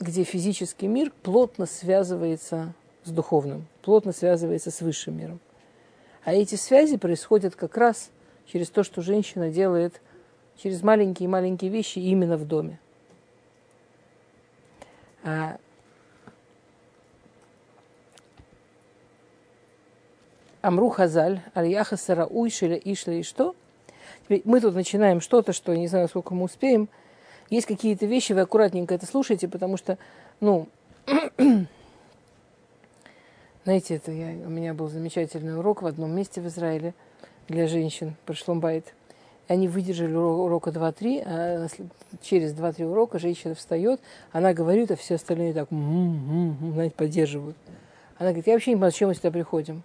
где 0.00 0.24
физический 0.24 0.86
мир 0.86 1.12
плотно 1.22 1.66
связывается 1.66 2.74
с 3.04 3.10
духовным, 3.10 3.66
плотно 3.82 4.12
связывается 4.12 4.70
с 4.70 4.80
высшим 4.80 5.16
миром. 5.16 5.40
А 6.24 6.32
эти 6.32 6.54
связи 6.54 6.96
происходят 6.96 7.54
как 7.54 7.76
раз 7.76 8.10
через 8.46 8.70
то, 8.70 8.82
что 8.82 9.02
женщина 9.02 9.50
делает, 9.50 10.00
через 10.56 10.82
маленькие-маленькие 10.82 11.70
вещи 11.70 11.98
именно 11.98 12.36
в 12.36 12.46
доме. 12.46 12.78
А 15.22 15.58
Амру 20.62 20.88
Хазаль, 20.88 21.42
Аль-Яха 21.54 21.96
Сарауй, 21.96 22.48
Шиля 22.50 22.76
Ишля 22.76 23.14
и 23.14 23.22
что? 23.22 23.54
Мы 24.28 24.60
тут 24.60 24.74
начинаем 24.74 25.20
что-то, 25.20 25.52
что 25.52 25.74
не 25.76 25.88
знаю, 25.88 26.08
сколько 26.08 26.34
мы 26.34 26.44
успеем. 26.44 26.88
Есть 27.50 27.66
какие-то 27.66 28.06
вещи, 28.06 28.32
вы 28.32 28.40
аккуратненько 28.40 28.94
это 28.94 29.06
слушайте, 29.06 29.48
потому 29.48 29.76
что, 29.76 29.98
ну, 30.40 30.66
знаете, 33.64 33.96
это 33.96 34.12
я, 34.12 34.28
у 34.46 34.50
меня 34.50 34.72
был 34.72 34.88
замечательный 34.88 35.58
урок 35.58 35.82
в 35.82 35.86
одном 35.86 36.14
месте 36.16 36.40
в 36.40 36.46
Израиле 36.46 36.94
для 37.48 37.66
женщин, 37.68 38.16
про 38.24 38.34
Шломбайт. 38.34 38.94
Они 39.46 39.68
выдержали 39.68 40.14
урока 40.14 40.70
2-3, 40.70 41.22
а 41.26 41.66
через 42.22 42.54
2-3 42.54 42.86
урока 42.86 43.18
женщина 43.18 43.54
встает, 43.54 44.00
она 44.32 44.54
говорит, 44.54 44.90
а 44.90 44.96
все 44.96 45.16
остальные 45.16 45.52
так, 45.52 45.68
знаете, 45.68 46.94
поддерживают. 46.96 47.56
Она 48.16 48.30
говорит, 48.30 48.46
я 48.46 48.54
вообще 48.54 48.70
не 48.70 48.76
понимаю, 48.76 48.92
зачем 48.92 49.08
мы 49.08 49.14
сюда 49.14 49.30
приходим. 49.30 49.82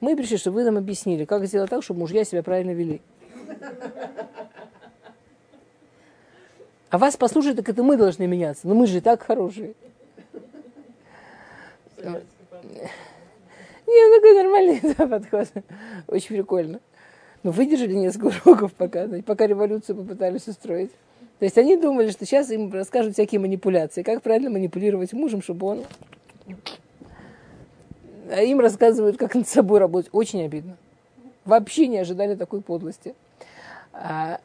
Мы 0.00 0.16
пришли, 0.16 0.36
чтобы 0.36 0.56
вы 0.56 0.64
нам 0.64 0.78
объяснили, 0.78 1.24
как 1.24 1.46
сделать 1.46 1.70
так, 1.70 1.84
чтобы 1.84 2.00
мужья 2.00 2.24
себя 2.24 2.42
правильно 2.42 2.72
вели. 2.72 3.00
А 6.90 6.98
вас 6.98 7.16
послушать, 7.16 7.56
так 7.56 7.68
это 7.68 7.82
мы 7.82 7.96
должны 7.96 8.26
меняться. 8.26 8.68
Но 8.68 8.74
мы 8.74 8.86
же 8.86 8.98
и 8.98 9.00
так 9.00 9.22
хорошие. 9.22 9.74
Не, 13.86 14.16
такой 14.16 14.34
нормальный 14.34 14.80
да, 14.98 15.06
подход. 15.06 15.48
Очень 16.06 16.36
прикольно. 16.36 16.80
Но 17.42 17.50
выдержали 17.50 17.94
несколько 17.94 18.32
уроков 18.44 18.72
пока, 18.74 19.08
пока 19.24 19.46
революцию 19.46 19.96
попытались 19.96 20.46
устроить. 20.48 20.90
То 21.38 21.46
есть 21.46 21.58
они 21.58 21.76
думали, 21.76 22.10
что 22.10 22.24
сейчас 22.24 22.50
им 22.50 22.72
расскажут 22.72 23.14
всякие 23.14 23.40
манипуляции, 23.40 24.02
как 24.02 24.22
правильно 24.22 24.50
манипулировать 24.50 25.12
мужем, 25.12 25.42
чтобы 25.42 25.66
он 25.66 25.84
а 28.30 28.40
им 28.42 28.60
рассказывают, 28.60 29.16
как 29.16 29.34
над 29.34 29.48
собой 29.48 29.78
работать. 29.78 30.10
Очень 30.12 30.44
обидно. 30.44 30.76
Вообще 31.44 31.86
не 31.86 31.98
ожидали 31.98 32.34
такой 32.34 32.60
подлости. 32.60 33.14
А 33.92 34.40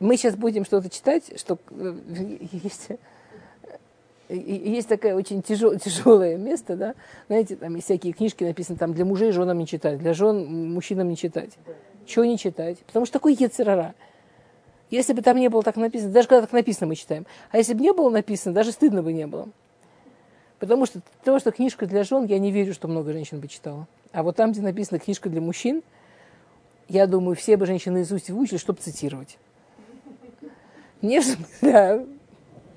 мы 0.00 0.16
сейчас 0.16 0.34
будем 0.36 0.64
что-то 0.64 0.90
читать, 0.90 1.38
что 1.38 1.58
э, 1.70 1.94
есть, 2.52 2.88
есть 4.28 4.88
такое 4.88 5.14
очень 5.14 5.42
тяжел, 5.42 5.78
тяжелое 5.78 6.36
место, 6.36 6.76
да, 6.76 6.94
знаете, 7.28 7.56
там 7.56 7.74
есть 7.74 7.86
всякие 7.86 8.12
книжки 8.12 8.44
написаны, 8.44 8.78
там 8.78 8.94
для 8.94 9.04
мужей 9.04 9.32
женам 9.32 9.58
не 9.58 9.66
читать, 9.66 9.98
для 9.98 10.14
жен 10.14 10.72
мужчинам 10.72 11.08
не 11.08 11.16
читать. 11.16 11.52
Чего 12.06 12.24
не 12.24 12.36
читать? 12.36 12.78
Потому 12.86 13.06
что 13.06 13.12
такой 13.14 13.34
ецерара. 13.34 13.94
Если 14.90 15.12
бы 15.12 15.22
там 15.22 15.38
не 15.38 15.48
было 15.48 15.62
так 15.62 15.76
написано, 15.76 16.12
даже 16.12 16.28
когда 16.28 16.42
так 16.42 16.52
написано, 16.52 16.88
мы 16.88 16.96
читаем. 16.96 17.24
А 17.50 17.58
если 17.58 17.74
бы 17.74 17.80
не 17.80 17.92
было 17.92 18.10
написано, 18.10 18.54
даже 18.54 18.72
стыдно 18.72 19.02
бы 19.02 19.12
не 19.12 19.26
было. 19.26 19.48
Потому 20.58 20.84
что 20.86 21.00
то, 21.24 21.38
что 21.38 21.50
книжка 21.50 21.86
для 21.86 22.04
жен, 22.04 22.24
я 22.26 22.38
не 22.38 22.52
верю, 22.52 22.74
что 22.74 22.88
много 22.88 23.12
женщин 23.12 23.40
бы 23.40 23.48
читала. 23.48 23.86
А 24.12 24.22
вот 24.22 24.36
там, 24.36 24.52
где 24.52 24.60
написана 24.60 24.98
книжка 24.98 25.30
для 25.30 25.40
мужчин, 25.40 25.82
я 26.92 27.06
думаю, 27.06 27.34
все 27.36 27.56
бы 27.56 27.64
женщины 27.64 27.94
наизусть 27.94 28.28
выучили, 28.28 28.58
чтобы 28.58 28.80
цитировать. 28.80 29.38
Не, 31.00 31.22
да, 31.62 32.04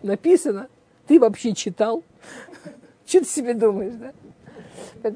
написано. 0.02 0.70
Ты 1.06 1.20
вообще 1.20 1.54
читал? 1.54 2.02
Что 3.06 3.20
ты 3.20 3.26
себе 3.26 3.54
думаешь, 3.54 3.94
да? 3.96 5.14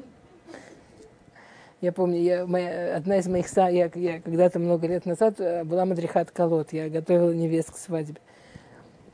Я 1.80 1.92
помню, 1.92 2.20
я, 2.20 2.46
моя, 2.46 2.96
одна 2.96 3.16
из 3.16 3.26
моих 3.26 3.48
са, 3.48 3.68
я, 3.68 3.90
я 3.94 4.20
когда-то 4.20 4.58
много 4.58 4.86
лет 4.86 5.06
назад 5.06 5.40
э, 5.40 5.64
была 5.64 5.86
мадрихат 5.86 6.30
колод, 6.30 6.74
я 6.74 6.90
готовила 6.90 7.32
невест 7.32 7.70
к 7.70 7.78
свадьбе. 7.78 8.20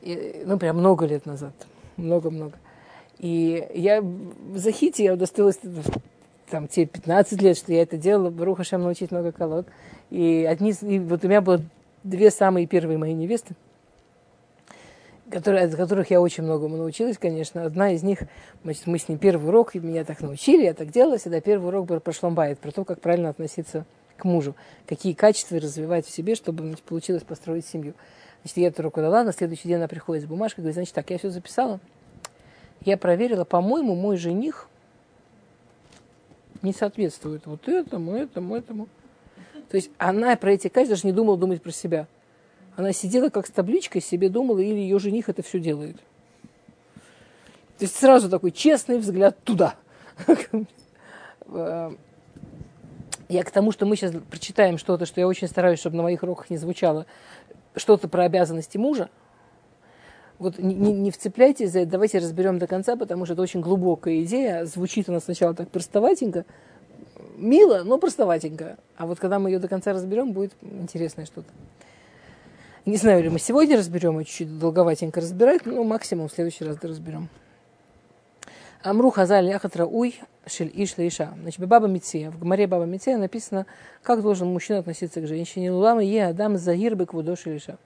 И, 0.01 0.43
ну, 0.45 0.59
прям 0.59 0.77
много 0.77 1.05
лет 1.05 1.25
назад. 1.25 1.53
Много-много. 1.95 2.57
И 3.19 3.65
я 3.73 4.01
в 4.01 4.57
Захите, 4.57 5.05
я 5.05 5.13
удостоилась 5.13 5.59
там 6.49 6.67
те 6.67 6.85
15 6.85 7.41
лет, 7.41 7.57
что 7.57 7.73
я 7.73 7.81
это 7.81 7.97
делала, 7.97 8.29
Баруха 8.29 8.63
Шам 8.63 8.83
научить 8.83 9.11
много 9.11 9.31
колод. 9.31 9.67
И, 10.09 10.47
одни, 10.49 10.73
и 10.81 10.99
вот 10.99 11.23
у 11.23 11.27
меня 11.27 11.41
было 11.41 11.61
две 12.03 12.31
самые 12.31 12.67
первые 12.67 12.97
мои 12.97 13.13
невесты, 13.13 13.55
которые, 15.29 15.65
от 15.65 15.75
которых 15.75 16.09
я 16.09 16.21
очень 16.21 16.43
многому 16.43 16.77
научилась, 16.77 17.17
конечно. 17.17 17.65
Одна 17.65 17.91
из 17.91 18.03
них, 18.03 18.19
значит, 18.63 18.87
мы 18.87 18.97
с 18.97 19.09
ней 19.09 19.17
первый 19.17 19.47
урок, 19.47 19.75
и 19.75 19.79
меня 19.79 20.05
так 20.05 20.21
научили, 20.21 20.63
я 20.63 20.73
так 20.73 20.91
делала 20.91 21.17
всегда. 21.17 21.41
Первый 21.41 21.67
урок 21.67 21.87
был 21.87 21.99
про 21.99 22.13
шломбайт, 22.13 22.59
про 22.59 22.71
то, 22.71 22.85
как 22.85 23.01
правильно 23.01 23.29
относиться 23.29 23.85
к 24.15 24.23
мужу, 24.23 24.55
какие 24.87 25.13
качества 25.13 25.59
развивать 25.59 26.07
в 26.07 26.09
себе, 26.09 26.35
чтобы 26.35 26.63
значит, 26.63 26.83
получилось 26.83 27.23
построить 27.23 27.65
семью. 27.65 27.93
Значит, 28.41 28.57
я 28.57 28.67
эту 28.69 28.81
руку 28.83 29.01
дала, 29.01 29.23
на 29.23 29.33
следующий 29.33 29.67
день 29.67 29.77
она 29.77 29.87
приходит 29.87 30.23
с 30.23 30.27
бумажкой, 30.27 30.63
говорит, 30.63 30.75
значит, 30.75 30.93
так, 30.93 31.09
я 31.09 31.17
все 31.17 31.29
записала, 31.29 31.79
я 32.81 32.97
проверила, 32.97 33.43
по-моему, 33.43 33.95
мой 33.95 34.17
жених 34.17 34.69
не 36.67 36.73
соответствует 36.73 37.45
вот 37.45 37.67
этому, 37.67 38.13
этому, 38.15 38.55
этому. 38.55 38.87
То 39.69 39.77
есть 39.77 39.89
она 39.97 40.35
про 40.35 40.51
эти 40.53 40.67
качества 40.67 40.95
даже 40.95 41.07
не 41.07 41.13
думала 41.13 41.37
думать 41.37 41.61
про 41.61 41.71
себя. 41.71 42.07
Она 42.75 42.93
сидела 42.93 43.29
как 43.29 43.47
с 43.47 43.49
табличкой, 43.49 44.01
себе 44.01 44.29
думала, 44.29 44.59
или 44.59 44.75
ее 44.75 44.99
жених 44.99 45.29
это 45.29 45.41
все 45.41 45.59
делает. 45.59 45.95
То 47.77 47.85
есть 47.85 47.95
сразу 47.95 48.29
такой 48.29 48.51
честный 48.51 48.97
взгляд 48.99 49.37
туда. 49.43 49.75
Я 53.29 53.43
к 53.43 53.51
тому, 53.51 53.71
что 53.71 53.85
мы 53.85 53.95
сейчас 53.95 54.13
прочитаем 54.29 54.77
что-то, 54.77 55.05
что 55.05 55.19
я 55.19 55.27
очень 55.27 55.49
стараюсь, 55.49 55.79
чтобы 55.79 55.97
на 55.97 56.03
моих 56.03 56.23
уроках 56.23 56.49
не 56.49 56.55
звучало, 56.55 57.05
что-то 57.75 58.07
про 58.07 58.23
обязанности 58.23 58.77
мужа, 58.77 59.09
вот 60.39 60.59
не, 60.59 60.73
не 60.73 61.11
вцепляйтесь 61.11 61.71
за 61.71 61.79
это, 61.79 61.91
давайте 61.91 62.19
разберем 62.19 62.59
до 62.59 62.67
конца, 62.67 62.95
потому 62.95 63.25
что 63.25 63.33
это 63.33 63.41
очень 63.41 63.61
глубокая 63.61 64.21
идея. 64.23 64.65
Звучит 64.65 65.09
она 65.09 65.19
сначала 65.19 65.53
так 65.53 65.69
простоватенько, 65.69 66.45
мило, 67.37 67.83
но 67.83 67.97
простоватенько. 67.97 68.77
А 68.97 69.07
вот 69.07 69.19
когда 69.19 69.39
мы 69.39 69.49
ее 69.49 69.59
до 69.59 69.67
конца 69.67 69.93
разберем, 69.93 70.33
будет 70.33 70.53
интересное 70.61 71.25
что-то. 71.25 71.49
Не 72.85 72.97
знаю, 72.97 73.23
ли 73.23 73.29
мы 73.29 73.39
сегодня 73.39 73.77
разберем, 73.77 74.19
и 74.19 74.25
чуть-чуть 74.25 74.59
долговатенько 74.59 75.19
разбирать, 75.19 75.65
но 75.65 75.83
максимум 75.83 76.29
в 76.29 76.31
следующий 76.31 76.63
раз 76.63 76.77
разберем. 76.81 77.27
Амру 78.81 79.09
хазаль 79.09 79.47
яхатра 79.49 79.85
уй 79.85 80.19
шель 80.45 80.71
иш 80.73 80.93
иша. 80.97 81.33
Значит, 81.41 81.67
баба 81.67 81.87
Митсия. 81.87 82.31
В 82.31 82.39
Гмаре 82.39 82.67
баба 82.67 82.85
Митсия 82.85 83.17
написано, 83.17 83.65
как 84.03 84.21
должен 84.21 84.47
мужчина 84.47 84.79
относиться 84.79 85.19
к 85.19 85.27
женщине. 85.27 85.71
Лулама 85.71 86.03
е 86.03 86.27
адам 86.27 86.57
загир 86.57 86.95
бы 86.95 87.05
квудо 87.05 87.33
иша 87.33 87.77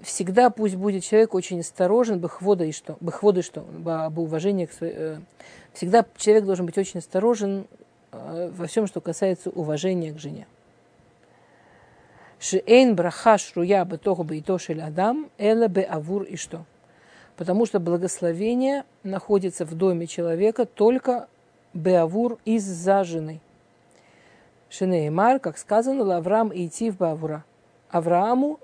всегда 0.00 0.50
пусть 0.50 0.76
будет 0.76 1.04
человек 1.04 1.34
очень 1.34 1.60
осторожен, 1.60 2.18
бахвода 2.18 2.64
и 2.64 2.72
что, 2.72 2.96
бахвода 3.00 3.40
и 3.40 3.42
что, 3.42 3.64
об 3.84 4.18
уважении 4.18 4.66
к 4.66 4.72
своей, 4.72 4.94
э, 4.96 5.18
всегда 5.74 6.04
человек 6.16 6.44
должен 6.44 6.66
быть 6.66 6.78
очень 6.78 7.00
осторожен 7.00 7.66
э, 8.12 8.50
во 8.54 8.66
всем, 8.66 8.86
что 8.86 9.00
касается 9.00 9.50
уважения 9.50 10.12
к 10.12 10.18
жене. 10.18 10.46
Шиэйн 12.40 12.96
браха 12.96 13.38
шруя 13.38 13.84
бетоху 13.84 14.24
бейтошель 14.24 14.80
адам, 14.80 15.30
эла 15.38 15.68
бе 15.68 15.82
авур 15.82 16.22
и 16.22 16.36
что. 16.36 16.64
Потому 17.36 17.66
что 17.66 17.78
благословение 17.78 18.84
находится 19.04 19.64
в 19.64 19.74
доме 19.74 20.06
человека 20.06 20.66
только 20.66 21.28
беавур 21.72 22.38
из-за 22.44 23.04
жены. 23.04 23.40
Шинеймар, 24.70 25.38
как 25.38 25.58
сказано, 25.58 26.02
Лаврам 26.02 26.48
и 26.48 26.68
Тив 26.68 26.96
Бавура. 26.96 27.44
Аврааму 27.90 28.58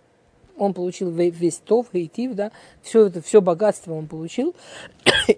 он 0.58 0.74
получил 0.74 1.10
весь 1.10 1.58
тов, 1.58 1.86
гейтив, 1.92 2.34
да, 2.34 2.52
все 2.82 3.06
это, 3.06 3.22
все 3.22 3.40
богатство 3.40 3.94
он 3.94 4.06
получил, 4.06 4.54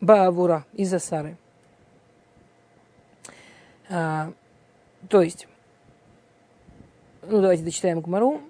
Баавура 0.00 0.64
из-за 0.72 0.98
Сары. 0.98 1.36
А, 3.88 4.32
то 5.08 5.22
есть, 5.22 5.46
ну 7.22 7.40
давайте 7.40 7.62
дочитаем 7.62 8.00
Гмару. 8.00 8.40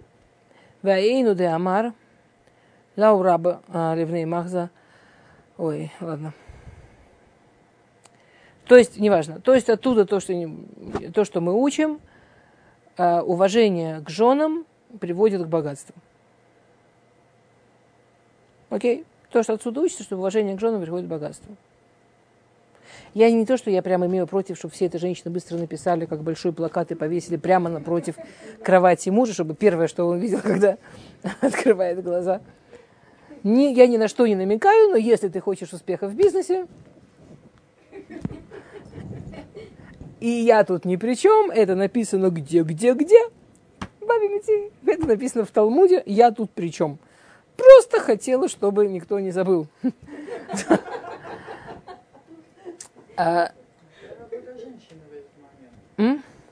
Ваэйну 0.82 1.34
де 1.34 1.46
Амар, 1.46 1.94
Лаураба 2.96 3.62
Левней 3.96 4.24
Махза. 4.24 4.70
Ой, 5.58 5.90
ладно. 6.00 6.32
То 8.66 8.76
есть, 8.76 8.98
неважно. 8.98 9.40
То 9.40 9.54
есть 9.54 9.68
оттуда 9.68 10.04
то, 10.06 10.20
что, 10.20 10.32
то, 11.14 11.24
что 11.24 11.40
мы 11.40 11.54
учим, 11.54 12.00
а, 12.96 13.22
уважение 13.22 14.00
к 14.00 14.10
женам 14.10 14.66
приводит 15.00 15.42
к 15.42 15.46
богатству. 15.46 15.94
Окей? 18.70 19.04
То, 19.30 19.42
что 19.42 19.54
отсюда 19.54 19.80
учится, 19.80 20.02
что 20.02 20.16
уважение 20.16 20.56
к 20.56 20.60
женам 20.60 20.80
приходит 20.80 21.06
к 21.06 21.10
богатству. 21.10 21.56
Я 23.14 23.30
не 23.30 23.46
то, 23.46 23.56
что 23.56 23.70
я 23.70 23.82
прямо 23.82 24.06
имею 24.06 24.26
против, 24.26 24.58
чтобы 24.58 24.74
все 24.74 24.86
эти 24.86 24.98
женщины 24.98 25.30
быстро 25.30 25.56
написали, 25.56 26.04
как 26.04 26.22
большой 26.22 26.52
плакат 26.52 26.92
и 26.92 26.94
повесили 26.94 27.36
прямо 27.36 27.70
напротив 27.70 28.16
кровати 28.62 29.08
мужа, 29.08 29.32
чтобы 29.32 29.54
первое, 29.54 29.88
что 29.88 30.04
он 30.04 30.18
видел, 30.18 30.40
когда 30.42 30.76
открывает 31.40 32.02
глаза. 32.02 32.40
Не, 33.42 33.72
я 33.72 33.86
ни 33.86 33.96
на 33.96 34.08
что 34.08 34.26
не 34.26 34.34
намекаю, 34.34 34.90
но 34.90 34.96
если 34.96 35.28
ты 35.28 35.40
хочешь 35.40 35.72
успеха 35.72 36.08
в 36.08 36.14
бизнесе, 36.14 36.66
и 40.20 40.28
я 40.28 40.64
тут 40.64 40.84
ни 40.84 40.96
при 40.96 41.14
чем, 41.14 41.50
это 41.50 41.74
написано 41.74 42.30
где, 42.30 42.62
где, 42.62 42.92
где, 42.92 43.18
Бабимити, 44.00 44.72
это 44.86 45.06
написано 45.06 45.44
в 45.44 45.50
Талмуде, 45.50 46.02
я 46.06 46.30
тут 46.30 46.50
при 46.50 46.70
чем. 46.70 46.98
Просто 47.56 48.00
хотела, 48.00 48.48
чтобы 48.48 48.86
никто 48.86 49.18
не 49.20 49.30
забыл. 49.30 49.66
А, 53.18 53.50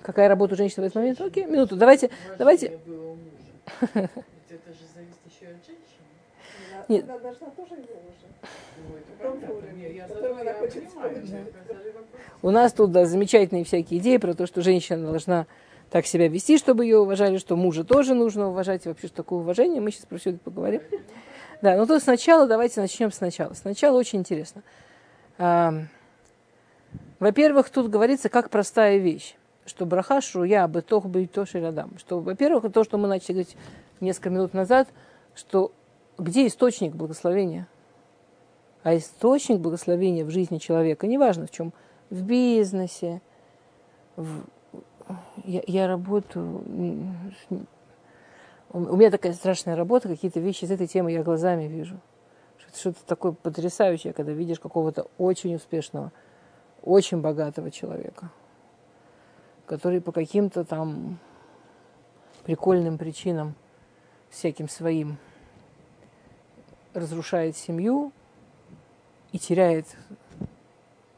Какая 0.04 0.28
работа 0.28 0.52
у 0.52 0.56
женщины 0.56 0.82
в 0.82 0.86
этот 0.86 0.96
момент? 0.96 1.20
Окей, 1.20 1.46
минуту. 1.46 1.76
Давайте, 1.76 2.10
давайте. 2.38 2.66
Это 3.94 4.02
же 4.04 4.84
зависит 4.94 5.18
еще 5.24 5.46
от 5.46 5.56
женщины. 5.64 6.04
Нет. 6.88 7.06
Тоже 7.08 7.38
у 12.42 12.50
нас 12.50 12.74
тут 12.74 12.92
да, 12.92 13.06
замечательные 13.06 13.64
всякие 13.64 13.98
идеи 14.00 14.18
про 14.18 14.34
то, 14.34 14.46
что 14.46 14.60
женщина 14.60 15.10
должна 15.10 15.46
так 15.94 16.06
себя 16.06 16.26
вести, 16.26 16.58
чтобы 16.58 16.84
ее 16.84 16.98
уважали, 16.98 17.38
что 17.38 17.54
мужа 17.54 17.84
тоже 17.84 18.14
нужно 18.14 18.48
уважать. 18.48 18.84
И 18.84 18.88
вообще, 18.88 19.06
что 19.06 19.18
такое 19.18 19.38
уважение, 19.38 19.80
мы 19.80 19.92
сейчас 19.92 20.06
про 20.06 20.18
все 20.18 20.30
это 20.30 20.40
поговорим. 20.40 20.82
Да, 21.62 21.76
но 21.76 21.86
то 21.86 22.00
сначала, 22.00 22.48
давайте 22.48 22.80
начнем 22.80 23.12
сначала. 23.12 23.54
Сначала 23.54 23.96
очень 23.96 24.18
интересно. 24.18 24.64
Во-первых, 27.20 27.70
тут 27.70 27.90
говорится 27.90 28.28
как 28.28 28.50
простая 28.50 28.96
вещь, 28.96 29.36
что 29.66 29.86
браха 29.86 30.20
шруя 30.20 30.66
бытох 30.66 31.06
быть 31.06 31.30
тоши 31.30 31.60
рядом. 31.60 31.96
Что, 31.98 32.18
во-первых, 32.18 32.72
то, 32.72 32.82
что 32.82 32.98
мы 32.98 33.06
начали 33.06 33.34
говорить 33.34 33.56
несколько 34.00 34.30
минут 34.30 34.52
назад, 34.52 34.88
что 35.36 35.70
где 36.18 36.48
источник 36.48 36.92
благословения? 36.92 37.68
А 38.82 38.96
источник 38.96 39.60
благословения 39.60 40.24
в 40.24 40.30
жизни 40.30 40.58
человека, 40.58 41.06
неважно 41.06 41.46
в 41.46 41.52
чем, 41.52 41.72
в 42.10 42.20
бизнесе, 42.22 43.22
в... 44.16 44.42
Я, 45.44 45.62
я 45.66 45.86
работаю, 45.86 46.62
у 48.70 48.96
меня 48.96 49.10
такая 49.10 49.32
страшная 49.34 49.76
работа, 49.76 50.08
какие-то 50.08 50.40
вещи 50.40 50.64
из 50.64 50.70
этой 50.70 50.86
темы 50.86 51.12
я 51.12 51.22
глазами 51.22 51.64
вижу. 51.64 52.00
Что-то 52.74 53.04
такое 53.06 53.32
потрясающее, 53.32 54.12
когда 54.12 54.32
видишь 54.32 54.58
какого-то 54.58 55.06
очень 55.18 55.54
успешного, 55.54 56.10
очень 56.82 57.20
богатого 57.20 57.70
человека, 57.70 58.30
который 59.66 60.00
по 60.00 60.10
каким-то 60.10 60.64
там 60.64 61.18
прикольным 62.44 62.98
причинам, 62.98 63.54
всяким 64.30 64.68
своим, 64.68 65.18
разрушает 66.94 67.56
семью 67.56 68.12
и 69.32 69.38
теряет 69.38 69.86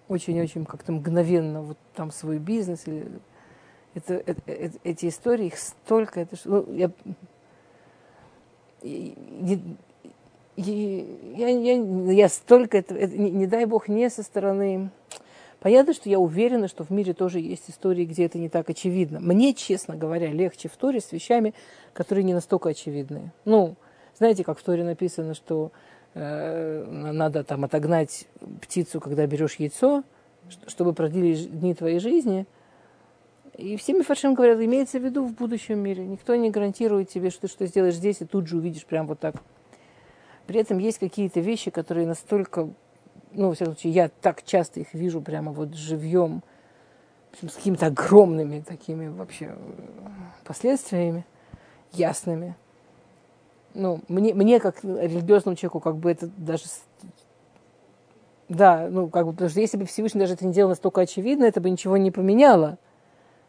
очень-очень 0.08 0.64
как-то 0.64 0.92
мгновенно 0.92 1.62
вот 1.62 1.78
там 1.94 2.10
свой 2.10 2.38
бизнес. 2.38 2.86
Или... 2.86 3.20
Это, 3.96 4.14
это, 4.14 4.40
это, 4.46 4.78
эти 4.84 5.08
истории, 5.08 5.46
их 5.46 5.58
столько, 5.58 6.20
это, 6.20 6.36
ну, 6.44 6.72
я, 6.72 6.90
я, 8.82 9.58
я, 10.56 11.48
я, 11.48 12.12
я 12.12 12.28
столько, 12.28 12.76
это, 12.78 12.94
это, 12.94 13.16
не, 13.16 13.30
не 13.30 13.46
дай 13.46 13.64
бог, 13.64 13.88
не 13.88 14.10
со 14.10 14.22
стороны 14.22 14.90
Понятно, 15.60 15.94
что 15.94 16.08
я 16.08 16.20
уверена, 16.20 16.68
что 16.68 16.84
в 16.84 16.90
мире 16.90 17.12
тоже 17.12 17.40
есть 17.40 17.70
истории, 17.70 18.04
где 18.04 18.26
это 18.26 18.38
не 18.38 18.48
так 18.48 18.68
очевидно. 18.70 19.18
Мне, 19.20 19.54
честно 19.54 19.96
говоря, 19.96 20.30
легче 20.30 20.68
в 20.68 20.76
Торе 20.76 21.00
с 21.00 21.10
вещами, 21.12 21.54
которые 21.92 22.24
не 22.24 22.34
настолько 22.34 22.68
очевидные. 22.68 23.32
Ну, 23.44 23.74
знаете, 24.16 24.44
как 24.44 24.58
в 24.58 24.62
Торе 24.62 24.84
написано, 24.84 25.34
что 25.34 25.72
э, 26.14 26.84
надо 26.84 27.42
там 27.42 27.64
отогнать 27.64 28.28
птицу, 28.60 29.00
когда 29.00 29.26
берешь 29.26 29.56
яйцо, 29.56 30.04
чтобы 30.68 30.92
продлились 30.92 31.46
дни 31.46 31.74
твоей 31.74 31.98
жизни. 31.98 32.46
И 33.56 33.76
все 33.76 33.94
мифаршим 33.94 34.34
говорят, 34.34 34.60
имеется 34.60 34.98
в 34.98 35.04
виду 35.04 35.24
в 35.24 35.32
будущем 35.32 35.78
мире. 35.78 36.04
Никто 36.04 36.34
не 36.34 36.50
гарантирует 36.50 37.08
тебе, 37.08 37.30
что 37.30 37.42
ты 37.42 37.48
что 37.48 37.66
сделаешь 37.66 37.94
здесь, 37.94 38.20
и 38.20 38.24
тут 38.24 38.46
же 38.46 38.56
увидишь 38.58 38.84
прям 38.84 39.06
вот 39.06 39.20
так. 39.20 39.36
При 40.46 40.60
этом 40.60 40.78
есть 40.78 40.98
какие-то 40.98 41.40
вещи, 41.40 41.70
которые 41.70 42.06
настолько 42.06 42.68
ну, 43.36 43.48
во 43.48 43.54
всяком 43.54 43.74
случае, 43.74 43.92
я 43.92 44.08
так 44.08 44.42
часто 44.42 44.80
их 44.80 44.92
вижу 44.94 45.20
прямо 45.20 45.52
вот 45.52 45.74
живьем, 45.74 46.42
с 47.40 47.52
какими-то 47.52 47.86
огромными 47.86 48.60
такими 48.60 49.08
вообще 49.08 49.46
э, 49.50 49.54
последствиями, 50.44 51.26
ясными. 51.92 52.56
Ну, 53.74 54.00
мне, 54.08 54.32
мне 54.32 54.58
как 54.58 54.82
религиозному 54.82 55.54
человеку, 55.54 55.80
как 55.80 55.96
бы 55.96 56.10
это 56.10 56.30
даже... 56.38 56.64
Да, 58.48 58.88
ну, 58.88 59.08
как 59.08 59.26
бы, 59.26 59.32
потому 59.32 59.50
что 59.50 59.60
если 59.60 59.76
бы 59.76 59.84
Всевышний 59.84 60.20
даже 60.20 60.34
это 60.34 60.46
не 60.46 60.52
делал 60.52 60.70
настолько 60.70 61.02
очевидно, 61.02 61.44
это 61.44 61.60
бы 61.60 61.68
ничего 61.68 61.96
не 61.98 62.10
поменяло. 62.10 62.78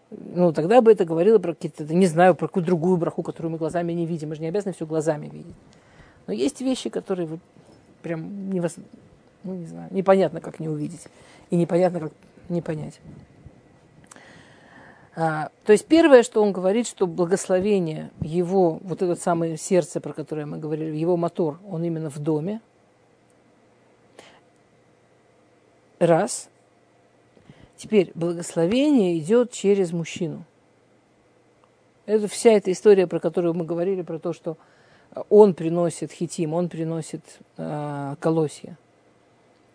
Ну, 0.09 0.53
тогда 0.53 0.81
бы 0.81 0.91
это 0.91 1.05
говорило 1.05 1.37
про 1.39 1.53
какие-то, 1.53 1.83
не 1.93 2.07
знаю, 2.07 2.35
про 2.35 2.47
какую-то 2.47 2.67
другую 2.67 2.97
браху, 2.97 3.23
которую 3.23 3.51
мы 3.51 3.57
глазами 3.57 3.91
не 3.93 4.05
видим. 4.05 4.29
Мы 4.29 4.35
же 4.35 4.41
не 4.41 4.47
обязаны 4.47 4.73
все 4.73 4.85
глазами 4.85 5.27
видеть. 5.27 5.55
Но 6.27 6.33
есть 6.33 6.61
вещи, 6.61 6.89
которые 6.89 7.27
вот 7.27 7.39
прям 8.01 8.49
невозможно 8.49 8.89
ну, 9.47 9.53
не 9.55 9.65
знаю, 9.65 9.87
непонятно, 9.91 10.41
как 10.41 10.59
не 10.59 10.67
увидеть. 10.67 11.07
И 11.49 11.55
непонятно, 11.55 12.01
как 12.01 12.13
не 12.49 12.61
понять. 12.61 12.99
А, 15.15 15.49
то 15.65 15.71
есть 15.71 15.87
первое, 15.87 16.21
что 16.21 16.43
он 16.43 16.51
говорит, 16.51 16.85
что 16.85 17.07
благословение 17.07 18.11
его, 18.21 18.79
вот 18.83 19.01
это 19.01 19.15
самое 19.15 19.57
сердце, 19.57 20.01
про 20.01 20.13
которое 20.13 20.45
мы 20.45 20.57
говорили, 20.57 20.95
его 20.95 21.17
мотор, 21.17 21.59
он 21.67 21.83
именно 21.83 22.09
в 22.09 22.19
доме. 22.19 22.61
Раз. 25.99 26.49
Теперь 27.77 28.11
благословение 28.15 29.17
идет 29.19 29.51
через 29.51 29.93
мужчину. 29.93 30.43
Это 32.07 32.27
вся 32.27 32.51
эта 32.51 32.71
история, 32.71 33.05
про 33.05 33.19
которую 33.19 33.53
мы 33.53 33.65
говорили, 33.65 34.01
про 34.01 34.17
то, 34.17 34.33
что 34.33 34.57
он 35.29 35.53
приносит 35.53 36.11
хитим, 36.11 36.53
он 36.53 36.69
приносит 36.69 37.21
э, 37.57 38.15
колосья. 38.19 38.77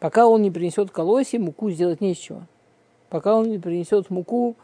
Пока 0.01 0.27
он 0.27 0.43
не 0.43 0.51
принесет 0.51 0.91
колосья, 0.91 1.39
муку 1.39 1.71
сделать 1.71 2.01
не 2.01 2.15
с 2.15 2.19
чего. 2.19 2.43
Пока 3.09 3.37
он 3.37 3.49
не 3.49 3.59
принесет 3.59 4.11
муку, 4.11 4.57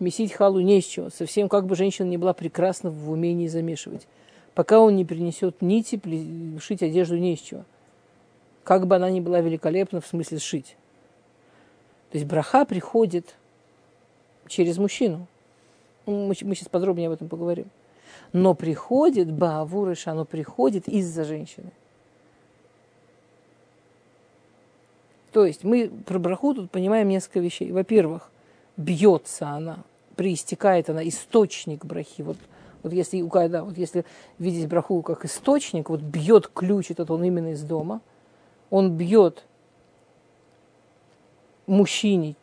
месить 0.00 0.32
халу 0.32 0.60
не 0.60 0.80
с 0.80 0.84
чего. 0.84 1.10
Совсем 1.10 1.48
как 1.48 1.66
бы 1.66 1.76
женщина 1.76 2.08
не 2.08 2.18
была 2.18 2.32
прекрасна 2.32 2.90
в 2.90 3.10
умении 3.10 3.46
замешивать. 3.46 4.08
Пока 4.54 4.80
он 4.80 4.96
не 4.96 5.04
принесет 5.04 5.62
нити, 5.62 6.00
шить 6.58 6.82
одежду 6.82 7.18
не 7.18 7.36
с 7.36 7.40
чего. 7.40 7.64
Как 8.64 8.88
бы 8.88 8.96
она 8.96 9.10
ни 9.10 9.20
была 9.20 9.40
великолепна 9.40 10.00
в 10.00 10.06
смысле 10.06 10.38
сшить. 10.38 10.76
То 12.10 12.18
есть 12.18 12.26
браха 12.26 12.64
приходит 12.64 13.36
через 14.48 14.78
мужчину. 14.78 15.26
Ну, 16.06 16.26
мы, 16.26 16.34
мы 16.42 16.54
сейчас 16.54 16.68
подробнее 16.68 17.08
об 17.08 17.14
этом 17.14 17.28
поговорим. 17.28 17.66
Но 18.32 18.54
приходит 18.54 19.30
Баавурыш, 19.30 20.08
оно 20.08 20.24
приходит 20.24 20.88
из-за 20.88 21.24
женщины. 21.24 21.70
То 25.32 25.44
есть 25.44 25.62
мы 25.62 25.88
про 26.06 26.18
браху 26.18 26.54
тут 26.54 26.70
понимаем 26.70 27.08
несколько 27.08 27.38
вещей. 27.38 27.70
Во-первых, 27.70 28.30
бьется 28.76 29.48
она, 29.48 29.78
приистекает 30.16 30.90
она, 30.90 31.06
источник 31.06 31.84
брахи. 31.84 32.22
Вот, 32.22 32.36
вот 32.82 32.92
если, 32.92 33.22
да, 33.48 33.62
вот 33.62 33.78
если 33.78 34.04
видеть 34.38 34.68
браху 34.68 35.02
как 35.02 35.24
источник, 35.24 35.88
вот 35.88 36.00
бьет 36.00 36.48
ключ 36.48 36.90
этот, 36.90 37.12
он 37.12 37.22
именно 37.22 37.52
из 37.52 37.62
дома, 37.62 38.00
он 38.70 38.96
бьет 38.96 39.44
мужчине 41.70 42.36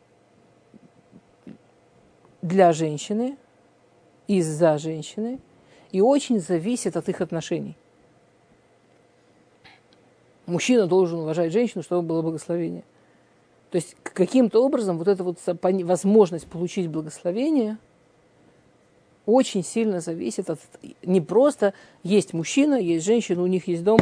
для 2.42 2.74
женщины, 2.74 3.38
из-за 4.28 4.78
женщины, 4.78 5.40
и 5.92 6.02
очень 6.02 6.40
зависит 6.40 6.98
от 6.98 7.10
их 7.10 7.22
отношений 7.22 7.78
мужчина 10.48 10.88
должен 10.88 11.20
уважать 11.20 11.52
женщину, 11.52 11.84
чтобы 11.84 12.08
было 12.08 12.24
благословение. 12.24 12.84
То 13.70 13.76
есть 13.76 13.96
каким-то 14.02 14.64
образом 14.64 14.98
вот 14.98 15.08
эта 15.08 15.24
вот 15.24 15.38
возможность 15.46 16.48
получить 16.48 16.88
благословение 16.88 17.78
очень 19.26 19.64
сильно 19.64 20.00
зависит 20.00 20.50
от... 20.50 20.60
Не 21.04 21.20
просто 21.20 21.74
есть 22.02 22.34
мужчина, 22.34 22.76
есть 22.76 23.06
женщина, 23.06 23.44
у 23.44 23.48
них 23.48 23.68
есть 23.68 23.84
дом, 23.84 24.00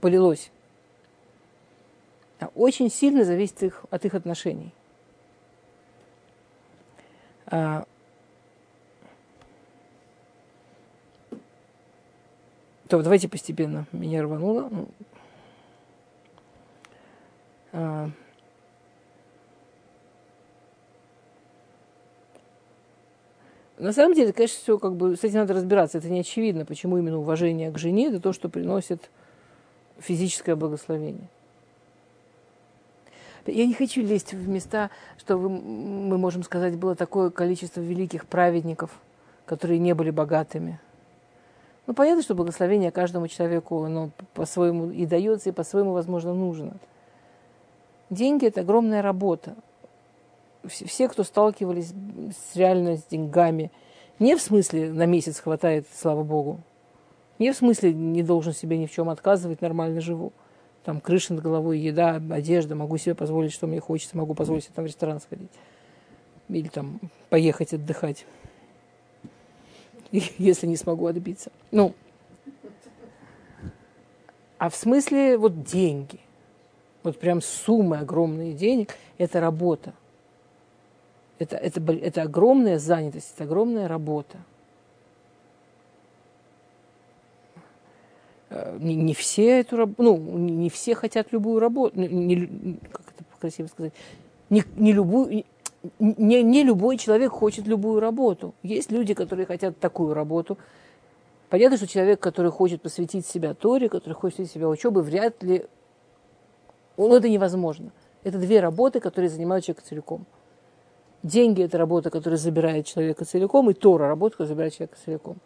полилось. 0.00 0.52
А 2.42 2.50
очень 2.56 2.90
сильно 2.90 3.24
зависит 3.24 3.62
их, 3.62 3.84
от 3.90 4.04
их 4.04 4.14
отношений. 4.14 4.72
А, 7.46 7.84
То 12.88 13.00
давайте 13.00 13.28
постепенно. 13.28 13.86
Меня 13.92 14.22
рвануло. 14.22 14.68
Ну. 14.70 14.88
А, 17.72 18.10
На 23.78 23.92
самом 23.92 24.14
деле, 24.14 24.32
конечно, 24.32 24.58
все 24.60 24.78
как 24.78 24.94
бы 24.94 25.16
с 25.16 25.24
этим 25.24 25.38
надо 25.38 25.54
разбираться. 25.54 25.98
Это 25.98 26.08
не 26.08 26.20
очевидно, 26.20 26.64
почему 26.64 26.98
именно 26.98 27.18
уважение 27.18 27.70
к 27.70 27.78
жене 27.78 28.08
это 28.08 28.20
то, 28.20 28.32
что 28.32 28.48
приносит 28.48 29.10
физическое 29.98 30.56
благословение. 30.56 31.28
Я 33.46 33.66
не 33.66 33.74
хочу 33.74 34.02
лезть 34.02 34.32
в 34.32 34.48
места, 34.48 34.90
что 35.18 35.36
мы 35.36 36.16
можем 36.16 36.42
сказать, 36.44 36.76
было 36.76 36.94
такое 36.94 37.30
количество 37.30 37.80
великих 37.80 38.26
праведников, 38.26 38.90
которые 39.46 39.78
не 39.78 39.94
были 39.94 40.10
богатыми. 40.10 40.78
Ну, 41.86 41.94
понятно, 41.94 42.22
что 42.22 42.36
благословение 42.36 42.92
каждому 42.92 43.26
человеку 43.26 43.82
оно 43.82 44.10
по-своему 44.34 44.90
и 44.90 45.04
дается, 45.06 45.48
и 45.48 45.52
по-своему, 45.52 45.92
возможно, 45.92 46.32
нужно. 46.32 46.76
Деньги– 48.10 48.46
это 48.46 48.60
огромная 48.60 49.02
работа. 49.02 49.56
Все, 50.64 51.08
кто 51.08 51.24
сталкивались 51.24 51.92
с 52.52 52.54
реально 52.54 52.96
с 52.96 53.04
деньгами, 53.04 53.72
не 54.20 54.36
в 54.36 54.42
смысле 54.42 54.92
на 54.92 55.06
месяц 55.06 55.40
хватает, 55.40 55.86
слава 55.92 56.22
богу, 56.22 56.60
не 57.40 57.50
в 57.50 57.56
смысле 57.56 57.92
не 57.92 58.22
должен 58.22 58.52
себе 58.52 58.78
ни 58.78 58.86
в 58.86 58.92
чем 58.92 59.08
отказывать, 59.08 59.60
нормально 59.60 60.00
живу– 60.00 60.32
там 60.84 61.00
крыша 61.00 61.34
над 61.34 61.42
головой, 61.42 61.78
еда, 61.78 62.20
одежда, 62.30 62.74
могу 62.74 62.96
себе 62.96 63.14
позволить, 63.14 63.52
что 63.52 63.66
мне 63.66 63.80
хочется, 63.80 64.16
могу 64.16 64.34
позволить 64.34 64.64
себе 64.64 64.74
там 64.74 64.84
в 64.84 64.88
ресторан 64.88 65.20
сходить. 65.20 65.50
Или 66.48 66.68
там 66.68 67.00
поехать 67.30 67.72
отдыхать, 67.72 68.26
если 70.10 70.66
не 70.66 70.76
смогу 70.76 71.06
отбиться. 71.06 71.52
Ну, 71.70 71.94
а 74.58 74.68
в 74.68 74.76
смысле 74.76 75.38
вот 75.38 75.64
деньги, 75.64 76.20
вот 77.02 77.18
прям 77.18 77.40
суммы 77.40 77.98
огромные 77.98 78.52
денег, 78.52 78.96
это 79.18 79.40
работа. 79.40 79.92
Это, 81.38 81.56
это, 81.56 81.80
это 81.92 82.22
огромная 82.22 82.78
занятость, 82.78 83.32
это 83.34 83.44
огромная 83.44 83.88
работа. 83.88 84.38
Не, 88.78 88.94
не 88.94 89.14
все 89.14 89.60
эту 89.60 89.76
работу, 89.76 90.02
ну, 90.02 90.16
не 90.38 90.70
все 90.70 90.94
хотят 90.94 91.32
любую 91.32 91.60
работу, 91.60 91.98
не, 91.98 92.78
как 92.90 93.02
это 93.14 93.24
красиво 93.38 93.66
сказать, 93.66 93.92
не, 94.50 94.64
не 94.76 94.92
любую, 94.92 95.44
не, 95.98 96.42
не 96.42 96.62
любой 96.62 96.96
человек 96.96 97.32
хочет 97.32 97.66
любую 97.66 98.00
работу. 98.00 98.54
Есть 98.62 98.90
люди, 98.90 99.14
которые 99.14 99.46
хотят 99.46 99.78
такую 99.78 100.14
работу. 100.14 100.58
Понятно, 101.48 101.76
что 101.76 101.86
человек, 101.86 102.20
который 102.20 102.50
хочет 102.50 102.80
посвятить 102.82 103.26
себя 103.26 103.54
Торе, 103.54 103.88
который 103.88 104.14
хочет 104.14 104.36
посвятить 104.36 104.54
себя 104.54 104.68
учебе, 104.68 105.00
вряд 105.00 105.42
ли... 105.42 105.66
Ну, 106.96 107.14
это 107.14 107.28
невозможно. 107.28 107.92
Это 108.22 108.38
две 108.38 108.60
работы, 108.60 109.00
которые 109.00 109.28
занимают 109.28 109.64
человека 109.64 109.86
целиком. 109.86 110.24
Деньги– 111.22 111.62
это 111.64 111.78
работа, 111.78 112.10
которая 112.10 112.38
забирает 112.38 112.86
человека 112.86 113.24
целиком, 113.24 113.70
и 113.70 113.74
Тора– 113.74 114.06
работа, 114.08 114.36
которая 114.36 114.48
забирает 114.48 114.74
человека 114.74 114.96
целиком 115.04 115.38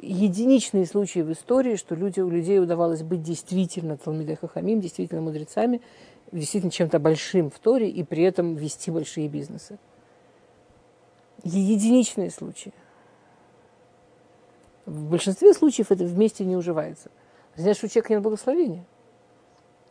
единичные 0.00 0.86
случаи 0.86 1.20
в 1.20 1.32
истории, 1.32 1.76
что 1.76 1.94
люди, 1.94 2.20
у 2.20 2.28
людей 2.28 2.60
удавалось 2.60 3.02
быть 3.02 3.22
действительно 3.22 3.96
Талмидей 3.96 4.36
Хахамим, 4.36 4.80
действительно 4.80 5.20
мудрецами, 5.20 5.80
действительно 6.32 6.70
чем-то 6.70 6.98
большим 6.98 7.50
в 7.50 7.58
Торе 7.58 7.88
и 7.88 8.02
при 8.04 8.22
этом 8.22 8.54
вести 8.54 8.90
большие 8.90 9.28
бизнесы. 9.28 9.78
Единичные 11.44 12.30
случаи. 12.30 12.72
В 14.86 15.10
большинстве 15.10 15.52
случаев 15.52 15.90
это 15.90 16.04
вместе 16.04 16.44
не 16.44 16.56
уживается. 16.56 17.10
Значит, 17.56 17.84
у 17.84 17.88
человека 17.88 18.12
нет 18.12 18.22
благословения. 18.22 18.84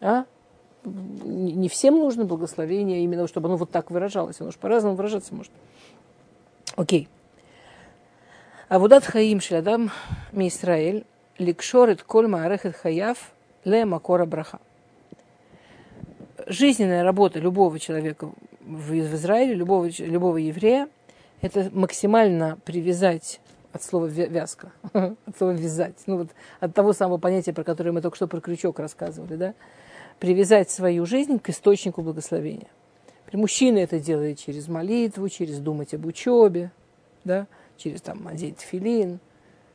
А? 0.01 0.25
Не 0.83 1.69
всем 1.69 1.95
нужно 1.95 2.25
благословение, 2.25 3.03
именно 3.03 3.27
чтобы 3.27 3.47
оно 3.47 3.57
вот 3.57 3.71
так 3.71 3.91
выражалось. 3.91 4.39
Оно 4.39 4.51
же 4.51 4.57
по-разному 4.57 4.95
выражаться 4.95 5.35
может. 5.35 5.51
Окей. 6.75 7.09
עבודת 8.70 9.04
חיים 9.04 9.40
של 9.40 9.56
אדם 9.56 9.86
מישראל 10.32 11.00
לקשור 11.38 11.90
את 11.90 12.02
כל 12.02 12.26
מערכת 12.26 12.76
חייו 12.76 13.14
למקור 13.66 14.20
הברכה. 14.20 14.58
Жизненная 16.46 17.04
работа 17.04 17.38
любого 17.38 17.78
человека 17.78 18.28
в, 18.60 18.90
в 18.90 19.14
Израиле, 19.14 19.54
любого, 19.54 19.88
любого 19.98 20.38
еврея, 20.38 20.88
это 21.40 21.70
максимально 21.72 22.58
привязать 22.64 23.40
от 23.72 23.82
слова 23.82 24.06
вязка, 24.06 24.72
от 24.92 25.38
слова 25.38 25.52
вязать, 25.52 25.94
ну 26.06 26.18
вот 26.18 26.30
от 26.60 26.74
того 26.74 26.92
самого 26.92 27.18
понятия, 27.18 27.52
про 27.52 27.64
которое 27.64 27.92
мы 27.92 28.02
только 28.02 28.16
что 28.16 28.26
про 28.26 28.40
крючок 28.40 28.78
рассказывали, 28.78 29.36
да, 29.36 29.54
привязать 30.18 30.70
свою 30.70 31.06
жизнь 31.06 31.38
к 31.38 31.48
источнику 31.50 32.02
благословения. 32.02 32.68
Мужчина 33.32 33.78
это 33.78 33.98
делает 33.98 34.38
через 34.38 34.68
молитву, 34.68 35.28
через 35.28 35.58
думать 35.58 35.94
об 35.94 36.04
учебе, 36.04 36.70
да, 37.24 37.46
через 37.77 38.01
там 38.01 38.27
одеть 38.27 38.61
филин, 38.61 39.19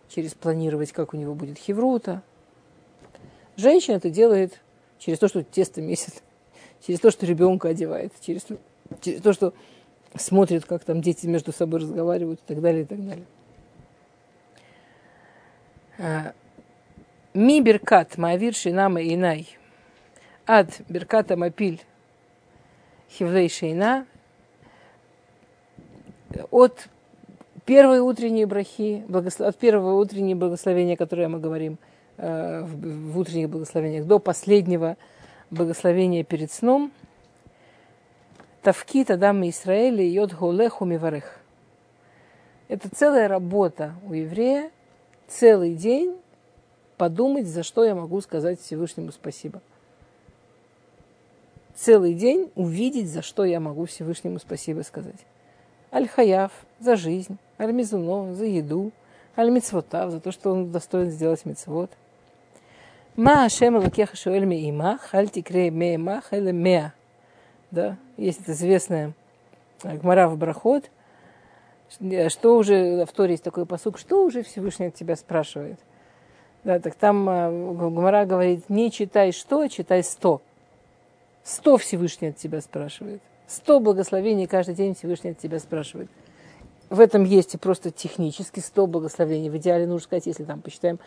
через 0.08 0.34
планировать, 0.34 0.92
как 0.92 1.14
у 1.14 1.16
него 1.16 1.34
будет 1.34 1.58
хеврута. 1.58 2.22
Женщина 3.56 3.96
это 3.96 4.10
делает 4.10 4.60
через 4.98 5.18
то, 5.18 5.28
что 5.28 5.42
тесто 5.42 5.80
месяц, 5.80 6.22
через 6.86 7.00
то, 7.00 7.10
что 7.10 7.26
ребенка 7.26 7.68
одевает, 7.68 8.12
через, 8.20 8.46
через 9.00 9.20
то, 9.22 9.32
что 9.32 9.54
смотрит, 10.16 10.64
как 10.64 10.84
там 10.84 11.00
дети 11.00 11.26
между 11.26 11.52
собой 11.52 11.80
разговаривают 11.80 12.40
и 12.40 12.46
так 12.46 12.60
далее, 12.60 12.82
и 12.82 12.86
так 12.86 13.04
далее. 13.06 13.26
А, 15.98 16.32
Ми 17.34 17.62
беркат 17.62 18.18
маавир 18.18 18.54
шинама 18.54 19.00
инай. 19.02 19.56
Ад 20.46 20.82
берката 20.88 21.36
мапиль 21.36 21.80
хивлей 23.08 23.48
шейна. 23.48 24.06
От 26.50 26.88
первые 27.64 28.02
утренние 28.02 28.46
брахи, 28.46 29.04
благослов... 29.08 29.48
от 29.48 29.56
первого 29.56 29.94
утреннего 29.94 30.38
благословения, 30.38 30.96
которое 30.96 31.28
мы 31.28 31.40
говорим 31.40 31.78
э, 32.16 32.62
в, 32.62 33.12
в 33.12 33.18
утренних 33.18 33.48
благословениях, 33.50 34.06
до 34.06 34.18
последнего 34.18 34.96
благословения 35.50 36.24
перед 36.24 36.50
сном, 36.50 36.92
Тавкит 38.62 39.10
Адам 39.10 39.48
Израиля 39.48 40.04
йод 40.04 40.34
голеху 40.34 40.84
миварех. 40.84 41.40
Это 42.68 42.88
целая 42.88 43.26
работа 43.26 43.94
у 44.06 44.12
еврея, 44.12 44.70
целый 45.26 45.74
день 45.74 46.16
подумать, 46.96 47.48
за 47.48 47.64
что 47.64 47.84
я 47.84 47.96
могу 47.96 48.20
сказать 48.20 48.60
Всевышнему 48.60 49.10
спасибо. 49.10 49.60
Целый 51.74 52.14
день 52.14 52.52
увидеть, 52.54 53.10
за 53.10 53.22
что 53.22 53.44
я 53.44 53.58
могу 53.58 53.86
Всевышнему 53.86 54.38
спасибо 54.38 54.82
сказать. 54.82 55.26
Аль-Хаяв 55.92 56.52
за 56.82 56.96
жизнь, 56.96 57.38
Аль-Мизуно 57.58 58.34
за 58.34 58.44
еду, 58.44 58.92
Аль-Мицвотав 59.36 60.10
за 60.10 60.20
то, 60.20 60.32
что 60.32 60.50
он 60.50 60.70
достоин 60.70 61.10
сделать 61.10 61.44
мицвод. 61.44 61.90
Ма 63.16 63.44
Ашем 63.44 63.76
Лакеха 63.76 64.16
Шуэль 64.16 64.44
Меимах, 64.44 65.14
Аль 65.14 65.28
Тикрей 65.28 65.70
Меимах, 65.70 66.32
или 66.32 66.50
Меа. 66.50 66.92
Да, 67.70 67.96
есть 68.16 68.40
это 68.42 68.52
известное 68.52 69.12
Гмара 69.82 70.28
в 70.28 70.36
Брахот, 70.36 70.90
что 72.28 72.56
уже, 72.56 73.04
в 73.04 73.12
Торе 73.12 73.32
есть 73.32 73.44
такой 73.44 73.66
посук, 73.66 73.98
что 73.98 74.24
уже 74.24 74.42
Всевышний 74.42 74.86
от 74.86 74.94
тебя 74.94 75.16
спрашивает. 75.16 75.78
Да, 76.64 76.78
так 76.78 76.94
там 76.94 77.28
э, 77.28 77.72
Гмара 77.74 78.24
говорит, 78.24 78.70
не 78.70 78.90
читай 78.90 79.32
что, 79.32 79.66
читай 79.68 80.04
сто. 80.04 80.40
Сто 81.42 81.76
Всевышний 81.76 82.28
от 82.28 82.36
тебя 82.36 82.60
спрашивает. 82.60 83.20
Сто 83.48 83.80
благословений 83.80 84.46
каждый 84.46 84.74
день 84.74 84.94
Всевышний 84.94 85.30
от 85.30 85.38
тебя 85.38 85.58
спрашивает. 85.58 86.08
В 86.92 87.00
этом 87.00 87.24
есть 87.24 87.54
и 87.54 87.56
просто 87.56 87.90
технически 87.90 88.60
сто 88.60 88.86
благословений. 88.86 89.48
В 89.48 89.56
идеале 89.56 89.86
нужно 89.86 90.04
сказать, 90.04 90.26
если 90.26 90.44
там 90.44 90.60
посчитаем, 90.60 90.98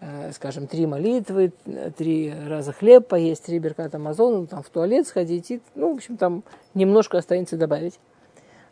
э, 0.00 0.30
скажем, 0.32 0.66
три 0.66 0.84
молитвы, 0.84 1.54
три 1.96 2.34
раза 2.46 2.74
хлеб 2.74 3.08
поесть, 3.08 3.44
три 3.44 3.58
беркат 3.58 3.94
Амазона, 3.94 4.40
ну, 4.40 4.46
там 4.46 4.62
в 4.62 4.68
туалет 4.68 5.08
сходить, 5.08 5.50
и, 5.50 5.62
ну, 5.74 5.94
в 5.94 5.96
общем, 5.96 6.18
там 6.18 6.44
немножко 6.74 7.16
останется 7.16 7.56
добавить. 7.56 7.98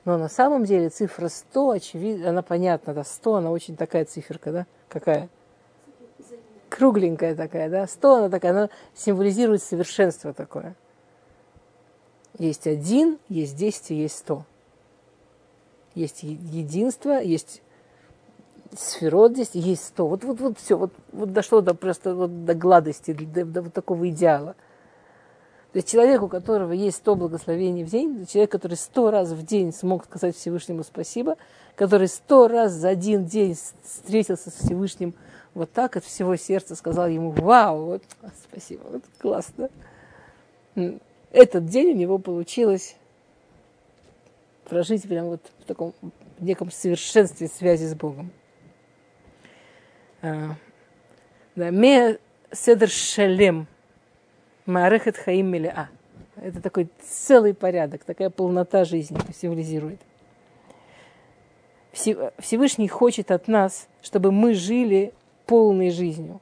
Но 0.05 0.19
на 0.19 0.29
самом 0.29 0.67
деле 0.67 0.91
цифра 0.91 1.29
100, 1.29 1.71
очевидно, 1.71 2.29
она 2.29 2.43
понятна, 2.43 2.93
да, 2.93 3.05
100, 3.05 3.37
она 3.37 3.51
очень 3.53 3.75
такая 3.75 4.05
циферка, 4.05 4.53
да, 4.53 4.67
какая? 4.91 5.31
Кругленькая 6.69 7.35
такая, 7.35 7.71
да, 7.71 7.87
100, 7.87 8.15
она 8.17 8.29
такая, 8.29 8.53
она 8.53 8.69
символизирует 8.95 9.63
совершенство 9.63 10.35
такое. 10.35 10.77
Есть 12.39 12.67
один, 12.67 13.19
есть 13.31 13.57
десять 13.57 13.93
и 13.93 13.95
есть 13.95 14.19
сто. 14.19 14.45
Есть 15.95 16.23
единство, 16.23 17.21
есть 17.21 17.63
сферот 18.77 19.33
здесь, 19.33 19.51
есть 19.55 19.85
сто. 19.85 20.07
Вот, 20.07 20.25
вот, 20.25 20.41
вот 20.41 20.59
все, 20.59 20.77
вот, 20.77 20.93
вот 21.13 21.33
дошло 21.33 21.61
до 21.61 21.75
просто 21.75 22.15
вот 22.15 22.45
до 22.45 22.55
гладости, 22.55 23.13
до, 23.13 23.45
до 23.45 23.63
вот 23.63 23.73
такого 23.73 24.09
идеала. 24.09 24.55
То 25.73 25.77
есть 25.77 25.89
человек, 25.89 26.23
у 26.23 26.29
которого 26.29 26.73
есть 26.73 26.97
сто 26.97 27.15
благословений 27.15 27.85
в 27.85 27.91
день, 27.91 28.27
человек, 28.27 28.51
который 28.51 28.77
сто 28.77 29.11
раз 29.11 29.31
в 29.31 29.45
день 29.45 29.73
смог 29.73 30.05
сказать 30.05 30.37
Всевышнему 30.37 30.83
спасибо, 30.83 31.37
который 31.77 32.09
сто 32.09 32.49
раз 32.49 32.73
за 32.73 32.89
один 32.89 33.25
день 33.25 33.57
встретился 33.85 34.51
с 34.51 34.55
Всевышним 34.55 35.15
вот 35.55 35.71
так 35.73 35.97
от 35.97 36.05
всего 36.05 36.37
сердца, 36.37 36.75
сказал 36.75 37.07
ему, 37.09 37.31
вау, 37.31 37.85
вот, 37.85 38.03
спасибо, 38.49 38.83
вот 38.91 39.03
классно. 39.21 39.71
этот 41.31 41.67
день 41.67 41.93
у 41.93 41.97
него 41.97 42.19
получилось 42.19 42.97
прожить 44.71 45.03
прямо 45.07 45.31
вот 45.31 45.43
в 45.59 45.65
таком 45.65 45.93
неком 46.39 46.71
совершенстве 46.71 47.49
связи 47.49 47.85
с 47.85 47.95
Богом. 47.95 48.31
А, 50.23 50.55
ме 51.57 52.19
седр 52.53 52.89
шалем 52.89 53.67
маарехет 54.67 55.17
хаим 55.17 55.49
милиа. 55.49 55.89
Это 56.37 56.63
такой 56.63 56.89
целый 57.03 57.53
порядок, 57.53 58.05
такая 58.05 58.31
полнота 58.31 58.85
жизни 58.85 59.19
символизирует. 59.37 60.01
Всевышний 61.93 62.89
хочет 62.89 63.33
от 63.33 63.49
нас, 63.49 63.89
чтобы 64.01 64.31
мы 64.31 64.55
жили 64.55 65.13
полной 65.47 65.91
жизнью. 65.91 66.41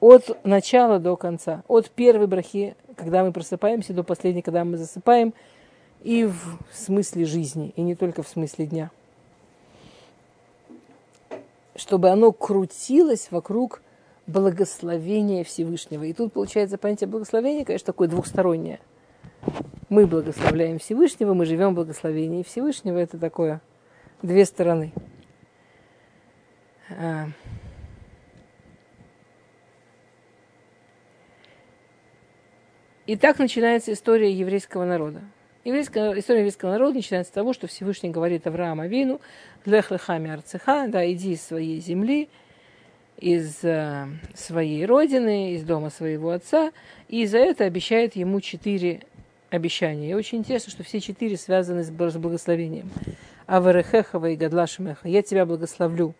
От 0.00 0.44
начала 0.44 0.98
до 0.98 1.16
конца. 1.16 1.62
От 1.68 1.90
первой 1.90 2.26
брахи, 2.26 2.74
когда 2.96 3.22
мы 3.22 3.32
просыпаемся, 3.32 3.94
до 3.94 4.02
последней, 4.02 4.42
когда 4.42 4.64
мы 4.64 4.76
засыпаем. 4.76 5.32
И 6.02 6.24
в 6.24 6.58
смысле 6.72 7.24
жизни, 7.24 7.72
и 7.76 7.82
не 7.82 7.94
только 7.94 8.22
в 8.22 8.28
смысле 8.28 8.66
дня. 8.66 8.90
Чтобы 11.74 12.10
оно 12.10 12.32
крутилось 12.32 13.30
вокруг 13.30 13.82
благословения 14.26 15.44
Всевышнего. 15.44 16.04
И 16.04 16.12
тут 16.12 16.32
получается 16.32 16.78
понятие 16.78 17.08
благословения, 17.08 17.64
конечно, 17.64 17.86
такое 17.86 18.08
двухстороннее. 18.08 18.80
Мы 19.88 20.06
благословляем 20.06 20.78
Всевышнего, 20.78 21.34
мы 21.34 21.44
живем 21.44 21.72
в 21.72 21.76
благословении 21.76 22.42
Всевышнего. 22.42 22.98
Это 22.98 23.18
такое 23.18 23.60
две 24.22 24.44
стороны. 24.44 24.92
А. 26.90 27.28
И 33.06 33.16
так 33.16 33.38
начинается 33.38 33.92
история 33.92 34.32
еврейского 34.32 34.84
народа. 34.84 35.22
Еврейская, 35.66 36.16
история 36.16 36.38
еврейского 36.42 36.70
народа 36.70 36.94
начинается 36.94 37.32
с 37.32 37.34
того, 37.34 37.52
что 37.52 37.66
Всевышний 37.66 38.10
говорит 38.10 38.46
Авраам 38.46 38.78
Авину, 38.78 39.20
«Лех 39.64 39.90
лехами 39.90 40.30
арцеха», 40.30 40.86
да, 40.86 41.10
иди 41.10 41.32
из 41.32 41.42
своей 41.42 41.80
земли, 41.80 42.28
из 43.18 43.64
э, 43.64 44.06
своей 44.32 44.86
родины, 44.86 45.54
из 45.54 45.64
дома 45.64 45.90
своего 45.90 46.30
отца, 46.30 46.70
и 47.08 47.26
за 47.26 47.38
это 47.38 47.64
обещает 47.64 48.14
ему 48.14 48.40
четыре 48.40 49.00
обещания. 49.50 50.10
И 50.10 50.14
очень 50.14 50.38
интересно, 50.38 50.70
что 50.70 50.84
все 50.84 51.00
четыре 51.00 51.36
связаны 51.36 51.82
с 51.82 51.90
благословением. 51.90 52.88
Аварехехава 53.46 54.30
и 54.30 54.36
Гадлашемеха, 54.36 55.08
я 55.08 55.22
тебя 55.22 55.46
благословлю, 55.46 56.14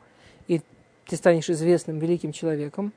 и 0.48 0.60
ты 1.06 1.14
станешь 1.14 1.48
известным 1.48 2.00
великим 2.00 2.32
человеком. 2.32 2.92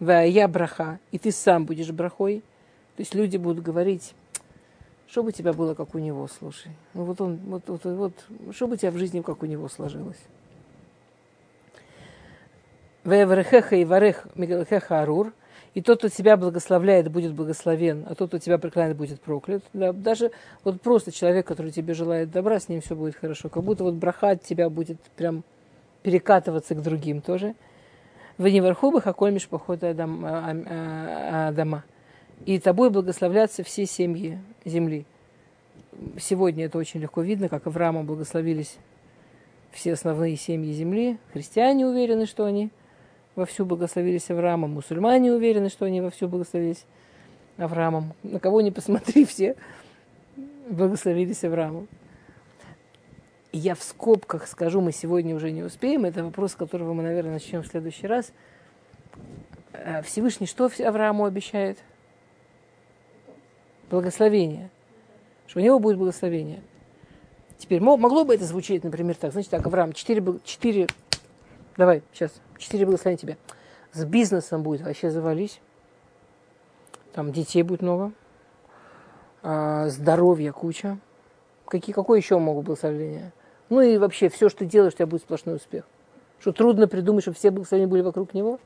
я 0.00 0.48
браха, 0.48 0.98
и 1.12 1.18
ты 1.20 1.30
сам 1.30 1.66
будешь 1.66 1.92
брахой. 1.92 2.42
То 2.96 3.02
есть 3.02 3.14
люди 3.14 3.36
будут 3.36 3.62
говорить, 3.62 4.12
что 5.14 5.22
бы 5.22 5.28
у 5.28 5.30
тебя 5.30 5.52
было, 5.52 5.74
как 5.74 5.94
у 5.94 5.98
него, 6.00 6.26
слушай. 6.26 6.72
Ну 6.92 7.04
вот 7.04 7.20
он, 7.20 7.36
вот, 7.46 7.62
вот, 7.68 7.84
вот, 7.84 8.12
что 8.50 8.66
бы 8.66 8.74
у 8.74 8.76
тебя 8.76 8.90
в 8.90 8.98
жизни, 8.98 9.20
как 9.20 9.44
у 9.44 9.46
него 9.46 9.68
сложилось. 9.68 10.18
Веврехеха 13.04 13.76
и 13.76 13.84
варех 13.84 14.26
мигалхеха 14.34 15.02
арур– 15.02 15.32
и 15.74 15.82
тот, 15.82 15.98
кто 15.98 16.08
тебя 16.08 16.36
благословляет, 16.36 17.12
будет 17.12 17.32
благословен, 17.32 18.06
а 18.08 18.16
тот, 18.16 18.28
кто 18.28 18.38
тебя 18.38 18.58
проклинает, 18.58 18.96
будет 18.96 19.20
проклят. 19.20 19.62
Да, 19.72 19.92
даже 19.92 20.32
вот 20.64 20.80
просто 20.80 21.12
человек, 21.12 21.46
который 21.46 21.70
тебе 21.70 21.94
желает 21.94 22.32
добра, 22.32 22.58
с 22.58 22.68
ним 22.68 22.80
все 22.80 22.96
будет 22.96 23.14
хорошо. 23.14 23.48
Как 23.48 23.62
будто 23.62 23.84
вот 23.84 23.94
браха 23.94 24.30
от 24.30 24.42
тебя 24.42 24.68
будет 24.68 25.00
прям 25.16 25.44
перекатываться 26.02 26.74
к 26.74 26.82
другим 26.82 27.20
тоже. 27.20 27.54
В 28.36 28.48
неверхубах 28.48 29.06
окольмишь 29.06 29.46
похода 29.46 29.90
Адама. 29.90 31.84
И 32.46 32.58
тобой 32.58 32.90
благословлятся 32.90 33.62
все 33.62 33.86
семьи 33.86 34.40
земли. 34.64 35.04
Сегодня 36.18 36.66
это 36.66 36.78
очень 36.78 37.00
легко 37.00 37.22
видно, 37.22 37.48
как 37.48 37.66
Авраама 37.66 38.02
благословились 38.02 38.76
все 39.72 39.92
основные 39.92 40.36
семьи 40.36 40.72
земли. 40.72 41.18
Христиане 41.32 41.86
уверены, 41.86 42.26
что 42.26 42.44
они– 42.44 42.70
вовсю 43.36 43.64
благословились 43.64 44.30
Авраамом, 44.30 44.72
мусульмане 44.72 45.32
уверены, 45.32 45.68
что 45.68 45.86
они 45.86 46.00
вовсю 46.00 46.28
благословились 46.28 46.84
Авраамом. 47.56 48.12
На 48.22 48.40
кого 48.40 48.60
не 48.60 48.70
посмотри, 48.70 49.24
все 49.26 49.56
благословились 50.68 51.44
Авраамом. 51.44 51.88
Я 53.52 53.74
в 53.74 53.82
скобках 53.82 54.48
скажу, 54.48 54.80
мы 54.80 54.92
сегодня 54.92 55.34
уже 55.34 55.52
не 55.52 55.62
успеем, 55.62 56.04
это 56.04 56.24
вопрос, 56.24 56.54
которого 56.54 56.92
мы, 56.92 57.02
наверное, 57.04 57.34
начнем 57.34 57.62
в 57.62 57.66
следующий 57.66 58.06
раз. 58.08 58.32
Э, 59.72 60.02
Всевышний 60.02 60.48
что 60.48 60.68
Аврааму 60.84 61.24
обещает? 61.24 61.78
Благословение. 63.90 64.70
Что 65.46 65.60
у 65.60 65.62
него 65.62 65.78
будет 65.78 65.98
благословение. 65.98 66.62
Теперь 67.58 67.80
могло 67.80 68.24
бы 68.24 68.34
это 68.34 68.44
звучать, 68.44 68.82
например, 68.84 69.16
так. 69.16 69.32
Значит, 69.32 69.50
так, 69.50 69.66
Авраам, 69.66 69.92
четыре, 69.92 70.22
четыре 70.44 70.86
давай, 71.76 72.02
сейчас, 72.12 72.32
четыре 72.58 72.86
благословения 72.86 73.18
тебе. 73.18 73.36
С 73.92 74.04
бизнесом 74.04 74.62
будет 74.62 74.82
вообще 74.82 75.10
завались. 75.10 75.60
Там 77.12 77.32
детей 77.32 77.62
будет 77.62 77.82
много. 77.82 78.12
А, 79.42 79.88
здоровья 79.88 80.52
куча. 80.52 80.98
Какие, 81.66 81.94
какое 81.94 82.18
еще 82.18 82.38
могут 82.38 82.66
благословения? 82.66 83.32
Ну 83.68 83.80
и 83.80 83.98
вообще, 83.98 84.28
все, 84.28 84.48
что 84.48 84.60
ты 84.60 84.66
делаешь, 84.66 84.94
у 84.94 84.96
тебя 84.96 85.06
будет 85.06 85.22
сплошной 85.22 85.56
успех. 85.56 85.84
Что 86.40 86.52
трудно 86.52 86.88
придумать, 86.88 87.22
чтобы 87.22 87.36
все 87.36 87.50
благословения 87.50 87.88
были 87.88 88.02
вокруг 88.02 88.34
него? 88.34 88.58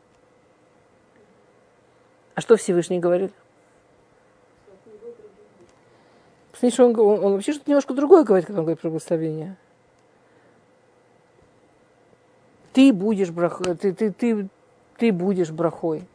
А 2.35 2.41
что 2.41 2.57
Всевышний 2.57 2.99
говорит? 2.99 3.33
Посмотрите, 6.61 6.83
он, 6.83 6.99
он, 6.99 7.25
он 7.25 7.33
вообще 7.35 7.53
что-то 7.53 7.71
немножко 7.71 7.95
другое 7.95 8.25
говорит, 8.25 8.47
когда 8.47 8.61
он 8.61 8.65
говорит 8.65 8.81
про 8.81 8.91
благословение. 8.91 9.57
ты 12.79 12.93
будешь 12.93 13.31
брахой, 13.31 13.75
ты, 13.75 13.93
ты, 13.93 14.13
ты, 14.13 14.49
ты 14.99 15.11
будешь 15.11 15.51
брахой. 15.51 16.07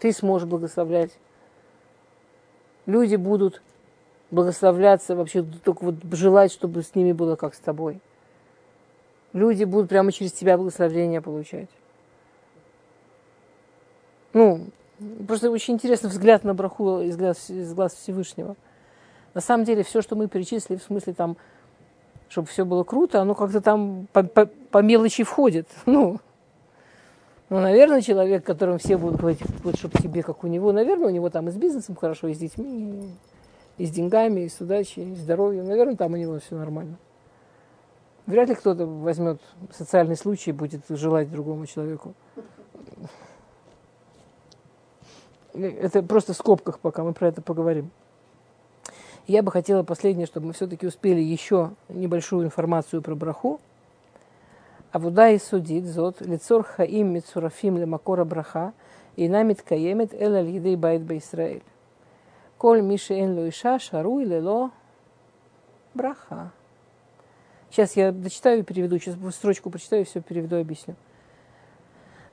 Ты 0.00 0.12
сможешь 0.12 0.48
благословлять. 0.48 1.12
Люди 2.86 3.14
будут 3.14 3.62
благословляться, 4.32 5.14
вообще 5.14 5.44
только 5.44 5.84
вот 5.84 5.94
желать, 6.10 6.50
чтобы 6.50 6.82
с 6.82 6.96
ними 6.96 7.12
было 7.12 7.36
как 7.36 7.54
с 7.54 7.58
тобой. 7.60 8.00
Люди 9.32 9.62
будут 9.62 9.90
прямо 9.90 10.10
через 10.10 10.32
тебя 10.32 10.56
благословение 10.56 11.20
получать. 11.20 11.70
Ну, 14.32 14.66
просто 15.28 15.52
очень 15.52 15.74
интересный 15.74 16.10
взгляд 16.10 16.42
на 16.42 16.52
браху 16.52 17.00
из 17.00 17.16
глаз, 17.16 17.48
из 17.48 17.72
глаз 17.74 17.94
Всевышнего. 17.94 18.56
На 19.34 19.40
самом 19.40 19.64
деле, 19.64 19.82
все, 19.82 20.02
что 20.02 20.16
мы 20.16 20.28
перечислили, 20.28 20.78
в 20.78 20.82
смысле 20.82 21.14
там 21.14 21.36
чтобы 22.32 22.48
все 22.48 22.64
было 22.64 22.82
круто, 22.82 23.20
оно 23.20 23.34
как-то 23.34 23.60
там 23.60 24.08
по, 24.10 24.22
по, 24.22 24.46
по 24.46 24.78
мелочи 24.78 25.22
входит. 25.22 25.68
Ну, 25.86 26.18
ну, 27.50 27.60
наверное, 27.60 28.00
человек, 28.00 28.46
которым 28.46 28.78
все 28.78 28.96
будут 28.96 29.20
говорить, 29.20 29.40
вот 29.62 29.76
чтобы 29.76 29.98
тебе, 29.98 30.22
как 30.22 30.42
у 30.42 30.46
него, 30.46 30.72
наверное, 30.72 31.08
у 31.08 31.10
него 31.10 31.28
там 31.28 31.48
и 31.48 31.50
с 31.50 31.56
бизнесом 31.56 31.94
хорошо, 31.96 32.28
и 32.28 32.34
с 32.34 32.38
детьми, 32.38 33.12
и 33.76 33.84
с 33.84 33.90
деньгами, 33.90 34.40
и 34.40 34.48
с 34.48 34.58
удачей, 34.58 35.12
и 35.12 35.14
с 35.14 35.18
здоровьем. 35.18 35.66
Наверное, 35.66 35.96
там 35.96 36.14
у 36.14 36.16
него 36.16 36.38
все 36.38 36.56
нормально. 36.56 36.96
Вряд 38.24 38.48
ли 38.48 38.54
кто-то 38.54 38.86
возьмет 38.86 39.38
социальный 39.70 40.16
случай 40.16 40.52
и 40.52 40.54
будет 40.54 40.80
желать 40.88 41.30
другому 41.30 41.66
человеку. 41.66 42.14
Это 45.52 46.02
просто 46.02 46.32
в 46.32 46.36
скобках, 46.38 46.78
пока 46.78 47.04
мы 47.04 47.12
про 47.12 47.28
это 47.28 47.42
поговорим. 47.42 47.90
Я 49.26 49.42
бы 49.42 49.52
хотела 49.52 49.82
последнее, 49.84 50.26
чтобы 50.26 50.48
мы 50.48 50.52
все-таки 50.52 50.86
успели 50.86 51.20
еще 51.20 51.70
небольшую 51.88 52.44
информацию 52.46 53.02
про 53.02 53.14
браху. 53.14 53.60
Авуда 54.90 55.30
и 55.30 55.38
судит 55.38 55.86
зот 55.86 56.20
лицор 56.20 56.64
хаим 56.64 57.14
мицурафим 57.14 57.78
лемакора 57.78 58.24
браха 58.24 58.72
и 59.16 59.28
намит 59.28 59.62
каемет 59.62 60.12
эл 60.12 60.34
аль 60.34 60.48
едей 60.48 60.76
байт 60.76 61.02
Исраэль. 61.10 61.62
Коль 62.58 62.82
миши 62.82 63.14
эн 63.14 63.38
ло 63.38 63.48
иша 63.48 63.78
шару 63.78 64.18
или 64.18 64.38
ло 64.38 64.70
браха. 65.94 66.50
Сейчас 67.70 67.96
я 67.96 68.12
дочитаю 68.12 68.58
и 68.58 68.62
переведу, 68.62 68.98
сейчас 68.98 69.16
строчку 69.34 69.70
прочитаю 69.70 70.02
и 70.02 70.04
все 70.04 70.20
переведу 70.20 70.56
и 70.56 70.60
объясню. 70.60 70.94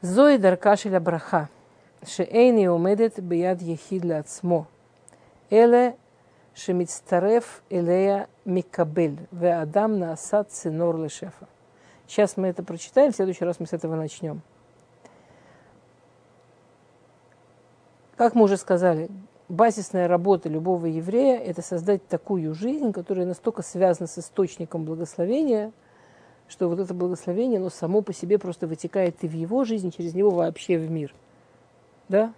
Зои 0.02 0.38
даркашеля 0.38 1.00
браха. 1.00 1.50
Шеэйни 2.06 2.68
умедет 2.68 3.22
бияд 3.22 3.62
ехид 3.62 4.04
лацмо. 4.04 4.68
Эле 5.50 5.96
Шемицтареф 6.60 7.64
Элея 7.70 8.28
Микабель, 8.44 9.28
Веадам 9.32 9.98
Наасад 9.98 10.52
Цинор 10.52 10.98
Лешефа. 10.98 11.48
Сейчас 12.06 12.38
мы 12.38 12.48
это 12.48 12.64
прочитаем, 12.64 13.12
в 13.12 13.16
следующий 13.16 13.46
раз 13.46 13.60
мы 13.60 13.66
с 13.66 13.74
этого 13.74 13.96
начнем. 13.96 14.42
Как 18.18 18.36
мы 18.36 18.44
уже 18.44 18.58
сказали, 18.58 19.10
базисная 19.48 20.10
работа 20.10 20.50
любого 20.50 20.86
еврея– 20.88 21.40
это 21.46 21.62
создать 21.62 22.06
такую 22.08 22.54
жизнь, 22.54 22.92
которая 22.92 23.26
настолько 23.26 23.62
связана 23.62 24.08
с 24.08 24.18
источником 24.18 24.84
благословения, 24.84 25.72
что 26.50 26.68
вот 26.68 26.80
это 26.80 26.94
благословение, 26.94 27.60
оно 27.60 27.70
само 27.70 28.02
по 28.02 28.12
себе 28.12 28.38
просто 28.38 28.68
вытекает 28.68 29.24
и 29.24 29.28
в 29.28 29.34
его 29.34 29.64
жизнь, 29.64 29.92
через 29.96 30.14
него 30.14 30.32
вообще 30.32 30.78
в 30.78 30.92
мир. 30.92 31.14
Да? 32.10 32.34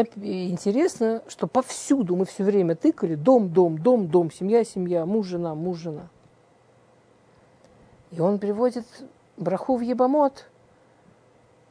Интересно, 0.00 1.22
что 1.28 1.46
повсюду 1.46 2.16
мы 2.16 2.24
все 2.24 2.44
время 2.44 2.74
тыкали 2.74 3.14
дом, 3.14 3.50
дом, 3.50 3.78
дом, 3.78 4.08
дом, 4.08 4.30
семья, 4.30 4.64
семья, 4.64 5.04
муж, 5.04 5.26
жена, 5.26 5.54
муж, 5.54 5.78
жена. 5.78 6.08
И 8.10 8.20
он 8.20 8.38
приводит 8.38 8.86
браху 9.36 9.76
в 9.76 9.80
ебамот. 9.80 10.46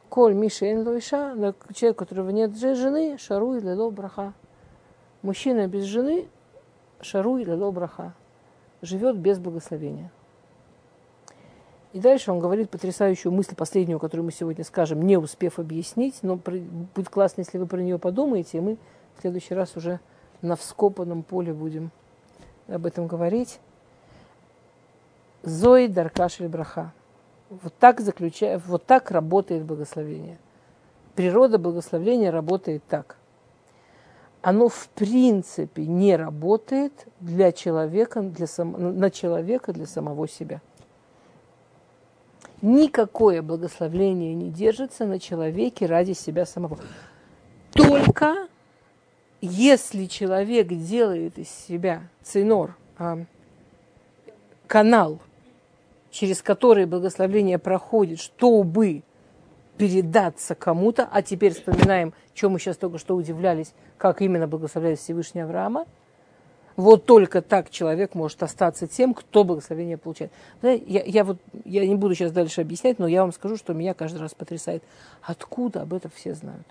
Коль 0.08 0.34
Миша 0.34 0.70
Энлуиша, 0.70 1.54
человек, 1.74 1.96
у 1.96 2.04
которого 2.04 2.30
нет 2.30 2.56
жены, 2.56 3.16
шаруй 3.18 3.60
лело 3.60 3.90
браха. 3.90 4.34
Мужчина 5.22 5.66
без 5.66 5.84
жены, 5.84 6.28
шаруй 7.00 7.44
лело 7.44 7.70
браха. 7.70 8.14
Живет 8.82 9.16
без 9.16 9.38
благословения. 9.38 10.10
И 11.92 12.00
дальше 12.00 12.32
он 12.32 12.38
говорит 12.38 12.70
потрясающую 12.70 13.30
мысль, 13.30 13.54
последнюю, 13.54 13.98
которую 13.98 14.24
мы 14.24 14.32
сегодня 14.32 14.64
скажем, 14.64 15.02
не 15.02 15.18
успев 15.18 15.58
объяснить, 15.58 16.20
но 16.22 16.36
будет 16.36 17.10
классно, 17.10 17.42
если 17.42 17.58
вы 17.58 17.66
про 17.66 17.82
нее 17.82 17.98
подумаете, 17.98 18.58
и 18.58 18.60
мы 18.60 18.78
в 19.16 19.20
следующий 19.20 19.54
раз 19.54 19.76
уже 19.76 20.00
на 20.40 20.56
вскопанном 20.56 21.22
поле 21.22 21.52
будем 21.52 21.90
об 22.66 22.86
этом 22.86 23.06
говорить. 23.06 23.60
Зои 25.42 25.86
Даркашель 25.86 26.48
Браха. 26.48 26.92
Вот 27.50 27.74
так, 27.78 28.00
заключая, 28.00 28.58
вот 28.66 28.86
так 28.86 29.10
работает 29.10 29.64
благословение. 29.64 30.38
Природа 31.14 31.58
благословения 31.58 32.30
работает 32.30 32.82
так. 32.88 33.16
Оно 34.40 34.68
в 34.68 34.88
принципе 34.94 35.86
не 35.86 36.16
работает 36.16 37.06
для 37.20 37.52
человека, 37.52 38.22
для 38.22 38.46
сам, 38.46 38.98
на 38.98 39.10
человека 39.10 39.72
для 39.74 39.86
самого 39.86 40.26
себя. 40.26 40.62
Никакое 42.62 43.42
благословление 43.42 44.34
не 44.34 44.48
держится 44.48 45.04
на 45.04 45.18
человеке 45.18 45.86
ради 45.86 46.12
себя 46.12 46.46
самого. 46.46 46.78
Только 47.72 48.46
если 49.40 50.06
человек 50.06 50.68
делает 50.68 51.38
из 51.38 51.48
себя 51.50 52.08
цинор, 52.22 52.76
а, 52.96 53.24
канал, 54.68 55.18
через 56.12 56.40
который 56.40 56.86
благословление 56.86 57.58
проходит, 57.58 58.20
чтобы 58.20 59.02
передаться 59.76 60.54
кому-то, 60.54 61.08
а 61.10 61.22
теперь 61.22 61.54
вспоминаем, 61.54 62.14
чем 62.32 62.52
мы 62.52 62.60
сейчас 62.60 62.76
только 62.76 62.98
что 62.98 63.16
удивлялись, 63.16 63.74
как 63.98 64.22
именно 64.22 64.46
благословляет 64.46 65.00
Всевышний 65.00 65.40
Авраама, 65.40 65.86
вот 66.76 67.04
только 67.04 67.42
так 67.42 67.70
человек 67.70 68.14
может 68.14 68.42
остаться 68.42 68.86
тем, 68.86 69.14
кто 69.14 69.44
благословение 69.44 69.98
получает. 69.98 70.32
Я, 70.62 71.02
я, 71.04 71.24
вот, 71.24 71.38
я 71.64 71.86
не 71.86 71.94
буду 71.94 72.14
сейчас 72.14 72.32
дальше 72.32 72.60
объяснять, 72.60 72.98
но 72.98 73.06
я 73.06 73.22
вам 73.22 73.32
скажу, 73.32 73.56
что 73.56 73.74
меня 73.74 73.94
каждый 73.94 74.18
раз 74.18 74.34
потрясает. 74.34 74.82
Откуда 75.22 75.82
об 75.82 75.92
этом 75.92 76.10
все 76.14 76.34
знают? 76.34 76.66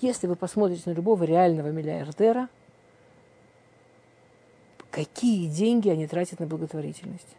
Если 0.00 0.26
вы 0.26 0.36
посмотрите 0.36 0.82
на 0.86 0.94
любого 0.94 1.24
реального 1.24 1.68
миллиардера, 1.68 2.48
какие 4.90 5.48
деньги 5.48 5.88
они 5.88 6.06
тратят 6.06 6.38
на 6.40 6.46
благотворительность? 6.46 7.36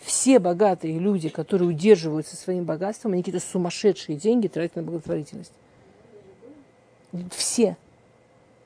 Все 0.00 0.38
богатые 0.38 0.98
люди, 0.98 1.28
которые 1.28 1.68
удерживаются 1.68 2.36
своим 2.36 2.64
богатством, 2.64 3.12
они 3.12 3.22
какие-то 3.22 3.44
сумасшедшие 3.44 4.18
деньги 4.18 4.48
тратят 4.48 4.76
на 4.76 4.82
благотворительность. 4.82 5.52
Все. 7.30 7.76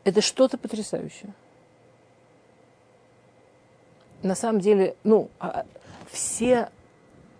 Это 0.09 0.23
что-то 0.23 0.57
потрясающее. 0.57 1.35
На 4.23 4.35
самом 4.35 4.59
деле, 4.59 4.97
ну, 5.05 5.29
а, 5.39 5.67
все 6.11 6.71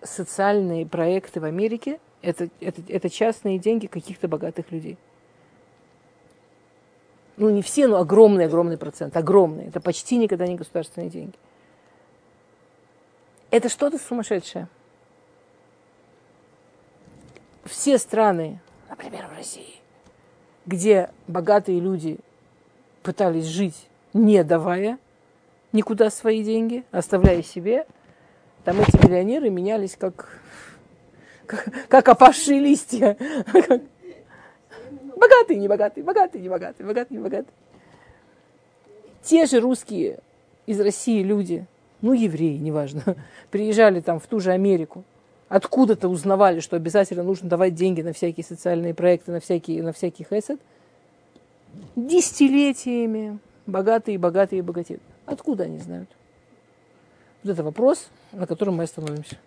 социальные 0.03 0.85
проекты 0.85 1.41
в 1.41 1.45
Америке 1.45 1.99
это, 2.21 2.51
это, 2.61 2.83
это 2.87 3.09
частные 3.09 3.59
деньги 3.59 3.87
каких-то 3.87 4.29
богатых 4.29 4.71
людей. 4.71 4.99
Ну, 7.39 7.49
не 7.49 7.63
все, 7.63 7.87
но 7.87 7.97
огромный-огромный 7.97 8.77
процент. 8.77 9.17
Огромный. 9.17 9.69
Это 9.69 9.81
почти 9.81 10.19
никогда 10.19 10.47
не 10.47 10.57
государственные 10.57 11.09
деньги. 11.09 11.39
Это 13.51 13.71
что-то 13.71 13.97
сумасшедшее. 13.97 14.69
Все 17.65 17.97
страны, 17.97 18.61
например, 18.91 19.27
в 19.29 19.35
России, 19.35 19.77
где 20.67 21.11
богатые 21.29 21.81
люди 21.81 22.19
пытались 23.09 23.47
жить, 23.47 23.89
не 24.13 24.45
давая 24.45 24.99
никуда 25.73 26.11
свои 26.11 26.45
деньги, 26.45 26.85
оставляя 26.91 27.43
себе. 27.43 27.87
Там 28.65 28.79
эти 28.83 29.03
миллионеры 29.03 29.49
менялись 29.49 29.97
как, 29.99 30.39
как, 31.47 31.69
как 31.89 32.07
опавшие 32.07 32.61
листья. 32.61 33.17
Богатые, 35.17 35.59
не 35.59 35.69
богатые, 35.69 36.05
богатые, 36.05 36.43
не 36.43 36.51
богатые, 36.51 36.87
богатые, 36.87 37.17
не 37.17 37.25
богатые. 37.25 37.55
Те 39.23 39.47
же 39.47 39.61
русские 39.61 40.19
из 40.67 40.79
России 40.79 41.23
люди, 41.23 41.65
ну, 42.03 42.13
евреи, 42.13 42.59
неважно, 42.59 43.17
приезжали 43.51 44.03
там 44.03 44.21
в 44.21 44.27
ту 44.27 44.39
же 44.39 44.53
Америку, 44.53 45.03
откуда-то 45.49 46.11
узнавали, 46.11 46.61
что 46.61 46.77
обязательно 46.77 47.23
нужно 47.23 47.49
давать 47.49 47.75
деньги 47.75 48.03
на 48.03 48.13
всякие 48.13 48.45
социальные 48.45 48.93
проекты, 48.93 49.33
на 49.33 49.41
всякие, 49.41 49.83
на 49.83 49.95
всякий 49.95 50.27
хесед– 50.29 50.61
десятилетиями 51.97 53.39
богатые, 53.67 54.19
богатые, 54.19 54.63
богатеют. 54.63 55.03
Откуда 55.27 55.65
они 55.65 55.79
знают? 55.79 56.09
Вот 57.43 57.53
это 57.53 57.63
вопрос, 57.63 58.09
на 58.33 58.47
котором 58.47 58.77
мы 58.77 58.85
остановимся. 58.85 59.39